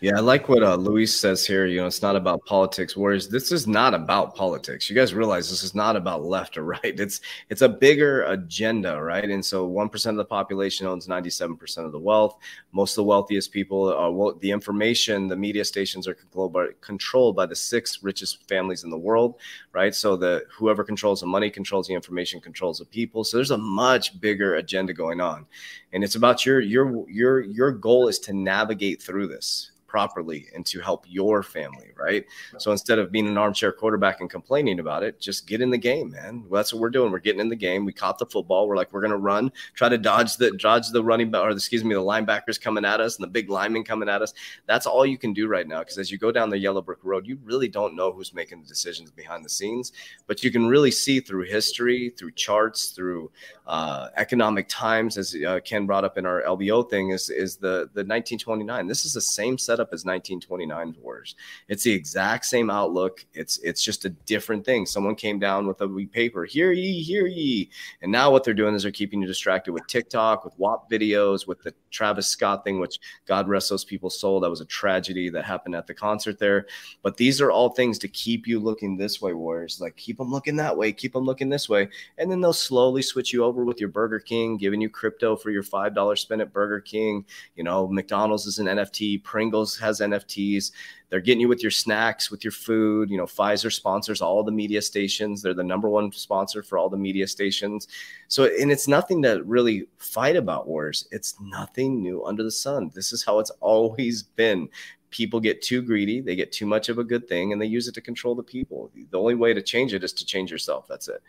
Yeah, 0.00 0.18
I 0.18 0.20
like 0.20 0.50
what 0.50 0.62
uh, 0.62 0.74
Luis 0.74 1.18
says 1.18 1.46
here. 1.46 1.64
You 1.64 1.80
know, 1.80 1.86
it's 1.86 2.02
not 2.02 2.16
about 2.16 2.44
politics. 2.44 2.94
Whereas 2.94 3.30
this 3.30 3.50
is 3.50 3.66
not 3.66 3.94
about 3.94 4.34
politics. 4.34 4.90
You 4.90 4.96
guys 4.96 5.14
realize 5.14 5.48
this 5.48 5.62
is 5.62 5.74
not 5.74 5.96
about 5.96 6.22
left 6.22 6.58
or 6.58 6.64
right. 6.64 6.78
It's 7.00 7.22
it's 7.48 7.62
a 7.62 7.68
bigger 7.68 8.24
agenda, 8.24 9.00
right? 9.00 9.24
And 9.24 9.42
so 9.42 9.64
one 9.64 9.88
percent 9.88 10.12
of 10.14 10.18
the 10.18 10.28
population 10.28 10.86
owns 10.86 11.08
ninety 11.08 11.30
seven 11.30 11.56
percent 11.56 11.86
of 11.86 11.92
the 11.92 11.98
wealth. 11.98 12.36
Most 12.72 12.92
of 12.92 12.96
the 12.96 13.04
wealthiest 13.04 13.52
people 13.52 13.90
are 13.90 14.12
well, 14.12 14.34
the 14.34 14.50
information. 14.50 15.28
The 15.28 15.36
media 15.36 15.64
stations 15.64 16.06
are 16.06 16.14
controlled 16.14 16.52
by, 16.52 16.66
controlled 16.82 17.34
by 17.34 17.46
the 17.46 17.56
six 17.56 18.02
richest 18.02 18.46
families 18.50 18.84
in 18.84 18.90
the 18.90 18.98
world, 18.98 19.36
right? 19.72 19.94
So 19.94 20.14
the 20.14 20.44
whoever 20.54 20.84
controls 20.84 21.20
the 21.20 21.26
money 21.26 21.48
controls 21.48 21.88
the 21.88 21.94
information, 21.94 22.38
controls 22.42 22.80
the 22.80 22.84
people. 22.84 23.24
So 23.24 23.38
there's 23.38 23.50
a 23.50 23.56
much 23.56 24.20
bigger 24.20 24.56
agenda 24.56 24.92
going 24.92 25.22
on, 25.22 25.46
and 25.94 26.04
it's 26.04 26.16
about 26.16 26.44
your 26.44 26.60
your 26.60 27.08
your 27.08 27.40
your 27.40 27.72
goal 27.72 28.08
is 28.08 28.18
to 28.18 28.34
navigate 28.34 29.00
through 29.00 29.28
this 29.28 29.70
properly 29.86 30.48
and 30.54 30.64
to 30.66 30.80
help 30.80 31.04
your 31.06 31.42
family, 31.42 31.90
right? 31.96 32.24
So 32.58 32.72
instead 32.72 32.98
of 32.98 33.12
being 33.12 33.28
an 33.28 33.38
armchair 33.38 33.72
quarterback 33.72 34.20
and 34.20 34.30
complaining 34.30 34.80
about 34.80 35.02
it, 35.02 35.20
just 35.20 35.46
get 35.46 35.60
in 35.60 35.70
the 35.70 35.78
game, 35.78 36.10
man. 36.10 36.44
Well, 36.48 36.58
that's 36.58 36.72
what 36.72 36.80
we're 36.80 36.90
doing. 36.90 37.12
We're 37.12 37.18
getting 37.18 37.40
in 37.40 37.48
the 37.48 37.56
game. 37.56 37.84
We 37.84 37.92
caught 37.92 38.18
the 38.18 38.26
football. 38.26 38.68
We're 38.68 38.76
like, 38.76 38.92
we're 38.92 39.02
gonna 39.02 39.16
run, 39.16 39.52
try 39.74 39.88
to 39.88 39.98
dodge 39.98 40.36
the 40.36 40.50
dodge 40.52 40.88
the 40.90 41.02
running 41.02 41.30
back 41.30 41.42
or 41.42 41.50
excuse 41.50 41.84
me, 41.84 41.94
the 41.94 42.00
linebackers 42.00 42.60
coming 42.60 42.84
at 42.84 43.00
us 43.00 43.16
and 43.16 43.24
the 43.24 43.30
big 43.30 43.50
linemen 43.50 43.84
coming 43.84 44.08
at 44.08 44.22
us. 44.22 44.34
That's 44.66 44.86
all 44.86 45.06
you 45.06 45.18
can 45.18 45.32
do 45.32 45.48
right 45.48 45.66
now. 45.66 45.80
Because 45.80 45.98
as 45.98 46.10
you 46.10 46.18
go 46.18 46.32
down 46.32 46.50
the 46.50 46.58
yellow 46.58 46.82
brick 46.82 46.98
road, 47.02 47.26
you 47.26 47.38
really 47.44 47.68
don't 47.68 47.94
know 47.94 48.12
who's 48.12 48.34
making 48.34 48.62
the 48.62 48.68
decisions 48.68 49.10
behind 49.10 49.44
the 49.44 49.48
scenes, 49.48 49.92
but 50.26 50.42
you 50.42 50.50
can 50.50 50.66
really 50.66 50.90
see 50.90 51.20
through 51.20 51.44
history, 51.44 52.12
through 52.18 52.32
charts, 52.32 52.90
through 52.90 53.30
uh, 53.66 54.08
economic 54.16 54.68
times, 54.68 55.18
as 55.18 55.36
uh, 55.46 55.60
Ken 55.64 55.86
brought 55.86 56.04
up 56.04 56.18
in 56.18 56.26
our 56.26 56.42
LBO 56.42 56.88
thing, 56.88 57.10
is 57.10 57.30
is 57.30 57.56
the 57.56 57.90
the 57.94 58.04
1929. 58.04 58.86
This 58.86 59.04
is 59.04 59.12
the 59.12 59.20
same 59.20 59.58
setup 59.76 59.88
as 59.88 60.04
1929 60.04 60.96
Warriors. 61.02 61.36
It's 61.68 61.84
the 61.84 61.92
exact 61.92 62.46
same 62.46 62.70
outlook. 62.70 63.24
It's 63.34 63.58
it's 63.58 63.82
just 63.82 64.04
a 64.04 64.10
different 64.10 64.64
thing. 64.64 64.86
Someone 64.86 65.14
came 65.14 65.38
down 65.38 65.66
with 65.66 65.80
a 65.82 65.88
wee 65.88 66.06
paper, 66.06 66.44
hear 66.44 66.72
ye, 66.72 67.02
hear 67.02 67.26
ye, 67.26 67.70
and 68.00 68.10
now 68.10 68.30
what 68.30 68.44
they're 68.44 68.54
doing 68.54 68.74
is 68.74 68.82
they're 68.82 68.92
keeping 68.92 69.20
you 69.20 69.26
distracted 69.26 69.72
with 69.72 69.86
TikTok, 69.86 70.44
with 70.44 70.58
WAP 70.58 70.90
videos, 70.90 71.46
with 71.46 71.62
the 71.62 71.74
Travis 71.90 72.26
Scott 72.26 72.64
thing, 72.64 72.80
which 72.80 72.98
God 73.26 73.48
rest 73.48 73.68
those 73.68 73.84
people's 73.84 74.18
soul. 74.18 74.40
That 74.40 74.50
was 74.50 74.60
a 74.60 74.66
tragedy 74.66 75.28
that 75.30 75.44
happened 75.44 75.74
at 75.74 75.86
the 75.86 75.94
concert 75.94 76.38
there. 76.38 76.66
But 77.02 77.16
these 77.16 77.40
are 77.40 77.50
all 77.50 77.70
things 77.70 77.98
to 78.00 78.08
keep 78.08 78.46
you 78.46 78.58
looking 78.58 78.96
this 78.96 79.20
way, 79.20 79.34
Warriors. 79.34 79.80
Like 79.80 79.96
keep 79.96 80.18
them 80.18 80.30
looking 80.30 80.56
that 80.56 80.76
way, 80.76 80.92
keep 80.92 81.12
them 81.12 81.24
looking 81.24 81.48
this 81.48 81.68
way, 81.68 81.88
and 82.18 82.30
then 82.30 82.40
they'll 82.40 82.52
slowly 82.52 83.02
switch 83.02 83.32
you 83.32 83.44
over 83.44 83.64
with 83.64 83.80
your 83.80 83.90
Burger 83.90 84.20
King, 84.20 84.56
giving 84.56 84.80
you 84.80 84.88
crypto 84.88 85.36
for 85.36 85.50
your 85.50 85.62
$5 85.62 86.18
spend 86.18 86.40
at 86.40 86.52
Burger 86.52 86.80
King. 86.80 87.24
You 87.56 87.64
know, 87.64 87.88
McDonald's 87.88 88.46
is 88.46 88.58
an 88.58 88.66
NFT, 88.66 89.22
Pringles 89.22 89.65
has 89.78 90.00
NFTs. 90.00 90.72
They're 91.08 91.20
getting 91.20 91.40
you 91.40 91.48
with 91.48 91.62
your 91.62 91.70
snacks, 91.70 92.30
with 92.30 92.44
your 92.44 92.52
food. 92.52 93.10
You 93.10 93.16
know, 93.16 93.24
Pfizer 93.24 93.72
sponsors 93.72 94.20
all 94.20 94.44
the 94.44 94.52
media 94.52 94.82
stations. 94.82 95.40
They're 95.40 95.54
the 95.54 95.64
number 95.64 95.88
one 95.88 96.12
sponsor 96.12 96.62
for 96.62 96.78
all 96.78 96.90
the 96.90 96.96
media 96.96 97.26
stations. 97.26 97.88
So, 98.28 98.44
and 98.44 98.70
it's 98.70 98.86
nothing 98.88 99.22
to 99.22 99.42
really 99.44 99.86
fight 99.96 100.36
about, 100.36 100.68
Wars. 100.68 101.08
It's 101.10 101.34
nothing 101.40 102.02
new 102.02 102.24
under 102.24 102.42
the 102.42 102.50
sun. 102.50 102.90
This 102.94 103.12
is 103.12 103.24
how 103.24 103.38
it's 103.38 103.50
always 103.60 104.22
been 104.22 104.68
people 105.10 105.40
get 105.40 105.62
too 105.62 105.82
greedy, 105.82 106.20
they 106.20 106.36
get 106.36 106.52
too 106.52 106.66
much 106.66 106.88
of 106.88 106.98
a 106.98 107.04
good 107.04 107.26
thing, 107.26 107.52
and 107.52 107.60
they 107.60 107.66
use 107.66 107.88
it 107.88 107.94
to 107.94 108.00
control 108.00 108.34
the 108.34 108.42
people. 108.42 108.90
The 109.10 109.18
only 109.18 109.34
way 109.34 109.54
to 109.54 109.62
change 109.62 109.94
it 109.94 110.04
is 110.04 110.12
to 110.14 110.26
change 110.26 110.50
yourself. 110.50 110.86
That's 110.88 111.08
it. 111.08 111.22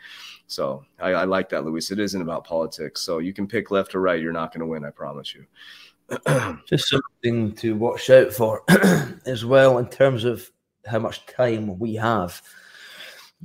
So 0.48 0.84
I, 1.00 1.12
I 1.12 1.24
like 1.24 1.50
that, 1.50 1.64
Luis. 1.64 1.90
It 1.92 2.00
isn't 2.00 2.22
about 2.22 2.44
politics. 2.44 3.02
So 3.02 3.20
you 3.20 3.34
can 3.34 3.48
pick 3.48 3.72
left 3.72 3.96
or 3.96 4.02
right. 4.02 4.22
You're 4.22 4.34
not 4.34 4.52
going 4.52 4.62
to 4.62 4.68
win. 4.68 4.84
I 4.84 4.90
promise 4.90 5.34
you. 5.34 5.46
Just 6.66 6.90
something 6.90 7.54
to 7.56 7.76
watch 7.76 8.10
out 8.10 8.32
for 8.32 8.64
as 9.26 9.44
well 9.44 9.78
in 9.78 9.88
terms 9.88 10.24
of 10.24 10.50
how 10.86 11.00
much 11.00 11.26
time 11.26 11.78
we 11.80 11.96
have. 11.96 12.42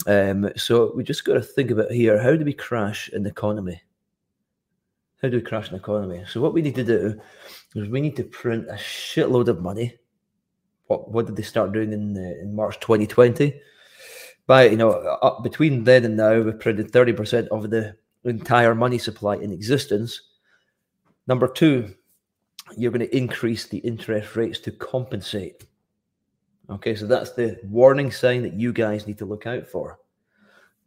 Um, 0.06 0.50
so 0.56 0.92
we 0.94 1.04
just 1.04 1.24
got 1.24 1.34
to 1.34 1.42
think 1.42 1.70
about 1.70 1.90
here: 1.90 2.22
how 2.22 2.36
do 2.36 2.44
we 2.44 2.52
crash 2.52 3.10
an 3.12 3.26
economy? 3.26 3.82
How 5.20 5.28
do 5.28 5.36
we 5.36 5.42
crash 5.42 5.70
an 5.70 5.76
economy? 5.76 6.24
So 6.28 6.40
what 6.40 6.54
we 6.54 6.62
need 6.62 6.74
to 6.76 6.84
do 6.84 7.20
is 7.74 7.88
we 7.88 8.00
need 8.00 8.16
to 8.16 8.24
print 8.24 8.68
a 8.68 8.74
shitload 8.74 9.48
of 9.48 9.60
money. 9.60 9.98
What 10.86 11.10
what 11.10 11.26
did 11.26 11.36
they 11.36 11.42
start 11.42 11.72
doing 11.72 11.92
in 11.92 12.16
uh, 12.16 12.42
in 12.42 12.54
March 12.54 12.80
2020? 12.80 13.60
By 14.46 14.68
you 14.68 14.76
know, 14.76 14.90
up 14.90 15.42
between 15.42 15.84
then 15.84 16.04
and 16.04 16.16
now, 16.16 16.40
we've 16.40 16.58
printed 16.58 16.90
30% 16.90 17.48
of 17.48 17.70
the 17.70 17.96
entire 18.24 18.74
money 18.74 18.98
supply 18.98 19.36
in 19.36 19.52
existence. 19.52 20.20
Number 21.28 21.46
two, 21.46 21.94
you're 22.76 22.92
going 22.92 23.06
to 23.06 23.16
increase 23.16 23.66
the 23.66 23.78
interest 23.78 24.36
rates 24.36 24.58
to 24.60 24.70
compensate. 24.70 25.64
Okay, 26.70 26.94
so 26.94 27.06
that's 27.06 27.32
the 27.32 27.58
warning 27.64 28.10
sign 28.10 28.42
that 28.42 28.54
you 28.54 28.72
guys 28.72 29.06
need 29.06 29.18
to 29.18 29.24
look 29.24 29.46
out 29.46 29.66
for. 29.66 29.98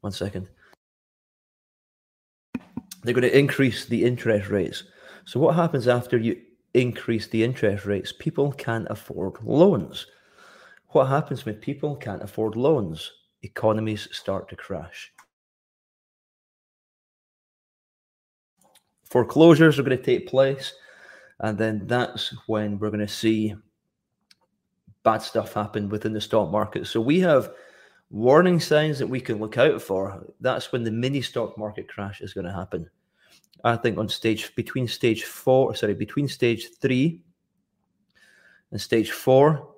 One 0.01 0.11
second. 0.11 0.47
They're 3.03 3.13
going 3.13 3.21
to 3.29 3.37
increase 3.37 3.85
the 3.85 4.03
interest 4.03 4.49
rates. 4.49 4.83
So, 5.25 5.39
what 5.39 5.55
happens 5.55 5.87
after 5.87 6.17
you 6.17 6.41
increase 6.73 7.27
the 7.27 7.43
interest 7.43 7.85
rates? 7.85 8.13
People 8.17 8.51
can't 8.53 8.87
afford 8.89 9.41
loans. 9.43 10.07
What 10.89 11.05
happens 11.07 11.45
when 11.45 11.55
people 11.55 11.95
can't 11.95 12.23
afford 12.23 12.55
loans? 12.55 13.11
Economies 13.43 14.07
start 14.11 14.49
to 14.49 14.55
crash. 14.55 15.11
Foreclosures 19.03 19.77
are 19.77 19.83
going 19.83 19.97
to 19.97 20.03
take 20.03 20.27
place, 20.27 20.73
and 21.39 21.57
then 21.57 21.85
that's 21.85 22.33
when 22.47 22.79
we're 22.79 22.89
going 22.89 22.99
to 22.99 23.07
see 23.07 23.55
bad 25.03 25.21
stuff 25.21 25.53
happen 25.53 25.89
within 25.89 26.13
the 26.13 26.21
stock 26.21 26.51
market. 26.51 26.87
So 26.87 26.99
we 26.99 27.19
have 27.21 27.51
warning 28.09 28.59
signs 28.59 28.99
that 28.99 29.07
we 29.07 29.19
can 29.19 29.39
look 29.39 29.57
out 29.57 29.81
for. 29.81 30.25
That's 30.39 30.71
when 30.71 30.83
the 30.83 30.91
mini 30.91 31.21
stock 31.21 31.57
market 31.57 31.87
crash 31.87 32.21
is 32.21 32.33
going 32.33 32.45
to 32.45 32.53
happen. 32.53 32.89
I 33.63 33.75
think 33.75 33.97
on 33.97 34.07
stage 34.09 34.55
between 34.55 34.87
stage 34.87 35.23
four, 35.23 35.75
sorry, 35.75 35.93
between 35.93 36.27
stage 36.27 36.69
three 36.81 37.21
and 38.71 38.79
stage 38.79 39.11
four, 39.11 39.75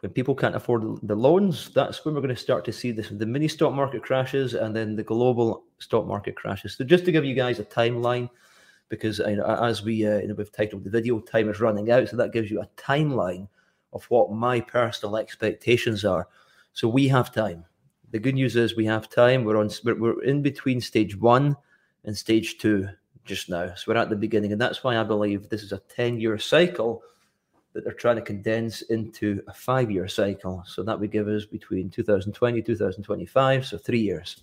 when 0.00 0.12
people 0.12 0.34
can't 0.34 0.54
afford 0.54 0.82
the 1.02 1.14
loans, 1.14 1.70
that's 1.74 2.04
when 2.04 2.14
we're 2.14 2.20
going 2.20 2.34
to 2.34 2.40
start 2.40 2.64
to 2.64 2.72
see 2.72 2.92
this 2.92 3.08
the 3.08 3.26
mini 3.26 3.48
stock 3.48 3.72
market 3.72 4.02
crashes 4.02 4.54
and 4.54 4.74
then 4.74 4.94
the 4.94 5.02
global 5.02 5.64
stock 5.78 6.06
market 6.06 6.36
crashes. 6.36 6.76
So 6.76 6.84
just 6.84 7.04
to 7.04 7.12
give 7.12 7.24
you 7.24 7.34
guys 7.34 7.58
a 7.58 7.64
timeline, 7.64 8.30
because 8.88 9.18
you 9.18 9.36
know, 9.36 9.44
as 9.44 9.82
we 9.82 10.06
uh, 10.06 10.18
you 10.18 10.28
know, 10.28 10.34
we've 10.34 10.52
titled 10.52 10.84
the 10.84 10.90
video, 10.90 11.20
time 11.20 11.48
is 11.48 11.60
running 11.60 11.90
out, 11.90 12.08
so 12.08 12.16
that 12.16 12.32
gives 12.32 12.50
you 12.50 12.60
a 12.60 12.68
timeline 12.76 13.48
of 13.92 14.04
what 14.06 14.32
my 14.32 14.60
personal 14.60 15.16
expectations 15.16 16.04
are. 16.04 16.28
So 16.72 16.88
we 16.88 17.08
have 17.08 17.32
time. 17.32 17.64
The 18.10 18.18
good 18.18 18.34
news 18.34 18.56
is 18.56 18.76
we 18.76 18.86
have 18.86 19.10
time. 19.10 19.44
We're 19.44 19.58
on. 19.58 19.70
We're 19.84 20.22
in 20.22 20.42
between 20.42 20.80
stage 20.80 21.16
one 21.16 21.56
and 22.04 22.16
stage 22.16 22.58
two 22.58 22.88
just 23.24 23.50
now. 23.50 23.74
So 23.74 23.92
we're 23.92 23.98
at 23.98 24.10
the 24.10 24.16
beginning, 24.16 24.52
and 24.52 24.60
that's 24.60 24.82
why 24.82 24.98
I 24.98 25.02
believe 25.02 25.48
this 25.48 25.62
is 25.62 25.72
a 25.72 25.82
ten-year 25.94 26.38
cycle 26.38 27.02
that 27.74 27.84
they're 27.84 27.92
trying 27.92 28.16
to 28.16 28.22
condense 28.22 28.82
into 28.82 29.42
a 29.46 29.52
five-year 29.52 30.08
cycle. 30.08 30.64
So 30.66 30.82
that 30.82 30.98
would 30.98 31.12
give 31.12 31.28
us 31.28 31.44
between 31.44 31.90
2020 31.90 32.62
2025, 32.62 33.66
so 33.66 33.76
three 33.76 34.00
years. 34.00 34.42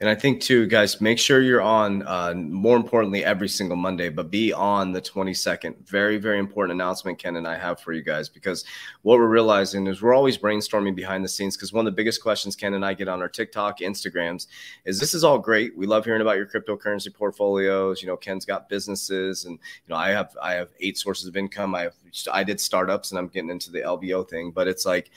And 0.00 0.08
I 0.08 0.14
think 0.14 0.40
too, 0.40 0.66
guys, 0.66 1.00
make 1.00 1.18
sure 1.18 1.40
you're 1.40 1.60
on. 1.60 2.06
Uh, 2.06 2.32
more 2.34 2.76
importantly, 2.76 3.24
every 3.24 3.48
single 3.48 3.76
Monday, 3.76 4.08
but 4.10 4.30
be 4.30 4.52
on 4.52 4.92
the 4.92 5.02
22nd. 5.02 5.88
Very, 5.88 6.18
very 6.18 6.38
important 6.38 6.76
announcement 6.76 7.18
Ken 7.18 7.34
and 7.34 7.48
I 7.48 7.58
have 7.58 7.80
for 7.80 7.92
you 7.92 8.02
guys 8.02 8.28
because 8.28 8.64
what 9.02 9.18
we're 9.18 9.26
realizing 9.26 9.88
is 9.88 10.00
we're 10.00 10.14
always 10.14 10.38
brainstorming 10.38 10.94
behind 10.94 11.24
the 11.24 11.28
scenes. 11.28 11.56
Because 11.56 11.72
one 11.72 11.84
of 11.84 11.92
the 11.92 11.96
biggest 11.96 12.22
questions 12.22 12.54
Ken 12.54 12.74
and 12.74 12.84
I 12.84 12.94
get 12.94 13.08
on 13.08 13.20
our 13.20 13.28
TikTok, 13.28 13.80
Instagrams, 13.80 14.46
is 14.84 15.00
this 15.00 15.14
is 15.14 15.24
all 15.24 15.38
great. 15.38 15.76
We 15.76 15.86
love 15.86 16.04
hearing 16.04 16.22
about 16.22 16.36
your 16.36 16.46
cryptocurrency 16.46 17.12
portfolios. 17.12 18.00
You 18.00 18.06
know, 18.06 18.16
Ken's 18.16 18.44
got 18.44 18.68
businesses, 18.68 19.46
and 19.46 19.54
you 19.54 19.88
know, 19.88 19.96
I 19.96 20.10
have 20.10 20.36
I 20.40 20.52
have 20.52 20.68
eight 20.78 20.96
sources 20.96 21.26
of 21.26 21.36
income. 21.36 21.74
I 21.74 21.82
have 21.82 21.94
I 22.30 22.44
did 22.44 22.60
startups, 22.60 23.10
and 23.10 23.18
I'm 23.18 23.26
getting 23.26 23.50
into 23.50 23.72
the 23.72 23.80
LBO 23.80 24.28
thing. 24.28 24.52
But 24.52 24.68
it's 24.68 24.86
like 24.86 25.10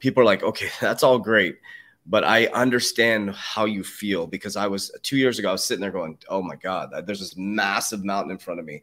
people 0.00 0.22
are 0.22 0.26
like, 0.26 0.42
okay, 0.42 0.70
that's 0.80 1.04
all 1.04 1.20
great 1.20 1.58
but 2.06 2.24
I 2.24 2.46
understand 2.46 3.30
how 3.34 3.64
you 3.64 3.82
feel 3.82 4.26
because 4.26 4.56
I 4.56 4.66
was 4.66 4.90
two 5.02 5.16
years 5.16 5.38
ago, 5.38 5.48
I 5.48 5.52
was 5.52 5.64
sitting 5.64 5.80
there 5.80 5.90
going, 5.90 6.18
Oh 6.28 6.42
my 6.42 6.56
God, 6.56 6.90
there's 7.06 7.20
this 7.20 7.36
massive 7.36 8.04
mountain 8.04 8.32
in 8.32 8.38
front 8.38 8.60
of 8.60 8.66
me. 8.66 8.82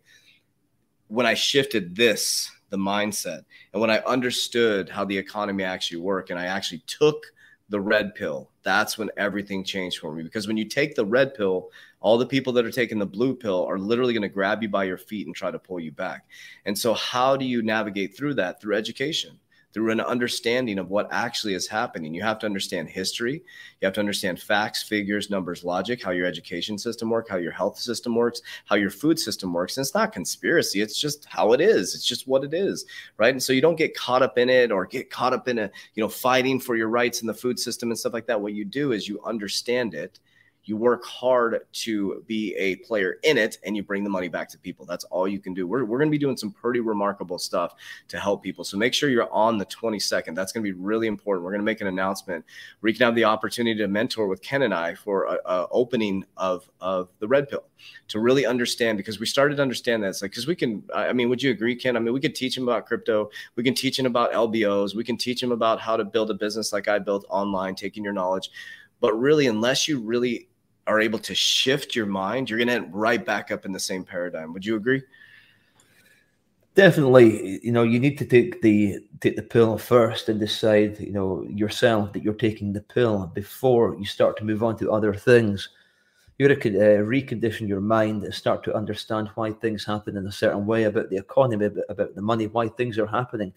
When 1.07 1.25
I 1.25 1.33
shifted 1.33 1.95
this, 1.95 2.49
the 2.69 2.77
mindset, 2.77 3.43
and 3.73 3.81
when 3.81 3.91
I 3.91 3.99
understood 3.99 4.89
how 4.89 5.05
the 5.05 5.17
economy 5.17 5.63
actually 5.63 5.99
worked, 5.99 6.29
and 6.29 6.39
I 6.39 6.45
actually 6.45 6.83
took 6.87 7.25
the 7.69 7.81
red 7.81 8.15
pill, 8.15 8.49
that's 8.63 8.97
when 8.97 9.09
everything 9.17 9.63
changed 9.63 9.99
for 9.99 10.13
me. 10.13 10.23
Because 10.23 10.47
when 10.47 10.57
you 10.57 10.65
take 10.65 10.95
the 10.95 11.05
red 11.05 11.33
pill, 11.33 11.69
all 11.99 12.17
the 12.17 12.25
people 12.25 12.53
that 12.53 12.65
are 12.65 12.71
taking 12.71 12.97
the 12.97 13.05
blue 13.05 13.35
pill 13.35 13.65
are 13.65 13.77
literally 13.77 14.13
going 14.13 14.21
to 14.21 14.29
grab 14.29 14.63
you 14.63 14.69
by 14.69 14.85
your 14.85 14.97
feet 14.97 15.27
and 15.27 15.35
try 15.35 15.51
to 15.51 15.59
pull 15.59 15.79
you 15.79 15.91
back. 15.91 16.25
And 16.65 16.77
so, 16.77 16.93
how 16.93 17.35
do 17.35 17.45
you 17.45 17.61
navigate 17.61 18.15
through 18.15 18.35
that? 18.35 18.61
Through 18.61 18.77
education 18.77 19.37
through 19.73 19.91
an 19.91 20.01
understanding 20.01 20.79
of 20.79 20.89
what 20.89 21.07
actually 21.11 21.53
is 21.53 21.67
happening. 21.67 22.13
You 22.13 22.23
have 22.23 22.39
to 22.39 22.45
understand 22.45 22.89
history. 22.89 23.43
You 23.79 23.85
have 23.85 23.93
to 23.93 23.99
understand 23.99 24.41
facts, 24.41 24.83
figures, 24.83 25.29
numbers, 25.29 25.63
logic, 25.63 26.03
how 26.03 26.11
your 26.11 26.25
education 26.25 26.77
system 26.77 27.09
works, 27.09 27.29
how 27.29 27.37
your 27.37 27.51
health 27.51 27.79
system 27.79 28.15
works, 28.15 28.41
how 28.65 28.75
your 28.75 28.89
food 28.89 29.19
system 29.19 29.53
works. 29.53 29.77
And 29.77 29.85
it's 29.85 29.95
not 29.95 30.11
conspiracy. 30.11 30.81
It's 30.81 30.99
just 30.99 31.25
how 31.25 31.53
it 31.53 31.61
is. 31.61 31.95
It's 31.95 32.05
just 32.05 32.27
what 32.27 32.43
it 32.43 32.53
is. 32.53 32.85
Right. 33.17 33.33
And 33.33 33.41
so 33.41 33.53
you 33.53 33.61
don't 33.61 33.77
get 33.77 33.95
caught 33.95 34.21
up 34.21 34.37
in 34.37 34.49
it 34.49 34.71
or 34.71 34.85
get 34.85 35.09
caught 35.09 35.33
up 35.33 35.47
in 35.47 35.59
a, 35.59 35.71
you 35.95 36.03
know, 36.03 36.09
fighting 36.09 36.59
for 36.59 36.75
your 36.75 36.89
rights 36.89 37.21
in 37.21 37.27
the 37.27 37.33
food 37.33 37.59
system 37.59 37.89
and 37.89 37.97
stuff 37.97 38.13
like 38.13 38.27
that. 38.27 38.41
What 38.41 38.53
you 38.53 38.65
do 38.65 38.91
is 38.91 39.07
you 39.07 39.21
understand 39.23 39.93
it 39.93 40.19
you 40.63 40.77
work 40.77 41.03
hard 41.05 41.61
to 41.71 42.23
be 42.27 42.55
a 42.55 42.75
player 42.77 43.17
in 43.23 43.37
it 43.37 43.57
and 43.65 43.75
you 43.75 43.83
bring 43.83 44.03
the 44.03 44.09
money 44.09 44.27
back 44.27 44.47
to 44.49 44.59
people. 44.59 44.85
That's 44.85 45.03
all 45.05 45.27
you 45.27 45.39
can 45.39 45.53
do. 45.53 45.65
We're, 45.65 45.85
we're 45.85 45.97
going 45.97 46.09
to 46.09 46.11
be 46.11 46.19
doing 46.19 46.37
some 46.37 46.51
pretty 46.51 46.79
remarkable 46.79 47.39
stuff 47.39 47.75
to 48.09 48.19
help 48.19 48.43
people. 48.43 48.63
So 48.63 48.77
make 48.77 48.93
sure 48.93 49.09
you're 49.09 49.31
on 49.31 49.57
the 49.57 49.65
22nd. 49.65 50.35
That's 50.35 50.51
going 50.51 50.63
to 50.63 50.71
be 50.71 50.79
really 50.79 51.07
important. 51.07 51.43
We're 51.43 51.51
going 51.51 51.61
to 51.61 51.65
make 51.65 51.81
an 51.81 51.87
announcement 51.87 52.45
where 52.79 52.91
you 52.91 52.97
can 52.97 53.05
have 53.05 53.15
the 53.15 53.25
opportunity 53.25 53.79
to 53.79 53.87
mentor 53.87 54.27
with 54.27 54.41
Ken 54.43 54.61
and 54.61 54.73
I 54.73 54.93
for 54.93 55.25
a, 55.25 55.39
a 55.45 55.67
opening 55.71 56.25
of, 56.37 56.69
of 56.79 57.09
the 57.19 57.27
red 57.27 57.49
pill 57.49 57.63
to 58.09 58.19
really 58.19 58.45
understand 58.45 58.97
because 58.97 59.19
we 59.19 59.25
started 59.25 59.55
to 59.55 59.61
understand 59.63 60.03
that 60.03 60.09
it's 60.09 60.21
like, 60.21 60.31
because 60.31 60.45
we 60.45 60.55
can, 60.55 60.83
I 60.93 61.11
mean, 61.13 61.29
would 61.29 61.41
you 61.41 61.49
agree, 61.49 61.75
Ken? 61.75 61.97
I 61.97 61.99
mean, 61.99 62.13
we 62.13 62.19
could 62.19 62.35
teach 62.35 62.55
him 62.55 62.63
about 62.63 62.85
crypto. 62.85 63.31
We 63.55 63.63
can 63.63 63.73
teach 63.73 63.97
him 63.97 64.05
about 64.05 64.31
LBOs. 64.31 64.93
We 64.93 65.03
can 65.03 65.17
teach 65.17 65.41
him 65.41 65.51
about 65.51 65.79
how 65.79 65.97
to 65.97 66.05
build 66.05 66.29
a 66.29 66.35
business 66.35 66.71
like 66.71 66.87
I 66.87 66.99
built 66.99 67.25
online, 67.29 67.73
taking 67.73 68.03
your 68.03 68.13
knowledge. 68.13 68.51
But 68.99 69.19
really, 69.19 69.47
unless 69.47 69.87
you 69.87 69.99
really 69.99 70.47
are 70.91 70.99
able 70.99 71.19
to 71.19 71.33
shift 71.33 71.95
your 71.95 72.05
mind, 72.05 72.49
you're 72.49 72.59
going 72.59 72.67
to 72.67 72.73
end 72.73 72.93
right 72.93 73.25
back 73.25 73.49
up 73.49 73.65
in 73.65 73.71
the 73.71 73.79
same 73.79 74.03
paradigm. 74.03 74.53
Would 74.53 74.65
you 74.65 74.75
agree? 74.75 75.01
Definitely, 76.75 77.59
you 77.63 77.71
know, 77.71 77.83
you 77.83 77.99
need 77.99 78.17
to 78.17 78.25
take 78.25 78.61
the 78.61 78.99
take 79.19 79.35
the 79.35 79.43
pill 79.43 79.77
first 79.77 80.29
and 80.29 80.39
decide, 80.39 80.99
you 80.99 81.11
know, 81.11 81.43
yourself 81.43 82.13
that 82.13 82.23
you're 82.23 82.33
taking 82.33 82.71
the 82.71 82.81
pill 82.81 83.27
before 83.33 83.95
you 83.97 84.05
start 84.05 84.37
to 84.37 84.45
move 84.45 84.63
on 84.63 84.77
to 84.77 84.91
other 84.91 85.13
things. 85.13 85.69
You 86.37 86.47
got 86.47 86.61
to 86.61 86.69
uh, 86.69 87.03
recondition 87.03 87.67
your 87.67 87.81
mind 87.81 88.23
and 88.23 88.33
start 88.33 88.63
to 88.63 88.73
understand 88.73 89.29
why 89.35 89.51
things 89.51 89.85
happen 89.85 90.17
in 90.17 90.25
a 90.25 90.31
certain 90.31 90.65
way 90.65 90.85
about 90.85 91.09
the 91.09 91.17
economy, 91.17 91.69
about 91.89 92.15
the 92.15 92.21
money, 92.21 92.47
why 92.47 92.69
things 92.69 92.97
are 92.97 93.05
happening, 93.05 93.53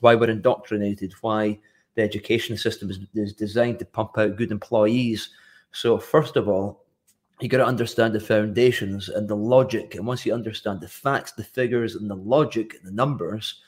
why 0.00 0.14
we're 0.14 0.30
indoctrinated, 0.30 1.12
why 1.22 1.58
the 1.94 2.02
education 2.02 2.56
system 2.56 2.90
is, 2.90 2.98
is 3.14 3.32
designed 3.32 3.78
to 3.78 3.84
pump 3.86 4.16
out 4.18 4.36
good 4.36 4.52
employees 4.52 5.30
so, 5.72 5.98
first 5.98 6.36
of 6.36 6.48
all, 6.48 6.84
you 7.40 7.48
got 7.48 7.58
to 7.58 7.66
understand 7.66 8.14
the 8.14 8.20
foundations 8.20 9.08
and 9.08 9.26
the 9.28 9.36
logic. 9.36 9.94
And 9.94 10.06
once 10.06 10.26
you 10.26 10.34
understand 10.34 10.80
the 10.80 10.88
facts, 10.88 11.32
the 11.32 11.44
figures, 11.44 11.94
and 11.94 12.10
the 12.10 12.16
logic, 12.16 12.82
the 12.84 12.90
numbers, 12.90 13.62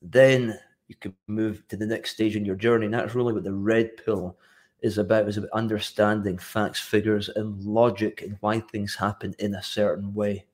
then 0.00 0.58
you 0.88 0.94
can 0.96 1.14
move 1.26 1.66
to 1.68 1.76
the 1.76 1.86
next 1.86 2.12
stage 2.12 2.36
in 2.36 2.44
your 2.44 2.56
journey. 2.56 2.86
And 2.86 2.94
that's 2.94 3.14
really 3.14 3.32
what 3.32 3.44
the 3.44 3.52
red 3.52 3.96
pill 4.02 4.38
is 4.80 4.98
about, 4.98 5.28
is 5.28 5.36
about 5.36 5.50
understanding 5.50 6.38
facts, 6.38 6.80
figures, 6.80 7.28
and 7.28 7.62
logic 7.64 8.22
and 8.22 8.36
why 8.40 8.60
things 8.60 8.94
happen 8.94 9.34
in 9.38 9.54
a 9.54 9.62
certain 9.62 10.14
way. 10.14 10.46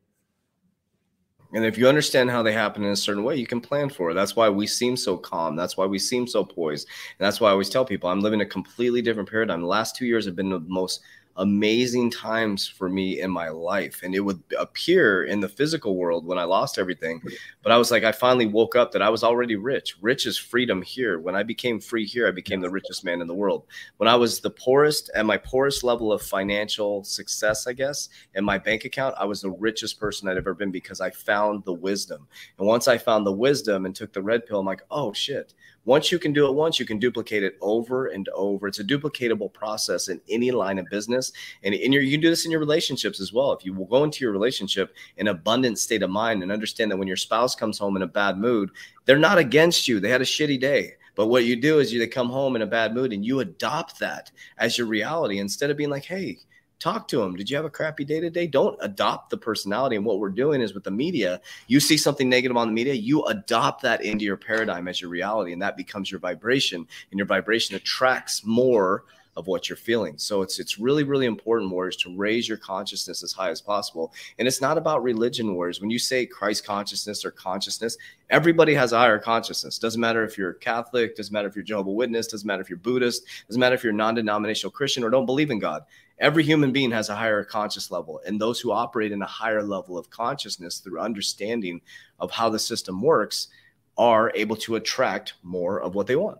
And 1.55 1.64
if 1.64 1.78
you 1.78 1.88
understand 1.88 2.30
how 2.30 2.42
they 2.42 2.53
happen 2.53 2.84
in 2.84 2.90
a 2.90 2.96
certain 2.96 3.24
way, 3.24 3.36
you 3.36 3.46
can 3.46 3.61
plan 3.61 3.88
for 3.88 4.11
it. 4.11 4.14
That's 4.14 4.36
why 4.36 4.51
we 4.51 4.66
seem 4.66 4.96
so 4.96 5.16
calm. 5.16 5.57
That's 5.57 5.78
why 5.78 5.86
we 5.86 5.99
seem 5.99 6.26
so 6.26 6.44
poised. 6.44 6.86
And 7.18 7.24
that's 7.24 7.40
why 7.40 7.49
I 7.49 7.53
always 7.53 7.70
tell 7.70 7.86
people 7.86 8.11
I'm 8.11 8.20
living 8.20 8.42
a 8.42 8.46
completely 8.46 9.01
different 9.01 9.30
paradigm. 9.30 9.62
The 9.62 9.66
last 9.66 9.96
two 9.96 10.05
years 10.05 10.26
have 10.26 10.36
been 10.36 10.51
the 10.51 10.61
most 10.61 11.01
amazing 11.39 12.11
times 12.11 12.68
for 12.68 12.89
me 12.89 13.20
in 13.20 13.30
my 13.30 13.49
life. 13.49 14.01
And 14.03 14.14
it 14.14 14.20
would 14.20 14.43
appear 14.59 15.24
in 15.24 15.41
the 15.41 15.49
physical 15.49 15.97
world 15.97 16.26
when 16.26 16.39
I 16.39 16.45
lost 16.45 16.78
everything. 16.78 17.22
But 17.62 17.72
I 17.72 17.78
was 17.78 17.91
like, 17.91 18.05
I 18.05 18.12
finally 18.12 18.47
woke 18.47 18.76
up 18.76 18.93
that 18.93 19.03
I 19.03 19.09
was 19.09 19.24
already 19.24 19.57
rich. 19.57 19.97
Rich 20.01 20.26
is 20.26 20.36
freedom 20.36 20.82
here. 20.82 21.18
When 21.20 21.36
I 21.36 21.43
became 21.43 21.80
free 21.80 22.05
here, 22.05 22.26
I 22.26 22.32
became 22.32 22.61
the 22.61 22.70
richest 22.70 23.05
man 23.05 23.20
in 23.20 23.26
the 23.26 23.34
world. 23.34 23.66
When 23.99 24.09
I 24.09 24.16
was 24.16 24.41
the 24.41 24.51
poorest 24.51 25.11
at 25.14 25.26
my 25.26 25.36
poorest 25.36 25.84
level 25.84 26.12
of 26.12 26.22
financial 26.22 27.05
success, 27.05 27.66
I 27.66 27.72
guess, 27.72 28.09
in 28.34 28.45
my 28.45 28.59
bank 28.59 28.84
account, 28.84 29.14
I 29.18 29.24
was 29.24 29.41
the 29.41 29.51
richest 29.51 30.01
person 30.01 30.28
I'd 30.28 30.36
ever 30.36 30.55
been 30.55 30.70
because 30.70 31.01
I 31.01 31.11
found 31.11 31.64
the 31.64 31.72
wisdom. 31.72 32.26
And 32.59 32.66
once 32.66 32.89
I 32.89 32.99
found 32.99 33.24
the 33.24 33.32
wisdom 33.32 33.86
and 33.86 33.95
took 33.95 34.12
the 34.12 34.22
red 34.22 34.45
pill, 34.45 34.61
I'm 34.61 34.66
like, 34.66 34.82
oh 34.91 35.12
shit 35.12 35.55
Once 35.89 36.12
you 36.12 36.18
can 36.18 36.34
do 36.34 36.47
it 36.47 36.53
once, 36.53 36.78
you 36.78 36.84
can 36.84 36.99
duplicate 36.99 37.43
it 37.43 37.57
over 37.62 38.09
and 38.09 38.28
over. 38.34 38.68
It's 38.68 38.78
a 38.78 38.84
duplicatable 38.84 39.51
process 39.55 40.09
in 40.09 40.20
any 40.28 40.51
line 40.51 40.78
of 40.78 40.84
business. 40.91 41.32
And 41.62 41.74
in 41.74 41.95
your, 41.95 42.03
you 42.03 42.11
can 42.11 42.20
do 42.20 42.28
this 42.28 42.45
in 42.45 42.51
your 42.51 42.61
relationships 42.61 43.20
as 43.22 43.32
well. 43.32 43.53
If 43.53 43.64
you 43.64 43.72
will 43.72 43.86
go 43.86 44.05
into 44.05 44.22
your 44.22 44.32
relationship 44.32 44.95
in 45.16 45.28
abundant 45.28 45.78
state 45.78 46.03
of 46.03 46.11
mind 46.11 46.43
and 46.43 46.53
understand 46.53 46.91
that 46.91 46.99
when 46.99 47.09
your 47.09 47.16
spouse 47.16 47.55
comes 47.55 47.78
home 47.78 47.97
in 47.97 48.03
a 48.03 48.07
bad 48.07 48.36
mood, 48.36 48.68
they're 49.07 49.18
not 49.18 49.39
against 49.39 49.89
you. 49.89 49.99
They 49.99 50.11
had 50.11 50.20
a 50.20 50.26
shitty 50.26 50.61
day. 50.61 50.93
But 51.14 51.28
what 51.28 51.47
you 51.47 51.57
do 51.57 51.78
is 51.78 51.91
you 51.91 51.99
they 51.99 52.07
come 52.07 52.28
home 52.28 52.55
in 52.55 52.61
a 52.61 52.66
bad 52.66 52.93
mood 52.93 53.14
and 53.14 53.24
you 53.24 53.41
adopt 53.41 53.99
that 54.01 54.30
as 54.59 54.76
your 54.76 54.89
reality 54.89 55.39
instead 55.39 55.70
of 55.70 55.78
being 55.78 55.89
like, 55.89 56.05
hey, 56.05 56.36
talk 56.79 57.09
to 57.09 57.18
them. 57.18 57.35
Did 57.35 57.51
you 57.51 57.57
have 57.57 57.64
a 57.64 57.70
crappy 57.70 58.05
day 58.05 58.20
today? 58.20 58.47
Don't 58.47 58.79
adopt 58.81 59.31
the 59.31 59.37
personality. 59.37 59.97
And 59.97 60.05
what 60.05 60.18
we're 60.18 60.31
doing 60.31 60.61
is 60.61 60.74
with 60.74 60.85
the 60.85 60.91
media, 60.91 61.41
you 61.66 61.81
see 61.81 61.97
something 61.97 62.29
negative 62.29 62.57
on 62.57 62.68
the 62.68 62.74
media, 62.74 62.95
you 62.95 63.24
adopt 63.24 63.83
that 63.83 64.05
into 64.05 64.24
your 64.24 64.37
paradigm 64.37 64.89
as 64.89 65.01
your 65.01 65.11
reality, 65.11 65.53
and 65.53 65.62
that 65.62 65.76
becomes 65.76 66.11
your 66.11 66.20
vibration. 66.20 66.87
And 67.11 67.18
your 67.18 67.26
vibration 67.26 67.76
attracts 67.76 68.45
more 68.45 69.05
of 69.37 69.47
what 69.47 69.68
you're 69.68 69.76
feeling. 69.76 70.18
So 70.18 70.43
it's 70.43 70.59
it's 70.59 70.81
really 70.81 71.05
really 71.05 71.26
important, 71.26 71.70
warriors, 71.70 71.97
to 71.99 72.16
raise 72.16 72.49
your 72.49 72.59
consciousness 72.59 73.22
as 73.22 73.33
high 73.33 73.51
as 73.51 73.61
possible. 73.61 74.12
And 74.39 74.49
it's 74.49 74.61
not 74.61 74.76
about 74.76 75.05
religion, 75.05 75.55
warriors. 75.55 75.81
When 75.81 75.91
you 75.91 75.99
say 76.01 76.26
Christ 76.26 76.64
consciousness 76.66 77.24
or 77.24 77.31
consciousness, 77.31 77.97
everybody 78.31 78.74
has 78.74 78.93
a 78.93 78.99
higher 78.99 79.20
consciousness. 79.20 79.79
Doesn't 79.79 80.01
matter 80.01 80.24
if 80.24 80.37
you're 80.37 80.55
Catholic, 80.55 81.14
doesn't 81.14 81.33
matter 81.33 81.47
if 81.47 81.55
you're 81.55 81.64
Jehovah 81.64 81.93
Witness, 81.93 82.26
doesn't 82.26 82.49
matter 82.49 82.62
if 82.62 82.68
you're 82.68 82.79
Buddhist, 82.79 83.22
doesn't 83.47 83.61
matter 83.61 83.76
if 83.76 83.85
you're 83.85 83.93
non-denominational 83.93 84.72
Christian 84.72 85.05
or 85.05 85.11
don't 85.11 85.26
believe 85.26 85.53
in 85.53 85.61
God. 85.61 85.83
Every 86.21 86.43
human 86.43 86.73
being 86.73 86.91
has 86.91 87.09
a 87.09 87.14
higher 87.14 87.45
conscious 87.45 87.91
level, 87.91 88.21
and 88.27 88.41
those 88.41 88.61
who 88.61 88.73
operate 88.73 89.12
in 89.12 89.23
a 89.23 89.27
higher 89.27 89.62
level 89.62 89.97
of 89.97 90.11
consciousness 90.11 90.79
through 90.79 91.01
understanding 91.01 91.81
of 92.19 92.31
how 92.31 92.49
the 92.49 92.59
system 92.59 93.01
works 93.01 93.49
are 93.97 94.33
able 94.35 94.57
to 94.57 94.77
attract 94.77 95.35
more 95.43 95.81
of 95.81 95.95
what 95.95 96.07
they 96.07 96.16
want. 96.16 96.39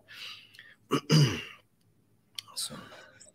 so. 2.55 2.75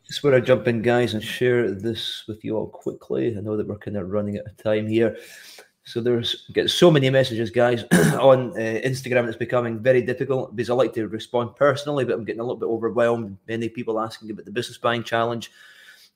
Just 0.07 0.23
want 0.23 0.35
to 0.35 0.41
jump 0.41 0.67
in, 0.67 0.81
guys, 0.81 1.13
and 1.13 1.23
share 1.23 1.71
this 1.71 2.23
with 2.27 2.43
you 2.43 2.55
all 2.55 2.67
quickly. 2.67 3.35
I 3.35 3.41
know 3.41 3.57
that 3.57 3.67
we're 3.67 3.77
kind 3.77 3.97
of 3.97 4.09
running 4.09 4.37
out 4.37 4.45
of 4.45 4.57
time 4.57 4.87
here. 4.87 5.17
So 5.85 5.99
there's 6.01 6.47
get 6.53 6.69
so 6.69 6.89
many 6.91 7.09
messages, 7.09 7.49
guys, 7.49 7.83
on 7.91 8.51
uh, 8.51 8.79
Instagram. 8.85 9.27
It's 9.27 9.37
becoming 9.37 9.79
very 9.79 10.01
difficult 10.01 10.55
because 10.55 10.69
I 10.69 10.75
like 10.75 10.93
to 10.93 11.07
respond 11.07 11.55
personally, 11.55 12.05
but 12.05 12.13
I'm 12.13 12.23
getting 12.23 12.39
a 12.39 12.43
little 12.43 12.59
bit 12.59 12.67
overwhelmed. 12.67 13.37
Many 13.47 13.69
people 13.69 13.99
asking 13.99 14.31
about 14.31 14.45
the 14.45 14.51
business 14.51 14.77
buying 14.77 15.03
challenge. 15.03 15.51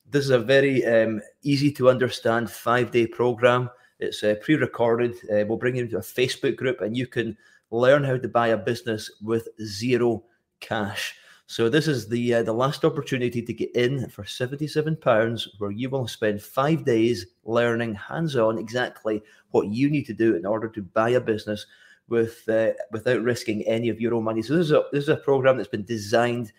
This 0.10 0.24
is 0.24 0.30
a 0.30 0.40
very 0.40 0.86
um, 0.86 1.22
easy 1.44 1.72
to 1.74 1.90
understand 1.90 2.50
five 2.50 2.92
day 2.92 3.08
program. 3.08 3.70
It's 4.00 4.24
uh, 4.24 4.36
pre 4.42 4.56
recorded. 4.56 5.16
Uh, 5.26 5.44
we'll 5.46 5.58
bring 5.58 5.76
you 5.76 5.84
into 5.84 5.98
a 5.98 6.02
Facebook 6.02 6.56
group, 6.56 6.82
and 6.82 6.96
you 6.96 7.08
can 7.08 7.38
learn 7.72 8.04
how 8.04 8.18
to 8.18 8.28
buy 8.30 8.48
a 8.48 8.58
business 8.58 9.12
with 9.22 9.50
zero 9.62 10.24
cash. 10.62 11.16
So 11.46 11.70
this 11.70 11.88
is 11.88 12.08
the 12.08 12.36
uh, 12.36 12.44
the 12.44 12.54
last 12.54 12.86
opportunity 12.86 13.42
to 13.42 13.54
get 13.54 13.76
in 13.76 14.10
for 14.10 14.24
seventy 14.24 14.68
seven 14.68 14.96
pounds, 14.96 15.50
where 15.58 15.72
you 15.72 15.90
will 15.90 16.08
spend 16.08 16.42
five 16.42 16.86
days 16.86 17.26
learning 17.44 17.96
hands 17.96 18.36
on 18.36 18.58
exactly 18.58 19.22
what 19.52 19.68
you 19.68 19.90
need 19.90 20.06
to 20.06 20.14
do 20.14 20.36
in 20.36 20.46
order 20.46 20.70
to 20.70 20.82
buy 20.82 21.10
a 21.10 21.22
business 21.22 21.66
with 22.08 22.48
uh, 22.48 22.72
without 22.92 23.24
risking 23.24 23.62
any 23.64 23.90
of 23.90 24.00
your 24.00 24.14
own 24.14 24.24
money. 24.24 24.42
So 24.42 24.56
this 24.56 24.68
is 24.68 24.72
a 24.72 24.84
this 24.94 25.04
is 25.04 25.10
a 25.10 25.18
program 25.18 25.58
that's 25.58 25.70
been 25.70 25.86
designed 25.86 26.54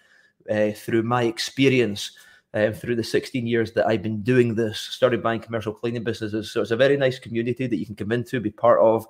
uh, 0.51 0.72
through 0.72 1.03
my 1.03 1.22
experience. 1.22 2.11
Um, 2.55 2.72
through 2.72 2.96
the 2.96 3.05
16 3.05 3.46
years 3.46 3.72
that 3.72 3.86
I've 3.86 4.03
been 4.03 4.22
doing 4.22 4.55
this, 4.55 4.80
started 4.80 5.22
buying 5.22 5.40
commercial 5.40 5.74
cleaning 5.74 6.03
businesses. 6.03 6.51
So 6.51 6.62
it's 6.62 6.70
a 6.70 6.76
very 6.76 6.96
nice 6.96 7.18
community 7.18 7.66
that 7.66 7.76
you 7.76 7.84
can 7.84 7.94
come 7.94 8.11
into, 8.11 8.40
be 8.40 8.51
part 8.51 8.80
of. 8.80 9.07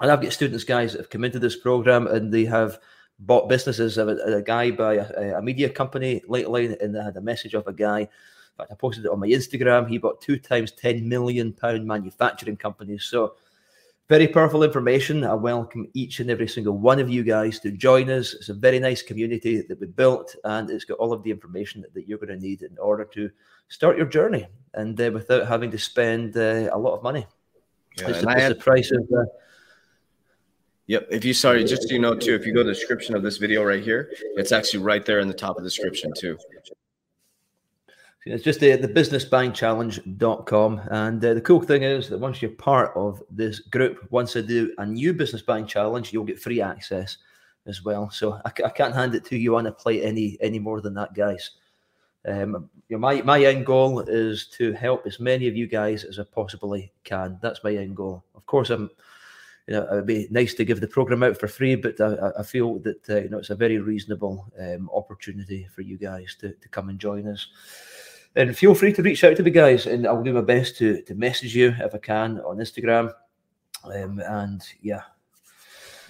And 0.00 0.10
I've 0.10 0.20
got 0.20 0.32
students, 0.32 0.64
guys, 0.64 0.92
that 0.92 0.98
have 0.98 1.10
come 1.10 1.22
into 1.22 1.38
this 1.38 1.54
program 1.54 2.08
and 2.08 2.32
they 2.32 2.44
have 2.46 2.80
bought 3.20 3.48
businesses. 3.48 3.98
A, 3.98 4.06
a 4.06 4.42
guy 4.42 4.72
buy 4.72 4.94
a, 4.94 5.38
a, 5.38 5.42
media 5.42 5.68
company 5.68 6.22
lately, 6.26 6.76
and 6.80 6.98
I 6.98 7.04
had 7.04 7.16
a 7.16 7.20
message 7.20 7.54
of 7.54 7.66
a 7.68 7.72
guy. 7.72 8.00
In 8.00 8.08
fact, 8.58 8.72
I 8.72 8.74
posted 8.74 9.04
it 9.04 9.10
on 9.10 9.20
my 9.20 9.28
Instagram. 9.28 9.88
He 9.88 9.98
bought 9.98 10.20
two 10.20 10.38
times 10.38 10.72
10 10.72 11.08
million 11.08 11.52
pound 11.52 11.86
manufacturing 11.86 12.56
companies. 12.56 13.04
So, 13.04 13.34
very 14.08 14.28
powerful 14.28 14.62
information. 14.62 15.24
I 15.24 15.34
welcome 15.34 15.86
each 15.94 16.20
and 16.20 16.30
every 16.30 16.48
single 16.48 16.76
one 16.76 16.98
of 16.98 17.08
you 17.08 17.22
guys 17.22 17.60
to 17.60 17.70
join 17.70 18.10
us. 18.10 18.34
It's 18.34 18.48
a 18.48 18.54
very 18.54 18.78
nice 18.78 19.02
community 19.02 19.62
that 19.62 19.80
we 19.80 19.86
built, 19.86 20.34
and 20.44 20.70
it's 20.70 20.84
got 20.84 20.98
all 20.98 21.12
of 21.12 21.22
the 21.22 21.30
information 21.30 21.84
that, 21.94 22.06
you're 22.06 22.18
going 22.18 22.28
to 22.28 22.46
need 22.46 22.62
in 22.62 22.76
order 22.78 23.04
to 23.04 23.30
start 23.68 23.96
your 23.96 24.06
journey 24.06 24.46
and 24.74 25.00
uh, 25.00 25.10
without 25.12 25.48
having 25.48 25.70
to 25.70 25.78
spend 25.78 26.36
uh, 26.36 26.68
a 26.72 26.78
lot 26.78 26.94
of 26.94 27.02
money. 27.02 27.26
Yeah, 27.96 28.08
it's, 28.08 28.22
the, 28.22 28.30
it's 28.30 28.48
the 28.48 28.54
price 28.54 28.90
of. 28.90 29.08
Uh, 29.16 29.24
Yep. 30.88 31.08
If 31.10 31.24
you 31.24 31.32
sorry, 31.32 31.64
just 31.64 31.88
so 31.88 31.94
you 31.94 32.00
know 32.00 32.14
too, 32.14 32.34
if 32.34 32.44
you 32.44 32.52
go 32.52 32.60
to 32.60 32.64
the 32.64 32.74
description 32.74 33.14
of 33.14 33.22
this 33.22 33.38
video 33.38 33.62
right 33.62 33.82
here, 33.82 34.10
it's 34.36 34.52
actually 34.52 34.82
right 34.82 35.06
there 35.06 35.20
in 35.20 35.28
the 35.28 35.32
top 35.32 35.56
of 35.56 35.62
the 35.62 35.68
description 35.68 36.12
too. 36.18 36.36
It's 38.24 38.44
just 38.44 38.60
the, 38.60 38.76
the 38.76 38.88
businessbuyingchallenge.com. 38.88 40.80
And 40.90 41.24
uh, 41.24 41.34
the 41.34 41.40
cool 41.40 41.60
thing 41.60 41.82
is 41.82 42.08
that 42.08 42.18
once 42.18 42.40
you're 42.40 42.52
part 42.52 42.92
of 42.96 43.20
this 43.30 43.58
group, 43.58 44.06
once 44.10 44.36
I 44.36 44.42
do 44.42 44.72
a 44.78 44.86
new 44.86 45.12
business 45.12 45.42
buying 45.42 45.66
challenge, 45.66 46.12
you'll 46.12 46.24
get 46.24 46.38
free 46.38 46.60
access 46.60 47.16
as 47.66 47.84
well. 47.84 48.10
So 48.10 48.40
I, 48.44 48.52
I 48.64 48.70
can't 48.70 48.94
hand 48.94 49.16
it 49.16 49.24
to 49.26 49.36
you 49.36 49.56
on 49.56 49.66
a 49.66 49.72
plate 49.72 50.04
any 50.04 50.36
any 50.40 50.60
more 50.60 50.80
than 50.80 50.94
that, 50.94 51.14
guys. 51.14 51.50
Um, 52.24 52.70
you 52.88 52.96
know, 52.96 53.00
my, 53.00 53.20
my 53.22 53.44
end 53.44 53.66
goal 53.66 53.98
is 54.00 54.46
to 54.58 54.72
help 54.72 55.04
as 55.06 55.18
many 55.18 55.48
of 55.48 55.56
you 55.56 55.66
guys 55.66 56.04
as 56.04 56.20
I 56.20 56.24
possibly 56.24 56.92
can. 57.02 57.40
That's 57.42 57.64
my 57.64 57.74
end 57.74 57.96
goal. 57.96 58.22
Of 58.36 58.46
course, 58.46 58.70
I'm 58.70 58.90
you 59.66 59.74
know, 59.74 59.82
it 59.82 59.94
would 59.94 60.06
be 60.06 60.26
nice 60.30 60.54
to 60.54 60.64
give 60.64 60.80
the 60.80 60.88
program 60.88 61.22
out 61.22 61.38
for 61.38 61.46
free, 61.46 61.76
but 61.76 62.00
I, 62.00 62.32
I 62.40 62.42
feel 62.42 62.80
that 62.80 63.08
uh, 63.08 63.20
you 63.20 63.28
know 63.28 63.38
it's 63.38 63.50
a 63.50 63.54
very 63.54 63.78
reasonable 63.78 64.52
um, 64.60 64.90
opportunity 64.92 65.68
for 65.74 65.82
you 65.82 65.98
guys 65.98 66.36
to, 66.40 66.52
to 66.52 66.68
come 66.68 66.88
and 66.88 66.98
join 66.98 67.28
us. 67.28 67.46
And 68.34 68.56
feel 68.56 68.74
free 68.74 68.92
to 68.94 69.02
reach 69.02 69.24
out 69.24 69.36
to 69.36 69.42
the 69.42 69.50
guys, 69.50 69.86
and 69.86 70.06
I'll 70.06 70.22
do 70.22 70.32
my 70.32 70.40
best 70.40 70.76
to 70.78 71.02
to 71.02 71.14
message 71.14 71.54
you 71.54 71.74
if 71.78 71.94
I 71.94 71.98
can 71.98 72.40
on 72.40 72.56
Instagram. 72.56 73.12
Um, 73.84 74.20
and 74.20 74.62
yeah, 74.80 75.02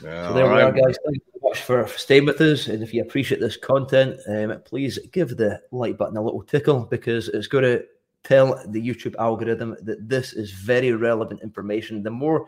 yeah 0.03 0.29
so 0.29 0.35
there 0.35 0.47
we 0.47 0.53
right. 0.53 0.65
are, 0.65 0.73
guys. 0.73 0.97
Thank 1.05 1.17
you 1.17 1.33
so 1.33 1.49
much 1.49 1.63
for 1.63 1.89
staying 1.89 2.27
with 2.27 2.41
us. 2.41 2.69
And 2.69 2.83
if 2.83 2.95
you 2.95 3.03
appreciate 3.03 3.41
this 3.41 3.57
content, 3.57 4.21
um, 4.29 4.61
please 4.65 4.99
give 5.11 5.37
the 5.37 5.61
like 5.73 5.99
button 5.99 6.17
a 6.17 6.23
little 6.23 6.43
tickle 6.43 6.87
because 6.91 7.29
it's 7.29 7.49
going 7.49 7.65
to 7.65 7.85
tell 8.25 8.63
the 8.69 8.81
YouTube 8.81 9.17
algorithm 9.19 9.77
that 9.83 10.09
this 10.09 10.33
is 10.33 10.53
very 10.53 10.93
relevant 10.93 11.43
information. 11.43 12.03
The 12.03 12.11
more 12.11 12.47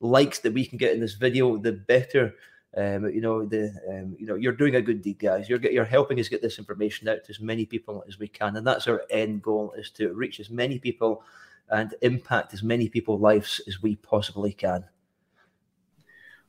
likes 0.00 0.38
that 0.40 0.52
we 0.52 0.64
can 0.64 0.78
get 0.78 0.94
in 0.94 1.00
this 1.00 1.14
video, 1.14 1.56
the 1.56 1.72
better. 1.72 2.34
Um, 2.76 3.08
you 3.08 3.20
know, 3.20 3.46
the 3.46 3.72
um, 3.88 4.14
you 4.18 4.26
know, 4.26 4.34
you're 4.34 4.52
doing 4.52 4.76
a 4.76 4.82
good 4.82 5.02
deed, 5.02 5.18
guys. 5.18 5.48
You're 5.48 5.60
you're 5.60 5.84
helping 5.84 6.20
us 6.20 6.28
get 6.28 6.42
this 6.42 6.58
information 6.58 7.08
out 7.08 7.24
to 7.24 7.30
as 7.30 7.40
many 7.40 7.64
people 7.64 8.04
as 8.06 8.18
we 8.18 8.28
can, 8.28 8.56
and 8.56 8.66
that's 8.66 8.86
our 8.86 9.02
end 9.10 9.42
goal: 9.42 9.72
is 9.78 9.90
to 9.92 10.12
reach 10.12 10.38
as 10.38 10.50
many 10.50 10.78
people 10.78 11.22
and 11.70 11.94
impact 12.02 12.52
as 12.52 12.62
many 12.62 12.88
people's 12.88 13.20
lives 13.20 13.60
as 13.66 13.82
we 13.82 13.96
possibly 13.96 14.52
can. 14.52 14.84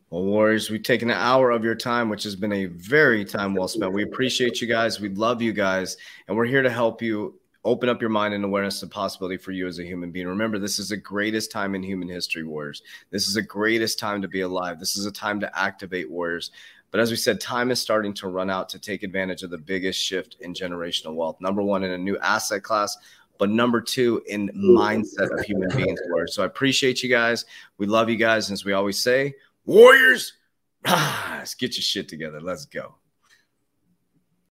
Well, 0.09 0.23
Warriors, 0.23 0.69
we've 0.69 0.83
taken 0.83 1.09
an 1.09 1.17
hour 1.17 1.51
of 1.51 1.63
your 1.63 1.75
time, 1.75 2.09
which 2.09 2.23
has 2.23 2.35
been 2.35 2.51
a 2.51 2.65
very 2.65 3.23
time 3.23 3.53
well 3.53 3.67
spent. 3.67 3.93
We 3.93 4.03
appreciate 4.03 4.59
you 4.59 4.67
guys. 4.67 4.99
We 4.99 5.09
love 5.09 5.41
you 5.41 5.53
guys, 5.53 5.97
and 6.27 6.35
we're 6.35 6.45
here 6.45 6.63
to 6.63 6.69
help 6.69 7.01
you 7.01 7.38
open 7.65 7.89
up 7.89 8.01
your 8.01 8.09
mind 8.09 8.33
and 8.33 8.43
awareness 8.45 8.81
of 8.83 8.89
possibility 8.89 9.37
for 9.37 9.51
you 9.51 9.67
as 9.67 9.79
a 9.79 9.85
human 9.85 10.11
being. 10.11 10.27
Remember, 10.27 10.59
this 10.59 10.79
is 10.79 10.89
the 10.89 10.97
greatest 10.97 11.51
time 11.51 11.75
in 11.75 11.83
human 11.83 12.07
history, 12.07 12.43
warriors. 12.43 12.81
This 13.09 13.27
is 13.27 13.33
the 13.33 13.41
greatest 13.41 13.99
time 13.99 14.21
to 14.21 14.27
be 14.27 14.41
alive. 14.41 14.79
This 14.79 14.97
is 14.97 15.05
a 15.05 15.11
time 15.11 15.39
to 15.41 15.59
activate 15.59 16.09
warriors. 16.09 16.51
But 16.91 17.01
as 17.01 17.11
we 17.11 17.17
said, 17.17 17.39
time 17.39 17.69
is 17.69 17.79
starting 17.79 18.13
to 18.15 18.27
run 18.27 18.49
out 18.49 18.69
to 18.69 18.79
take 18.79 19.03
advantage 19.03 19.43
of 19.43 19.49
the 19.49 19.57
biggest 19.57 20.01
shift 20.01 20.37
in 20.39 20.53
generational 20.53 21.15
wealth. 21.15 21.37
Number 21.39 21.61
one, 21.61 21.83
in 21.83 21.91
a 21.91 21.97
new 21.97 22.17
asset 22.19 22.63
class, 22.63 22.97
but 23.37 23.49
number 23.49 23.79
two, 23.79 24.21
in 24.27 24.49
mindset 24.49 25.31
of 25.31 25.45
human 25.45 25.69
beings. 25.69 25.99
Warriors. 26.07 26.35
So 26.35 26.43
I 26.43 26.45
appreciate 26.45 27.03
you 27.03 27.09
guys. 27.09 27.45
We 27.77 27.87
love 27.87 28.09
you 28.09 28.17
guys. 28.17 28.49
And 28.49 28.53
as 28.53 28.65
we 28.65 28.73
always 28.73 28.99
say, 28.99 29.35
warriors, 29.65 30.33
let's 30.85 31.55
get 31.55 31.75
your 31.77 31.83
shit 31.83 32.09
together. 32.09 32.41
Let's 32.41 32.65
go. 32.65 32.98